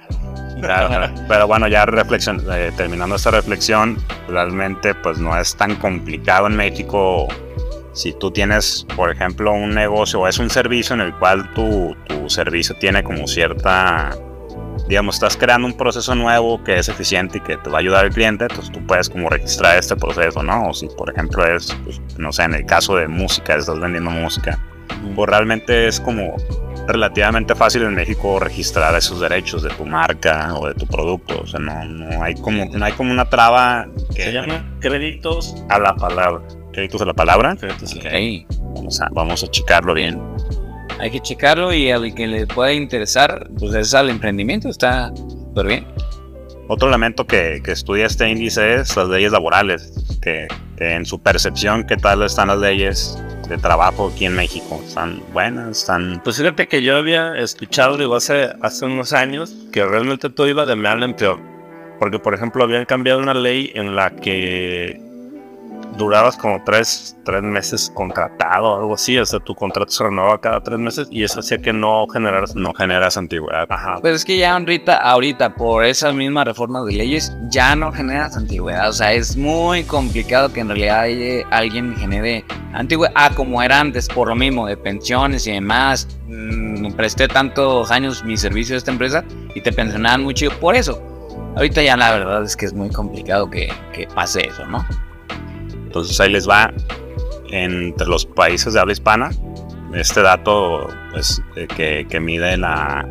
Claro, 0.61 1.13
pero 1.27 1.47
bueno, 1.47 1.67
ya 1.67 1.85
reflexión, 1.85 2.43
eh, 2.51 2.71
terminando 2.75 3.15
esta 3.15 3.31
reflexión, 3.31 3.97
realmente 4.27 4.93
pues 4.93 5.17
no 5.17 5.35
es 5.39 5.55
tan 5.55 5.75
complicado 5.77 6.47
en 6.47 6.55
México. 6.57 7.27
Si 7.93 8.13
tú 8.13 8.31
tienes, 8.31 8.85
por 8.95 9.11
ejemplo, 9.11 9.51
un 9.53 9.73
negocio 9.73 10.21
o 10.21 10.27
es 10.27 10.39
un 10.39 10.49
servicio 10.49 10.93
en 10.93 11.01
el 11.01 11.15
cual 11.15 11.51
tu, 11.53 11.95
tu 12.07 12.29
servicio 12.29 12.75
tiene 12.79 13.03
como 13.03 13.27
cierta, 13.27 14.11
digamos, 14.87 15.15
estás 15.15 15.35
creando 15.35 15.67
un 15.67 15.75
proceso 15.75 16.13
nuevo 16.15 16.63
que 16.63 16.77
es 16.77 16.87
eficiente 16.87 17.39
y 17.39 17.41
que 17.41 17.57
te 17.57 17.69
va 17.69 17.77
a 17.77 17.81
ayudar 17.81 18.05
al 18.05 18.11
cliente, 18.11 18.45
entonces 18.45 18.71
tú 18.71 18.85
puedes 18.85 19.09
como 19.09 19.29
registrar 19.29 19.77
este 19.77 19.95
proceso, 19.95 20.43
¿no? 20.43 20.69
O 20.69 20.73
si, 20.73 20.87
por 20.87 21.09
ejemplo, 21.09 21.45
es, 21.45 21.75
pues, 21.83 21.99
no 22.17 22.31
sé, 22.31 22.43
en 22.43 22.55
el 22.55 22.65
caso 22.65 22.95
de 22.95 23.07
música, 23.07 23.55
estás 23.55 23.79
vendiendo 23.79 24.11
música, 24.11 24.59
pues 25.15 25.29
realmente 25.29 25.87
es 25.87 25.99
como 25.99 26.35
relativamente 26.87 27.55
fácil 27.55 27.83
en 27.83 27.93
México 27.93 28.39
registrar 28.39 28.95
esos 28.95 29.19
derechos 29.19 29.61
de 29.63 29.69
tu 29.69 29.85
marca 29.85 30.53
o 30.55 30.67
de 30.67 30.73
tu 30.73 30.87
producto. 30.87 31.41
O 31.41 31.47
sea, 31.47 31.59
no, 31.59 31.85
no 31.85 32.23
hay 32.23 32.35
como 32.35 32.65
no 32.65 32.83
hay 32.83 32.93
como 32.93 33.11
una 33.11 33.29
traba 33.29 33.87
que 34.15 34.23
Se 34.23 34.33
llama 34.33 34.65
créditos 34.79 35.55
a 35.69 35.79
la 35.79 35.95
palabra. 35.95 36.41
Créditos 36.79 36.99
de 37.01 37.05
la 37.05 37.13
palabra. 37.13 37.55
Créditos 37.55 37.93
a 37.93 38.03
la- 38.03 38.09
Ey, 38.17 38.45
Vamos 38.75 39.01
a, 39.01 39.09
vamos 39.11 39.43
a 39.43 39.47
checarlo 39.47 39.93
bien. 39.93 40.19
hay 40.99 41.11
que 41.11 41.19
checarlo 41.19 41.73
y 41.73 41.91
al 41.91 42.13
que 42.13 42.27
le 42.27 42.45
pueda 42.47 42.73
interesar, 42.73 43.49
pues 43.57 43.73
es 43.73 43.93
al 43.93 44.09
emprendimiento, 44.09 44.69
está 44.69 45.11
súper 45.15 45.65
bien. 45.67 45.87
Otro 46.67 46.87
elemento 46.89 47.25
que, 47.25 47.61
que 47.63 47.71
estudia 47.71 48.05
este 48.05 48.29
índice 48.29 48.75
es 48.75 48.95
las 48.95 49.07
leyes 49.07 49.31
laborales, 49.31 49.91
que, 50.21 50.47
que 50.77 50.91
en 50.93 51.05
su 51.05 51.19
percepción, 51.21 51.85
qué 51.85 51.97
tal 51.97 52.21
están 52.23 52.49
las 52.49 52.59
leyes 52.59 53.17
de 53.47 53.57
trabajo 53.57 54.11
aquí 54.13 54.25
en 54.25 54.35
México. 54.35 54.79
¿Están 54.85 55.21
buenas? 55.33 55.79
¿Están 55.79 56.21
Pues 56.23 56.37
fíjate 56.37 56.67
que 56.67 56.83
yo 56.83 56.95
había 56.97 57.35
escuchado, 57.37 57.97
digo, 57.97 58.15
hace, 58.15 58.49
hace 58.61 58.85
unos 58.85 59.13
años, 59.13 59.55
que 59.71 59.83
realmente 59.83 60.29
todo 60.29 60.47
iba 60.47 60.65
de 60.67 60.75
mal 60.75 61.01
en 61.01 61.15
peor. 61.15 61.39
Porque, 61.99 62.19
por 62.19 62.33
ejemplo, 62.35 62.63
habían 62.63 62.85
cambiado 62.85 63.19
una 63.19 63.33
ley 63.33 63.71
en 63.73 63.95
la 63.95 64.11
que 64.11 65.01
durabas 65.99 66.35
como 66.37 66.63
tres, 66.63 67.15
tres 67.23 67.43
meses 67.43 67.91
contratado 67.93 68.69
o 68.69 68.79
algo 68.79 68.93
así. 68.95 69.19
O 69.19 69.25
sea, 69.25 69.39
tu 69.39 69.53
contrato 69.53 69.91
se 69.91 70.03
renovaba 70.03 70.41
cada 70.41 70.63
tres 70.63 70.79
meses 70.79 71.07
y 71.11 71.23
eso 71.23 71.41
hacía 71.41 71.59
que 71.59 71.71
no 71.71 72.07
generaras... 72.07 72.55
no 72.55 72.73
generas 72.73 73.17
antigüedad? 73.17 73.67
Ajá. 73.69 73.99
Pues 74.01 74.15
es 74.15 74.25
que 74.25 74.37
ya 74.37 74.55
ahorita, 74.55 74.97
ahorita, 74.97 75.53
por 75.53 75.85
esas 75.85 76.15
mismas 76.15 76.45
reformas 76.45 76.85
de 76.85 76.93
leyes, 76.93 77.31
ya 77.51 77.75
no 77.75 77.91
generas 77.91 78.35
antigüedad. 78.35 78.89
O 78.89 78.93
sea, 78.93 79.13
es 79.13 79.37
muy 79.37 79.83
complicado 79.83 80.51
que 80.51 80.61
en 80.61 80.69
realidad 80.69 81.03
alguien 81.51 81.95
genere 81.95 82.43
antigüedad. 82.73 83.13
Ah, 83.15 83.29
como 83.35 83.61
era 83.61 83.79
antes, 83.79 84.07
por 84.07 84.29
lo 84.29 84.35
mismo, 84.35 84.65
de 84.65 84.77
pensiones 84.77 85.45
y 85.45 85.51
demás. 85.51 86.07
Mm, 86.27 86.93
presté 86.93 87.27
tantos 87.27 87.91
años 87.91 88.23
mi 88.23 88.37
servicio 88.37 88.75
a 88.75 88.77
esta 88.77 88.91
empresa 88.91 89.23
y 89.53 89.61
te 89.61 89.71
pensionaban 89.71 90.23
muy 90.23 90.33
chido 90.33 90.51
por 90.59 90.75
eso. 90.75 91.01
Ahorita 91.55 91.81
ya 91.81 91.97
la 91.97 92.11
verdad 92.11 92.43
es 92.43 92.55
que 92.55 92.65
es 92.65 92.73
muy 92.73 92.89
complicado 92.89 93.49
que, 93.49 93.69
que 93.93 94.07
pase 94.07 94.47
eso, 94.47 94.65
¿no? 94.65 94.85
Entonces 95.89 96.19
ahí 96.19 96.31
les 96.31 96.47
va 96.47 96.71
entre 97.49 98.05
los 98.05 98.27
países 98.27 98.73
de 98.73 98.79
habla 98.79 98.93
hispana 98.93 99.31
este 99.93 100.21
dato 100.21 100.87
pues, 101.11 101.41
eh, 101.55 101.67
que, 101.67 102.05
que 102.07 102.19
mide 102.19 102.57
la, 102.57 103.07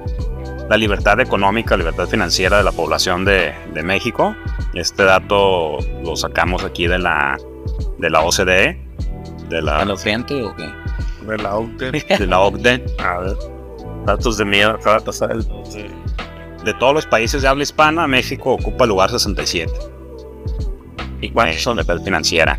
la 0.68 0.76
libertad 0.76 1.18
económica, 1.20 1.76
libertad 1.76 2.06
financiera 2.06 2.58
de 2.58 2.62
la 2.64 2.72
población 2.72 3.24
de, 3.24 3.52
de 3.74 3.82
México. 3.82 4.36
Este 4.74 5.04
dato 5.04 5.78
lo 6.04 6.16
sacamos 6.16 6.64
aquí 6.64 6.86
de 6.86 6.98
la, 6.98 7.36
de 7.98 8.10
la 8.10 8.20
OCDE, 8.20 8.80
de 9.48 9.58
¿A 9.58 9.62
la, 9.62 9.84
o 9.92 9.96
qué? 9.96 10.70
De 11.26 11.36
la 11.36 11.56
OCDE. 11.56 11.92
de 12.18 12.26
la 12.26 12.40
OCDE. 12.40 12.86
A 13.00 13.18
ver. 13.18 13.36
Datos 14.06 14.38
de 14.38 14.44
miedo, 14.44 14.70
acaba 14.70 14.98
de 14.98 15.04
pasar 15.04 15.32
el... 15.32 15.44
De 16.64 16.74
todos 16.74 16.94
los 16.94 17.06
países 17.06 17.42
de 17.42 17.48
habla 17.48 17.62
hispana, 17.62 18.06
México 18.06 18.52
ocupa 18.52 18.84
el 18.84 18.90
lugar 18.90 19.10
67. 19.10 19.72
¿Y 21.20 21.30
cuántos 21.30 21.62
son? 21.62 21.76
de 21.76 21.82
libertad 21.82 22.04
financiera. 22.04 22.56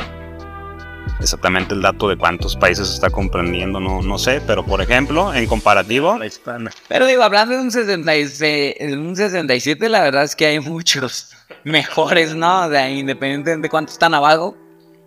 Exactamente 1.20 1.74
el 1.74 1.82
dato 1.82 2.08
de 2.08 2.16
cuántos 2.18 2.56
países 2.56 2.90
está 2.90 3.10
comprendiendo, 3.10 3.80
no, 3.80 4.02
no 4.02 4.18
sé, 4.18 4.42
pero 4.46 4.66
por 4.66 4.82
ejemplo, 4.82 5.34
en 5.34 5.48
comparativo, 5.48 6.18
La 6.18 6.26
hispana. 6.26 6.72
Pero 6.88 7.06
digo, 7.08 7.24
hablando 7.24 7.56
de 7.56 7.62
un, 7.62 7.72
66, 7.72 8.80
de 8.80 8.98
un 8.98 9.16
67, 9.16 9.90
la 9.90 10.02
verdad 10.02 10.24
es 10.24 10.36
que 10.36 10.46
hay 10.46 10.60
muchos 10.62 11.32
mejores, 11.66 12.36
¿no? 12.36 12.66
O 12.66 12.70
sea, 12.70 12.90
independientemente 12.90 13.64
de 13.64 13.70
cuántos 13.70 13.94
están 13.94 14.14
abajo. 14.14 14.56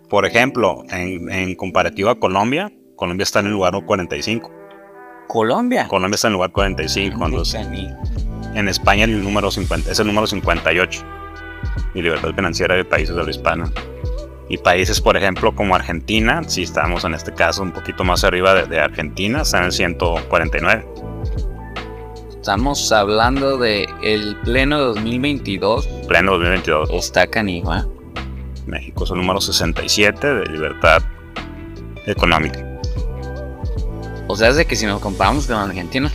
Por 0.09 0.25
ejemplo, 0.25 0.83
en, 0.89 1.31
en 1.31 1.55
comparativo 1.55 2.09
a 2.09 2.19
Colombia, 2.19 2.71
Colombia 2.95 3.23
está 3.23 3.39
en 3.39 3.47
el 3.47 3.53
lugar 3.53 3.73
45. 3.83 4.51
Colombia. 5.27 5.87
Colombia 5.87 6.15
está 6.15 6.27
en 6.27 6.33
el 6.33 6.35
lugar 6.35 6.51
45. 6.51 7.25
entonces, 7.25 7.67
en 8.53 8.67
España 8.67 9.05
el 9.05 9.23
número 9.23 9.49
50, 9.49 9.91
es 9.91 9.99
el 9.99 10.07
número 10.07 10.27
58. 10.27 11.22
Y 11.93 12.01
libertad 12.01 12.33
financiera 12.35 12.75
de 12.75 12.85
países 12.85 13.15
de 13.15 13.21
habla 13.21 13.31
hispana. 13.31 13.71
Y 14.49 14.57
países, 14.57 14.99
por 14.99 15.15
ejemplo, 15.15 15.55
como 15.55 15.75
Argentina, 15.75 16.41
si 16.47 16.63
estamos 16.63 17.03
en 17.05 17.13
este 17.13 17.33
caso 17.33 17.63
un 17.63 17.71
poquito 17.71 18.03
más 18.03 18.23
arriba 18.23 18.53
de, 18.53 18.65
de 18.65 18.79
Argentina, 18.79 19.41
está 19.41 19.59
en 19.59 19.65
el 19.65 19.71
149. 19.71 20.85
Estamos 22.29 22.91
hablando 22.91 23.57
de 23.57 23.87
el 24.03 24.35
pleno 24.43 24.79
2022. 24.79 25.87
Pleno 26.07 26.33
2022. 26.33 26.89
Está 26.91 27.25
canijo, 27.27 27.73
¿eh? 27.73 27.83
México 28.67 29.05
es 29.05 29.11
el 29.11 29.17
número 29.17 29.39
67 29.39 30.27
de 30.27 30.45
libertad 30.47 31.01
económica. 32.05 32.59
O 34.27 34.35
sea, 34.35 34.49
es 34.49 34.55
de 34.57 34.65
que 34.65 34.75
si 34.75 34.85
nos 34.85 34.99
comparamos 34.99 35.47
con 35.47 35.55
Argentina, 35.55 36.11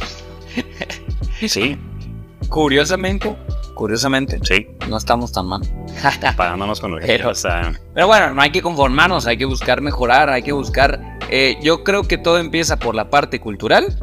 Sí, 1.46 1.78
curiosamente, 2.48 3.36
curiosamente, 3.78 4.38
sí, 4.42 4.66
no 4.88 4.96
estamos 4.98 5.30
tan 5.32 5.46
mal. 5.46 5.62
parándonos 6.36 6.80
con 6.80 6.90
lo 6.90 6.98
que 6.98 7.06
Pero- 7.06 7.34
sea, 7.34 7.72
Pero 7.94 8.06
bueno, 8.08 8.34
no 8.34 8.42
hay 8.42 8.50
que 8.50 8.60
conformarnos, 8.60 9.26
hay 9.26 9.38
que 9.38 9.44
buscar 9.44 9.80
mejorar, 9.80 10.28
hay 10.28 10.42
que 10.42 10.52
buscar... 10.52 11.00
eh, 11.30 11.56
yo 11.62 11.84
creo 11.84 12.02
que 12.02 12.18
todo 12.18 12.38
empieza 12.38 12.76
por 12.78 12.94
la 12.94 13.08
parte 13.08 13.40
cultural. 13.40 13.96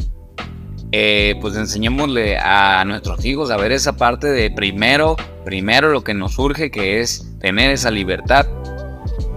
Eh, 0.92 1.36
pues 1.42 1.58
enseñémosle 1.58 2.38
a 2.38 2.86
nuestros 2.86 3.26
hijos 3.26 3.52
a 3.52 3.58
ver 3.58 3.74
esa 3.74 3.98
parte 3.98 4.28
de 4.28 4.50
primero, 4.50 5.18
primero 5.44 5.90
lo 5.92 6.04
que 6.06 6.14
nos 6.14 6.36
surge, 6.36 6.72
que 6.72 7.02
es 7.02 7.38
tener 7.42 7.72
esa 7.72 7.92
libertad. 7.92 8.46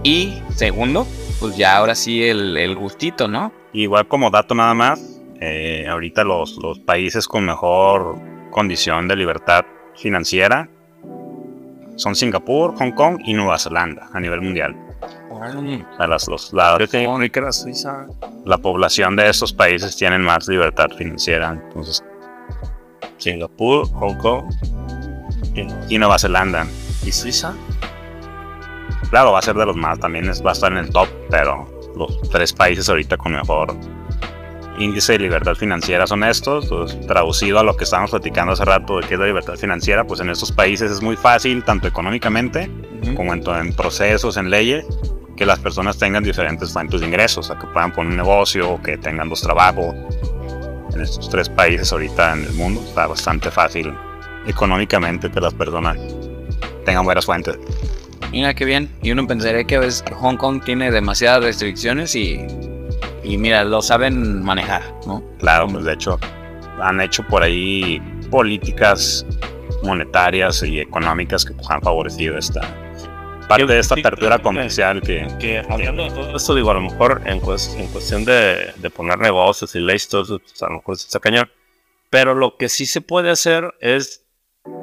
Y 0.03 0.35
segundo, 0.55 1.05
pues 1.41 1.57
ya 1.57 1.75
ahora 1.75 1.95
sí 1.95 2.23
el, 2.23 2.55
el 2.55 2.75
gustito, 2.77 3.27
¿no? 3.27 3.51
Igual 3.73 4.07
como 4.07 4.29
dato 4.29 4.55
nada 4.55 4.73
más, 4.73 5.19
eh, 5.41 5.85
ahorita 5.89 6.23
los, 6.23 6.57
los 6.63 6.79
países 6.79 7.27
con 7.27 7.45
mejor 7.45 8.15
condición 8.51 9.09
de 9.09 9.17
libertad 9.17 9.65
financiera 10.01 10.69
son 11.95 12.15
Singapur, 12.15 12.75
Hong 12.77 12.91
Kong 12.91 13.19
y 13.25 13.33
Nueva 13.33 13.57
Zelanda 13.59 14.07
a 14.13 14.19
nivel 14.19 14.41
mundial. 14.41 14.75
Sea, 15.97 16.07
las- 16.07 16.27
los- 16.27 16.53
la, 16.53 16.77
la 18.45 18.57
población 18.57 19.15
de 19.15 19.29
estos 19.29 19.53
países 19.53 19.95
tienen 19.97 20.21
más 20.21 20.47
libertad 20.47 20.87
financiera. 20.97 21.51
Entonces, 21.51 22.03
Singapur, 23.17 23.87
Hong 23.93 24.17
Kong 24.17 24.45
y, 25.55 25.93
y 25.95 25.97
Nueva 25.97 26.17
Zelanda. 26.19 26.65
y 27.05 27.11
Suiza. 27.11 27.53
Claro, 29.09 29.31
va 29.31 29.39
a 29.39 29.41
ser 29.41 29.55
de 29.55 29.65
los 29.65 29.75
más, 29.75 29.99
también 29.99 30.29
es, 30.29 30.43
va 30.45 30.49
a 30.51 30.53
estar 30.53 30.71
en 30.71 30.77
el 30.79 30.89
top, 30.91 31.07
pero 31.29 31.65
los 31.95 32.19
tres 32.29 32.53
países 32.53 32.87
ahorita 32.89 33.17
con 33.17 33.31
mejor 33.33 33.75
índice 34.79 35.13
de 35.13 35.19
libertad 35.19 35.55
financiera 35.55 36.07
son 36.07 36.23
estos. 36.23 36.67
Pues, 36.67 36.99
traducido 37.05 37.59
a 37.59 37.63
lo 37.63 37.75
que 37.75 37.83
estábamos 37.83 38.11
platicando 38.11 38.53
hace 38.53 38.65
rato 38.65 38.99
de 38.99 39.07
qué 39.07 39.13
es 39.13 39.19
la 39.19 39.27
libertad 39.27 39.55
financiera, 39.55 40.05
pues 40.05 40.19
en 40.19 40.29
estos 40.29 40.51
países 40.51 40.91
es 40.91 41.01
muy 41.01 41.15
fácil, 41.15 41.63
tanto 41.63 41.87
económicamente 41.87 42.71
como 43.15 43.33
en, 43.33 43.47
en 43.47 43.73
procesos, 43.73 44.37
en 44.37 44.49
leyes, 44.49 44.85
que 45.35 45.45
las 45.45 45.59
personas 45.59 45.97
tengan 45.97 46.23
diferentes 46.23 46.73
fuentes 46.73 47.01
de 47.01 47.07
ingresos, 47.07 47.45
o 47.45 47.53
sea, 47.53 47.59
que 47.59 47.67
puedan 47.67 47.91
poner 47.93 48.11
un 48.11 48.17
negocio, 48.17 48.71
o 48.71 48.81
que 48.81 48.97
tengan 48.97 49.29
dos 49.29 49.41
trabajos. 49.41 49.95
En 50.93 51.01
estos 51.01 51.29
tres 51.29 51.47
países 51.47 51.91
ahorita 51.91 52.33
en 52.33 52.43
el 52.45 52.53
mundo 52.53 52.81
está 52.81 53.07
bastante 53.07 53.51
fácil 53.51 53.93
económicamente 54.47 55.29
que 55.29 55.39
las 55.39 55.53
personas 55.53 55.97
tengan 56.83 57.05
buenas 57.05 57.25
fuentes. 57.25 57.57
Mira 58.31 58.53
qué 58.53 58.65
bien. 58.65 58.89
Y 59.01 59.11
uno 59.11 59.25
pensaría 59.27 59.63
que 59.63 59.75
a 59.75 59.79
veces 59.79 60.03
Hong 60.13 60.37
Kong 60.37 60.61
tiene 60.63 60.91
demasiadas 60.91 61.43
restricciones 61.43 62.15
y, 62.15 62.45
y 63.29 63.37
mira, 63.37 63.63
lo 63.63 63.81
saben 63.81 64.41
manejar, 64.43 64.81
¿no? 65.05 65.23
Claro, 65.39 65.67
pues 65.67 65.85
de 65.85 65.93
hecho 65.93 66.19
han 66.81 66.99
hecho 67.01 67.23
por 67.27 67.43
ahí 67.43 68.01
políticas 68.31 69.25
monetarias 69.83 70.63
y 70.63 70.79
económicas 70.79 71.45
que 71.45 71.53
pues, 71.53 71.69
han 71.69 71.81
favorecido 71.81 72.37
esta 72.37 72.61
parte 73.47 73.65
de 73.65 73.79
esta 73.79 73.95
apertura 73.95 74.37
que- 74.37 74.43
comercial 74.43 75.01
que 75.01 75.27
Que 75.39 75.59
hablando 75.69 76.03
de 76.03 76.09
todo 76.11 76.35
esto, 76.35 76.55
digo, 76.55 76.71
a 76.71 76.75
lo 76.75 76.81
mejor 76.81 77.21
en, 77.25 77.39
cues- 77.41 77.75
en 77.79 77.87
cuestión 77.87 78.25
de, 78.25 78.71
de 78.75 78.89
poner 78.89 79.17
negocios 79.19 79.73
y 79.75 79.79
leyes, 79.79 80.07
todo 80.07 80.23
eso, 80.23 80.39
pues, 80.39 80.61
a 80.63 80.67
lo 80.67 80.75
mejor 80.77 80.97
se 80.97 81.05
está 81.07 81.19
cañón. 81.19 81.49
Pero 82.09 82.33
lo 82.35 82.57
que 82.57 82.69
sí 82.69 82.85
se 82.85 83.01
puede 83.01 83.29
hacer 83.29 83.73
es 83.81 84.25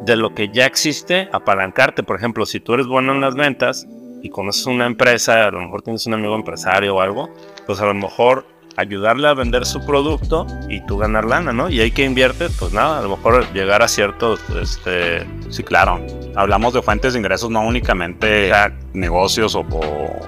de 0.04 0.16
lo 0.16 0.34
que 0.34 0.48
ya 0.52 0.66
existe, 0.66 1.28
apalancarte. 1.32 2.02
Por 2.02 2.16
ejemplo, 2.16 2.46
si 2.46 2.60
tú 2.60 2.74
eres 2.74 2.86
bueno 2.86 3.12
en 3.12 3.20
las 3.20 3.34
ventas 3.34 3.86
y 4.26 4.28
conoces 4.30 4.66
una 4.66 4.86
empresa, 4.86 5.46
a 5.46 5.50
lo 5.50 5.60
mejor 5.60 5.82
tienes 5.82 6.06
un 6.06 6.14
amigo 6.14 6.34
empresario 6.34 6.96
o 6.96 7.00
algo, 7.00 7.30
pues 7.66 7.80
a 7.80 7.86
lo 7.86 7.94
mejor 7.94 8.46
ayudarle 8.76 9.26
a 9.28 9.32
vender 9.34 9.64
su 9.64 9.84
producto 9.86 10.46
y 10.68 10.84
tú 10.86 10.98
ganar 10.98 11.24
lana, 11.24 11.52
¿no? 11.52 11.70
Y 11.70 11.80
ahí 11.80 11.90
que 11.90 12.04
inviertes, 12.04 12.54
pues 12.58 12.72
nada, 12.74 12.98
a 12.98 13.02
lo 13.02 13.16
mejor 13.16 13.50
llegar 13.54 13.82
a 13.82 13.88
ciertos, 13.88 14.40
este, 14.60 15.26
Sí, 15.48 15.62
claro. 15.62 15.98
Hablamos 16.34 16.74
de 16.74 16.82
fuentes 16.82 17.14
de 17.14 17.20
ingresos 17.20 17.48
no 17.50 17.62
únicamente 17.66 18.50
negocios 18.92 19.54
o, 19.54 19.60
o- 19.60 20.26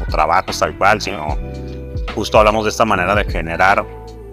o 0.00 0.10
trabajos 0.10 0.58
tal 0.58 0.76
cual, 0.78 1.00
sino 1.00 1.36
justo 2.14 2.38
hablamos 2.38 2.64
de 2.64 2.70
esta 2.70 2.84
manera 2.84 3.14
de 3.14 3.24
generar 3.24 3.84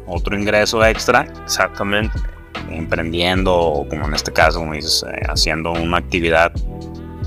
otro 0.06 0.38
ingreso 0.38 0.86
extra, 0.86 1.26
exactamente. 1.44 2.20
emprendiendo 2.70 3.56
o 3.56 3.88
como 3.88 4.06
en 4.08 4.14
este 4.14 4.32
caso, 4.32 4.60
como 4.60 4.74
dices, 4.74 5.04
eh, 5.12 5.22
haciendo 5.28 5.72
una 5.72 5.98
actividad 5.98 6.52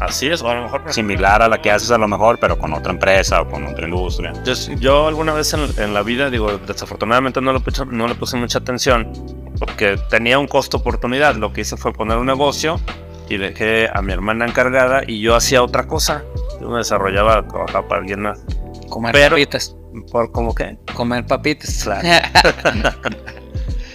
Así 0.05 0.27
es, 0.29 0.43
o 0.43 0.49
a 0.51 0.55
lo 0.55 0.63
mejor 0.65 0.93
similar 0.93 1.43
a 1.43 1.49
la 1.49 1.61
que 1.61 1.71
haces 1.71 1.91
a 1.91 1.99
lo 1.99 2.09
mejor, 2.09 2.39
pero 2.41 2.59
con 2.59 2.73
otra 2.73 2.93
empresa 2.93 3.43
o 3.43 3.49
con 3.49 3.65
otra 3.67 3.85
industria. 3.87 4.33
Yo, 4.45 4.53
yo 4.79 5.07
alguna 5.09 5.33
vez 5.33 5.53
en, 5.55 5.69
en 5.79 5.95
la 5.95 6.03
vida, 6.03 6.31
digo, 6.31 6.59
desafortunadamente 6.59 7.41
no 7.41 7.53
le, 7.53 7.61
puse, 7.61 7.85
no 7.87 8.09
le 8.09 8.15
puse 8.15 8.37
mucha 8.37 8.59
atención 8.59 9.13
porque 9.59 9.97
tenía 10.11 10.39
un 10.39 10.49
costo 10.49 10.79
oportunidad. 10.79 11.37
Lo 11.37 11.53
que 11.53 11.61
hice 11.63 11.77
fue 11.77 11.93
poner 11.93 12.19
un 12.19 12.27
negocio 12.27 12.81
y 13.29 13.37
dejé 13.37 13.89
a 13.93 14.03
mi 14.03 14.13
hermana 14.13 14.45
encargada 14.47 15.03
y 15.07 15.21
yo 15.21 15.35
hacía 15.37 15.63
otra 15.63 15.87
cosa. 15.87 16.25
Yo 16.61 16.69
me 16.69 16.79
desarrollaba, 16.79 17.47
trabajaba 17.47 17.87
para 17.89 18.01
alguien 18.01 18.23
más. 18.23 18.41
Comer 18.89 19.13
Pero- 19.13 19.37
papitas. 19.37 19.77
¿Por 20.11 20.33
cómo 20.33 20.55
qué? 20.55 20.79
Comer 20.95 21.27
papitas. 21.27 21.87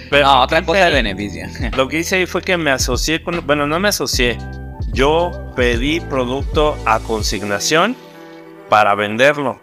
Pero 0.10 0.26
no, 0.26 0.42
otra 0.44 0.62
cosa 0.64 0.86
de 0.86 0.92
beneficio. 0.92 1.48
lo 1.76 1.88
que 1.88 2.00
hice 2.00 2.18
ahí 2.18 2.26
fue 2.26 2.42
que 2.42 2.56
me 2.56 2.72
asocié 2.72 3.22
con, 3.24 3.46
bueno, 3.46 3.68
no 3.68 3.80
me 3.80 3.90
asocié. 3.90 4.38
Yo 4.94 5.32
pedí 5.56 6.00
producto 6.00 6.78
a 6.86 7.00
consignación 7.00 7.96
para 8.70 8.96
venderlo. 8.96 9.60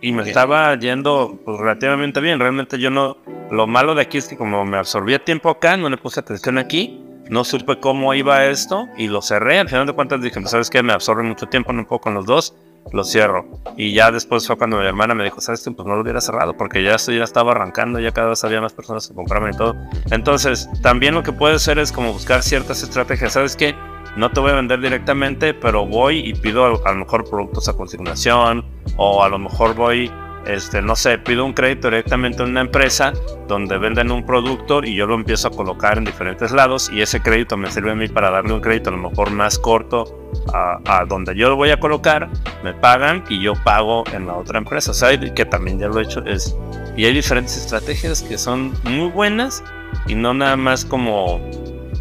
Y 0.00 0.12
me 0.12 0.22
estaba 0.22 0.74
yendo 0.78 1.38
pues, 1.44 1.58
relativamente 1.58 2.20
bien. 2.20 2.38
Realmente 2.38 2.78
yo 2.78 2.90
no. 2.90 3.18
Lo 3.50 3.66
malo 3.66 3.94
de 3.94 4.02
aquí 4.02 4.18
es 4.18 4.28
que 4.28 4.36
como 4.36 4.64
me 4.64 4.78
absorbía 4.78 5.22
tiempo 5.22 5.50
acá, 5.50 5.76
no 5.76 5.88
le 5.90 5.96
puse 5.96 6.20
atención 6.20 6.58
aquí. 6.58 7.04
No 7.28 7.44
supe 7.44 7.78
cómo 7.78 8.12
iba 8.14 8.46
esto 8.46 8.88
y 8.96 9.06
lo 9.08 9.22
cerré. 9.22 9.58
Al 9.58 9.68
final 9.68 9.86
de 9.86 9.92
cuentas 9.92 10.20
dije, 10.20 10.40
pues, 10.40 10.50
¿sabes 10.50 10.70
qué? 10.70 10.82
Me 10.82 10.92
absorbe 10.92 11.22
mucho 11.22 11.46
tiempo, 11.46 11.72
no 11.72 11.86
puedo 11.86 12.00
con 12.00 12.14
los 12.14 12.26
dos. 12.26 12.56
Lo 12.92 13.04
cierro. 13.04 13.46
Y 13.76 13.92
ya 13.92 14.10
después 14.10 14.46
fue 14.46 14.56
cuando 14.56 14.78
mi 14.78 14.86
hermana 14.86 15.14
me 15.14 15.22
dijo, 15.22 15.40
¿sabes 15.40 15.62
qué? 15.62 15.70
Pues 15.70 15.86
no 15.86 15.94
lo 15.94 16.00
hubiera 16.00 16.20
cerrado 16.20 16.56
porque 16.56 16.82
ya 16.82 16.94
esto 16.94 17.12
ya 17.12 17.24
estaba 17.24 17.52
arrancando, 17.52 18.00
ya 18.00 18.10
cada 18.10 18.30
vez 18.30 18.42
había 18.42 18.60
más 18.60 18.72
personas 18.72 19.06
que 19.06 19.14
compraban 19.14 19.52
y 19.52 19.56
todo. 19.56 19.76
Entonces, 20.10 20.68
también 20.82 21.14
lo 21.14 21.22
que 21.22 21.32
puede 21.32 21.56
hacer 21.56 21.78
es 21.78 21.92
como 21.92 22.12
buscar 22.12 22.42
ciertas 22.42 22.82
estrategias. 22.82 23.34
¿Sabes 23.34 23.54
qué? 23.54 23.74
No 24.16 24.30
te 24.30 24.40
voy 24.40 24.50
a 24.50 24.54
vender 24.54 24.80
directamente, 24.80 25.54
pero 25.54 25.86
voy 25.86 26.18
y 26.18 26.34
pido 26.34 26.64
a, 26.64 26.92
lo 26.92 26.98
mejor 26.98 27.28
productos 27.28 27.68
a 27.68 27.74
consignación 27.74 28.64
o 28.96 29.22
a 29.22 29.28
lo 29.28 29.38
mejor 29.38 29.74
voy, 29.74 30.10
este, 30.46 30.82
no 30.82 30.96
sé, 30.96 31.18
pido 31.18 31.44
un 31.44 31.52
crédito 31.52 31.88
directamente 31.88 32.42
a 32.42 32.46
una 32.46 32.60
empresa 32.60 33.12
donde 33.46 33.78
venden 33.78 34.10
un 34.10 34.26
producto 34.26 34.82
y 34.82 34.96
yo 34.96 35.06
lo 35.06 35.14
empiezo 35.14 35.48
a 35.48 35.50
colocar 35.52 35.98
en 35.98 36.04
diferentes 36.04 36.50
lados 36.50 36.90
y 36.92 37.02
ese 37.02 37.20
crédito 37.20 37.56
me 37.56 37.70
sirve 37.70 37.92
a 37.92 37.94
mí 37.94 38.08
para 38.08 38.30
darle 38.30 38.52
un 38.52 38.60
crédito 38.60 38.90
a 38.90 38.92
lo 38.92 38.98
mejor 39.10 39.30
más 39.30 39.58
corto 39.58 40.04
a, 40.52 40.80
a 40.84 41.04
donde 41.04 41.34
yo 41.36 41.48
lo 41.48 41.56
voy 41.56 41.70
a 41.70 41.78
colocar, 41.78 42.28
me 42.64 42.74
pagan 42.74 43.24
y 43.28 43.40
yo 43.40 43.54
pago 43.64 44.04
en 44.12 44.26
la 44.26 44.34
otra 44.34 44.58
empresa. 44.58 44.90
O 44.90 44.94
sea, 44.94 45.18
que 45.18 45.44
también 45.44 45.78
ya 45.78 45.88
lo 45.88 46.00
he 46.00 46.02
hecho 46.02 46.24
es... 46.24 46.56
Y 46.96 47.04
hay 47.04 47.14
diferentes 47.14 47.56
estrategias 47.56 48.22
que 48.22 48.36
son 48.36 48.74
muy 48.84 49.08
buenas 49.10 49.62
y 50.06 50.14
no 50.14 50.34
nada 50.34 50.56
más 50.56 50.84
como 50.84 51.40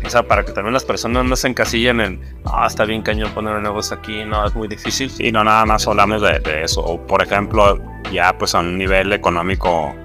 o 0.03 0.09
sea, 0.09 0.23
para 0.23 0.43
que 0.45 0.51
también 0.51 0.73
las 0.73 0.85
personas 0.85 1.25
no 1.25 1.35
se 1.35 1.47
encasillen 1.47 2.01
en, 2.01 2.21
ah, 2.45 2.65
está 2.67 2.85
bien 2.85 3.01
cañón 3.01 3.31
poner 3.31 3.55
un 3.55 3.63
negocio 3.63 3.97
aquí, 3.97 4.23
no, 4.25 4.45
es 4.45 4.55
muy 4.55 4.67
difícil. 4.67 5.11
Y 5.19 5.31
no 5.31 5.43
nada 5.43 5.65
más 5.65 5.87
hablamos 5.87 6.21
de, 6.21 6.39
de 6.39 6.63
eso. 6.63 6.81
O 6.81 7.05
por 7.05 7.21
ejemplo, 7.21 7.79
ya 8.11 8.37
pues 8.37 8.55
a 8.55 8.59
un 8.59 8.77
nivel 8.77 9.13
económico 9.13 9.95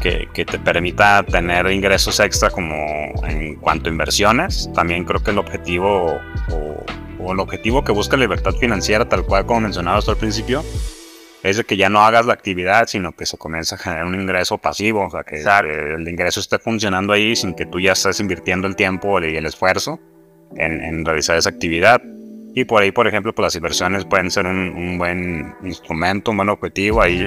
que, 0.00 0.28
que 0.34 0.44
te 0.44 0.58
permita 0.58 1.22
tener 1.22 1.70
ingresos 1.70 2.18
extra 2.20 2.50
como 2.50 2.74
en 3.26 3.56
cuanto 3.56 3.88
a 3.88 3.92
inversiones. 3.92 4.70
También 4.74 5.04
creo 5.04 5.22
que 5.22 5.30
el 5.30 5.38
objetivo 5.38 6.20
o, 6.50 6.84
o 7.20 7.32
el 7.32 7.40
objetivo 7.40 7.84
que 7.84 7.92
busca 7.92 8.16
la 8.16 8.22
libertad 8.22 8.52
financiera, 8.52 9.08
tal 9.08 9.24
cual 9.24 9.46
como 9.46 9.60
mencionabas 9.60 10.08
al 10.08 10.16
principio, 10.16 10.64
es 11.42 11.56
de 11.56 11.64
que 11.64 11.76
ya 11.76 11.88
no 11.88 12.00
hagas 12.04 12.26
la 12.26 12.32
actividad, 12.34 12.86
sino 12.86 13.12
que 13.12 13.26
se 13.26 13.36
comienza 13.38 13.74
a 13.74 13.78
generar 13.78 14.06
un 14.06 14.14
ingreso 14.20 14.58
pasivo, 14.58 15.06
o 15.06 15.10
sea, 15.10 15.24
que 15.24 15.36
eh, 15.36 15.94
el 15.96 16.08
ingreso 16.08 16.40
esté 16.40 16.58
funcionando 16.58 17.12
ahí 17.12 17.34
sin 17.36 17.54
que 17.54 17.66
tú 17.66 17.80
ya 17.80 17.92
estés 17.92 18.20
invirtiendo 18.20 18.66
el 18.68 18.76
tiempo 18.76 19.20
y 19.20 19.36
el 19.36 19.46
esfuerzo 19.46 19.98
en, 20.56 20.80
en 20.82 21.04
realizar 21.04 21.36
esa 21.36 21.50
actividad. 21.50 22.00
Y 22.54 22.66
por 22.66 22.82
ahí, 22.82 22.92
por 22.92 23.06
ejemplo, 23.08 23.34
pues 23.34 23.44
las 23.46 23.56
inversiones 23.56 24.04
pueden 24.04 24.30
ser 24.30 24.44
un, 24.44 24.56
un 24.76 24.98
buen 24.98 25.54
instrumento, 25.64 26.32
un 26.32 26.36
buen 26.36 26.50
objetivo. 26.50 27.00
Ahí 27.00 27.26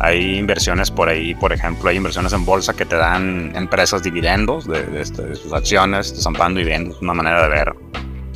hay 0.00 0.36
inversiones 0.36 0.90
por 0.90 1.08
ahí, 1.08 1.34
por 1.34 1.50
ejemplo, 1.54 1.88
hay 1.88 1.96
inversiones 1.96 2.34
en 2.34 2.44
bolsa 2.44 2.74
que 2.74 2.84
te 2.84 2.94
dan 2.96 3.52
empresas 3.56 4.02
dividendos 4.02 4.68
de, 4.68 4.82
de 4.84 5.00
este- 5.00 5.22
de 5.22 5.34
sus 5.34 5.50
acciones, 5.54 6.12
te 6.12 6.18
están 6.18 6.34
pagando 6.34 6.58
dividendos, 6.58 7.00
una 7.00 7.14
manera 7.14 7.42
de 7.44 7.48
ver, 7.48 7.72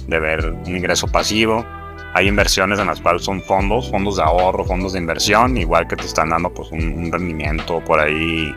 de 0.09 0.19
ver 0.19 0.47
un 0.47 0.75
ingreso 0.77 1.07
pasivo. 1.09 1.67
Hay 2.15 2.27
inversiones 2.27 2.79
en 2.79 2.87
las 2.87 3.01
cuales 3.01 3.23
son 3.23 3.41
fondos, 3.43 3.91
fondos 3.91 4.17
de 4.17 4.23
ahorro, 4.23 4.65
fondos 4.65 4.93
de 4.93 4.99
inversión, 4.99 5.57
igual 5.57 5.87
que 5.87 5.97
te 5.97 6.07
están 6.07 6.31
dando 6.31 6.53
pues 6.53 6.71
un, 6.73 6.81
un 6.81 7.13
rendimiento 7.13 7.81
por 7.85 8.01
ahí 8.01 8.53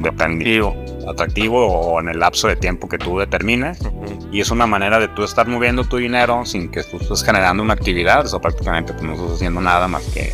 dependido, 0.00 0.74
atractivo. 1.08 1.66
o 1.66 2.00
en 2.00 2.08
el 2.08 2.18
lapso 2.18 2.48
de 2.48 2.56
tiempo 2.56 2.88
que 2.88 2.98
tú 2.98 3.18
determines. 3.18 3.80
Ujú. 3.80 4.28
y 4.32 4.40
es 4.40 4.50
una 4.50 4.66
manera 4.66 4.98
de 4.98 5.08
tú 5.08 5.24
estar 5.24 5.46
moviendo 5.46 5.84
tu 5.84 5.98
dinero 5.98 6.44
sin 6.46 6.70
que 6.70 6.82
tú 6.82 6.96
estés 6.98 7.22
generando 7.22 7.62
una 7.62 7.74
actividad, 7.74 8.24
o 8.24 8.28
sea, 8.28 8.40
prácticamente 8.40 8.92
pues, 8.92 9.04
no 9.04 9.14
estás 9.14 9.32
haciendo 9.32 9.60
nada 9.60 9.88
más 9.88 10.02
que 10.14 10.32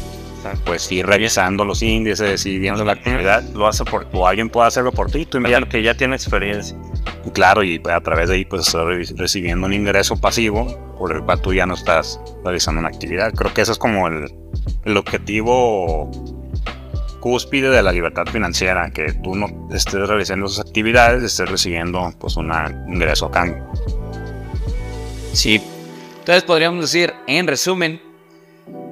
pues 0.65 0.91
ir 0.93 1.07
revisando 1.07 1.65
los 1.65 1.83
índices 1.83 2.45
y 2.47 2.59
viendo 2.59 2.85
la 2.85 2.93
actividad, 2.93 3.43
Lo 3.55 3.67
hace 3.67 3.85
por 3.85 4.07
o 4.13 4.27
alguien 4.27 4.49
puede 4.49 4.69
hacerlo 4.69 4.93
por 4.93 5.11
ti, 5.11 5.27
tú 5.27 5.41
ya, 5.43 5.61
que 5.63 5.83
ya 5.83 5.95
tiene 5.95 6.17
experiencia. 6.17 6.77
claro, 7.33 7.63
y 7.63 7.81
a 7.91 8.01
través 8.01 8.29
de 8.29 8.37
ahí 8.37 8.45
pues 8.45 8.67
estás 8.67 8.85
re- 8.85 9.05
recibiendo 9.17 9.67
un 9.67 9.73
ingreso 9.75 10.17
pasivo 10.17 10.67
por 10.99 11.15
el 11.15 11.23
cual 11.23 11.41
tú 11.41 11.53
ya 11.53 11.67
no 11.67 11.75
estás 11.75 12.21
realizando 12.45 12.81
una 12.81 12.89
actividad. 12.89 13.33
Creo 13.35 13.53
que 13.53 13.63
ese 13.63 13.73
es 13.73 13.79
como 13.79 14.09
el, 14.09 14.33
el 14.85 14.97
objetivo 14.97 16.11
cúspide 17.21 17.69
de 17.71 17.83
la 17.83 17.91
libertad 17.93 18.25
financiera, 18.31 18.91
que 18.91 19.13
tú 19.13 19.35
no 19.35 19.47
estés 19.73 20.09
realizando 20.09 20.47
esas 20.47 20.67
actividades, 20.67 21.23
estés 21.25 21.51
recibiendo 21.51 22.13
pues 22.19 22.37
una- 22.37 22.67
un 22.87 22.95
ingreso 22.95 23.27
a 23.27 23.31
cambio. 23.31 23.65
Sí. 25.33 25.61
Entonces 26.21 26.45
podríamos 26.45 26.81
decir, 26.83 27.13
en 27.27 27.47
resumen, 27.47 28.01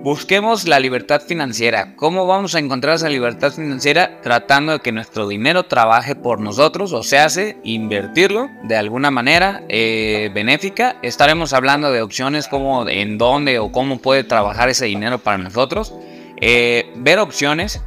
busquemos 0.06 0.68
la 0.68 0.78
libertad 0.78 1.20
financiera. 1.20 1.96
¿Cómo 1.96 2.28
vamos 2.28 2.54
a 2.54 2.60
encontrar 2.60 2.94
esa 2.94 3.08
libertad 3.08 3.52
financiera? 3.52 4.20
Tratando 4.22 4.70
de 4.70 4.78
que 4.78 4.92
nuestro 4.92 5.26
dinero 5.26 5.64
trabaje 5.64 6.14
por 6.14 6.38
nosotros, 6.38 6.92
o 6.92 7.02
se 7.02 7.18
hace 7.18 7.56
invertirlo 7.64 8.48
de 8.62 8.76
alguna 8.76 9.10
manera 9.10 9.64
eh, 9.68 10.30
benéfica. 10.32 10.94
Estaremos 11.02 11.52
hablando 11.52 11.90
de 11.90 12.02
opciones 12.02 12.46
como 12.46 12.88
en 12.88 13.18
dónde 13.18 13.58
o 13.58 13.72
cómo 13.72 13.98
puede 13.98 14.22
trabajar 14.22 14.68
ese 14.68 14.86
dinero 14.86 15.18
para 15.18 15.38
nosotros. 15.38 15.92
Eh, 16.40 16.88
ver 16.94 17.18
opciones. 17.18 17.82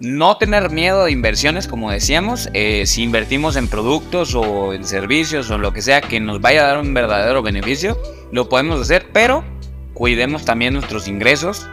No 0.00 0.36
tener 0.38 0.70
miedo 0.70 1.04
de 1.04 1.12
inversiones, 1.12 1.68
como 1.68 1.92
decíamos, 1.92 2.50
eh, 2.52 2.82
si 2.84 3.04
invertimos 3.04 3.54
en 3.54 3.68
productos 3.68 4.34
o 4.34 4.72
en 4.72 4.84
servicios 4.84 5.48
o 5.52 5.58
lo 5.58 5.72
que 5.72 5.82
sea 5.82 6.00
que 6.00 6.18
nos 6.18 6.40
vaya 6.40 6.64
a 6.64 6.66
dar 6.66 6.78
un 6.78 6.92
verdadero 6.92 7.42
beneficio, 7.44 7.96
lo 8.32 8.48
podemos 8.48 8.80
hacer, 8.80 9.06
pero 9.12 9.44
cuidemos 9.94 10.44
también 10.44 10.74
nuestros 10.74 11.08
ingresos. 11.08 11.66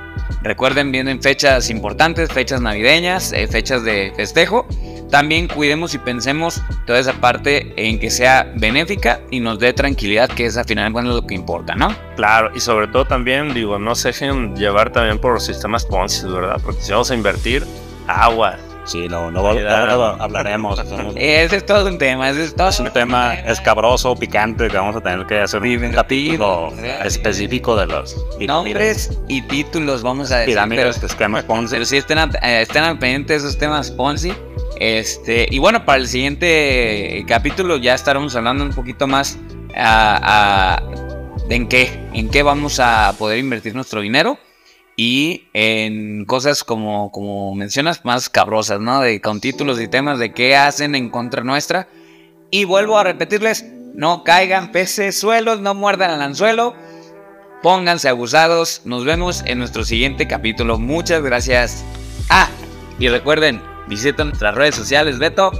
Recuerden, 0.43 0.91
vienen 0.91 1.21
fechas 1.21 1.69
importantes, 1.69 2.31
fechas 2.31 2.61
navideñas, 2.61 3.33
eh, 3.33 3.47
fechas 3.47 3.83
de 3.83 4.13
festejo. 4.15 4.65
También 5.09 5.49
cuidemos 5.49 5.93
y 5.93 5.97
pensemos 5.97 6.61
toda 6.87 6.99
esa 6.99 7.13
parte 7.13 7.73
en 7.75 7.99
que 7.99 8.09
sea 8.09 8.49
benéfica 8.55 9.19
y 9.29 9.41
nos 9.41 9.59
dé 9.59 9.73
tranquilidad, 9.73 10.29
que 10.29 10.45
es 10.45 10.55
al 10.55 10.65
final 10.65 10.93
bueno, 10.93 11.09
lo 11.09 11.27
que 11.27 11.35
importa, 11.35 11.75
¿no? 11.75 11.93
Claro, 12.15 12.51
y 12.55 12.61
sobre 12.61 12.87
todo 12.87 13.05
también, 13.05 13.53
digo, 13.53 13.77
no 13.77 13.93
se 13.93 14.09
dejen 14.09 14.55
llevar 14.55 14.93
también 14.93 15.19
por 15.19 15.33
los 15.33 15.45
sistemas 15.45 15.85
Ponzi, 15.85 16.27
¿verdad? 16.27 16.61
Porque 16.63 16.81
si 16.81 16.91
vamos 16.93 17.11
a 17.11 17.15
invertir, 17.15 17.65
agua. 18.07 18.57
Sí, 18.91 19.07
no, 19.07 19.31
no, 19.31 19.41
no 19.41 20.05
hablaremos. 20.19 20.77
Ese 21.15 21.55
es 21.55 21.65
todo 21.65 21.87
un 21.87 21.97
tema, 21.97 22.29
ese 22.29 22.43
es 22.43 22.53
todo 22.53 22.67
Es 22.67 22.79
un 22.81 22.91
tema 22.91 23.35
escabroso, 23.35 24.13
picante, 24.17 24.67
que 24.67 24.75
vamos 24.75 24.97
a 24.97 25.01
tener 25.01 25.25
que 25.25 25.39
hacer 25.39 25.61
un 25.61 25.91
capítulo 25.93 26.73
específico 27.01 27.77
de 27.77 27.85
los 27.85 28.17
nombres 28.41 29.17
y 29.29 29.43
títulos, 29.43 30.03
vamos 30.03 30.29
a 30.33 30.39
decir. 30.39 30.55
Pirámides, 30.55 30.95
pero, 30.95 31.07
esquemas 31.07 31.43
Ponzi. 31.47 31.75
Pero 31.75 31.85
sí 31.85 31.95
estén, 31.95 32.17
estén 32.41 32.83
al 32.83 32.99
pendiente 32.99 33.31
de 33.31 33.39
esos 33.39 33.57
temas 33.57 33.91
Ponzi. 33.91 34.33
Este, 34.77 35.47
y 35.49 35.59
bueno, 35.59 35.85
para 35.85 35.99
el 35.99 36.07
siguiente 36.09 37.23
capítulo 37.29 37.77
ya 37.77 37.93
estaremos 37.93 38.35
hablando 38.35 38.65
un 38.65 38.73
poquito 38.73 39.07
más 39.07 39.37
a, 39.73 40.81
de 41.47 41.55
en 41.55 41.69
qué, 41.69 42.09
en 42.13 42.29
qué 42.29 42.43
vamos 42.43 42.81
a 42.81 43.15
poder 43.17 43.37
invertir 43.37 43.73
nuestro 43.73 44.01
dinero 44.01 44.37
y 45.03 45.47
en 45.53 46.25
cosas 46.25 46.63
como, 46.63 47.11
como 47.11 47.55
mencionas, 47.55 48.05
más 48.05 48.29
cabrosas, 48.29 48.79
¿no? 48.79 49.01
De, 49.01 49.19
con 49.19 49.41
títulos 49.41 49.81
y 49.81 49.87
temas 49.87 50.19
de 50.19 50.31
qué 50.31 50.55
hacen 50.55 50.93
en 50.93 51.09
contra 51.09 51.43
nuestra. 51.43 51.87
Y 52.51 52.65
vuelvo 52.65 52.99
a 52.99 53.03
repetirles, 53.03 53.65
no 53.95 54.23
caigan 54.23 54.71
peces 54.71 55.19
suelos, 55.19 55.59
no 55.59 55.73
muerdan 55.73 56.11
al 56.11 56.21
anzuelo, 56.21 56.75
pónganse 57.63 58.09
abusados, 58.09 58.83
nos 58.85 59.03
vemos 59.03 59.41
en 59.47 59.57
nuestro 59.57 59.83
siguiente 59.85 60.27
capítulo, 60.27 60.77
muchas 60.77 61.23
gracias. 61.23 61.83
Ah, 62.29 62.47
y 62.99 63.09
recuerden, 63.09 63.59
Visiten 63.87 64.27
nuestras 64.27 64.53
redes 64.53 64.75
sociales, 64.75 65.17
Beto. 65.17 65.51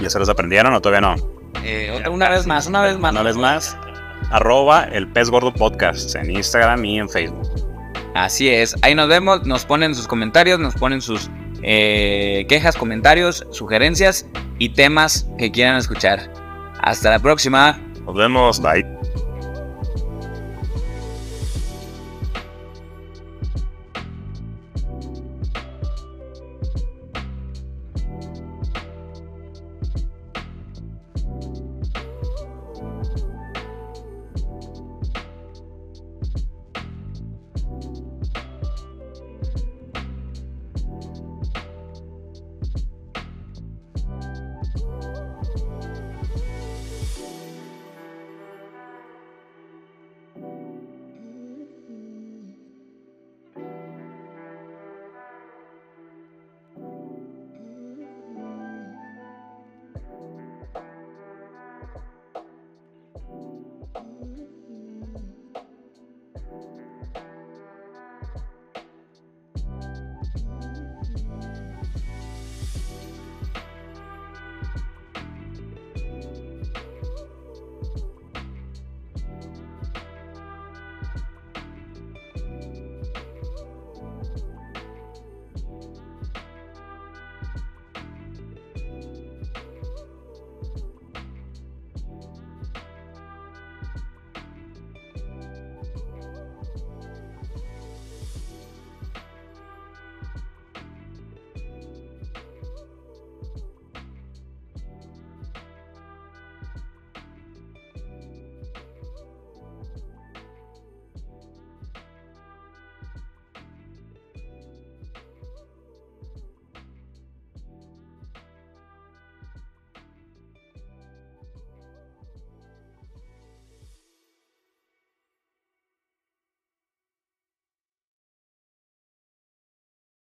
¿Ya 0.00 0.08
se 0.08 0.18
los 0.18 0.30
aprendieron 0.30 0.72
o 0.72 0.80
todavía 0.80 1.02
no? 1.02 1.16
Eh, 1.62 2.02
una 2.10 2.30
vez 2.30 2.46
más, 2.46 2.66
una 2.66 2.80
vez 2.80 2.98
más. 2.98 3.12
Una 3.12 3.22
vez 3.22 3.36
más. 3.36 3.76
Arroba 4.30 4.84
el 4.84 5.06
pez 5.12 5.28
gordo 5.28 5.52
podcast 5.52 6.14
en 6.14 6.30
Instagram 6.30 6.82
y 6.86 6.98
en 6.98 7.10
Facebook. 7.10 7.63
Así 8.14 8.48
es. 8.48 8.76
Ahí 8.82 8.94
nos 8.94 9.08
vemos, 9.08 9.44
nos 9.44 9.64
ponen 9.64 9.94
sus 9.94 10.06
comentarios, 10.06 10.58
nos 10.60 10.74
ponen 10.74 11.00
sus 11.00 11.30
eh, 11.62 12.46
quejas, 12.48 12.76
comentarios, 12.76 13.46
sugerencias 13.50 14.26
y 14.58 14.70
temas 14.70 15.28
que 15.38 15.50
quieran 15.50 15.76
escuchar. 15.76 16.30
Hasta 16.80 17.10
la 17.10 17.18
próxima. 17.18 17.80
Nos 18.06 18.14
vemos. 18.14 18.60
Bye. 18.60 18.93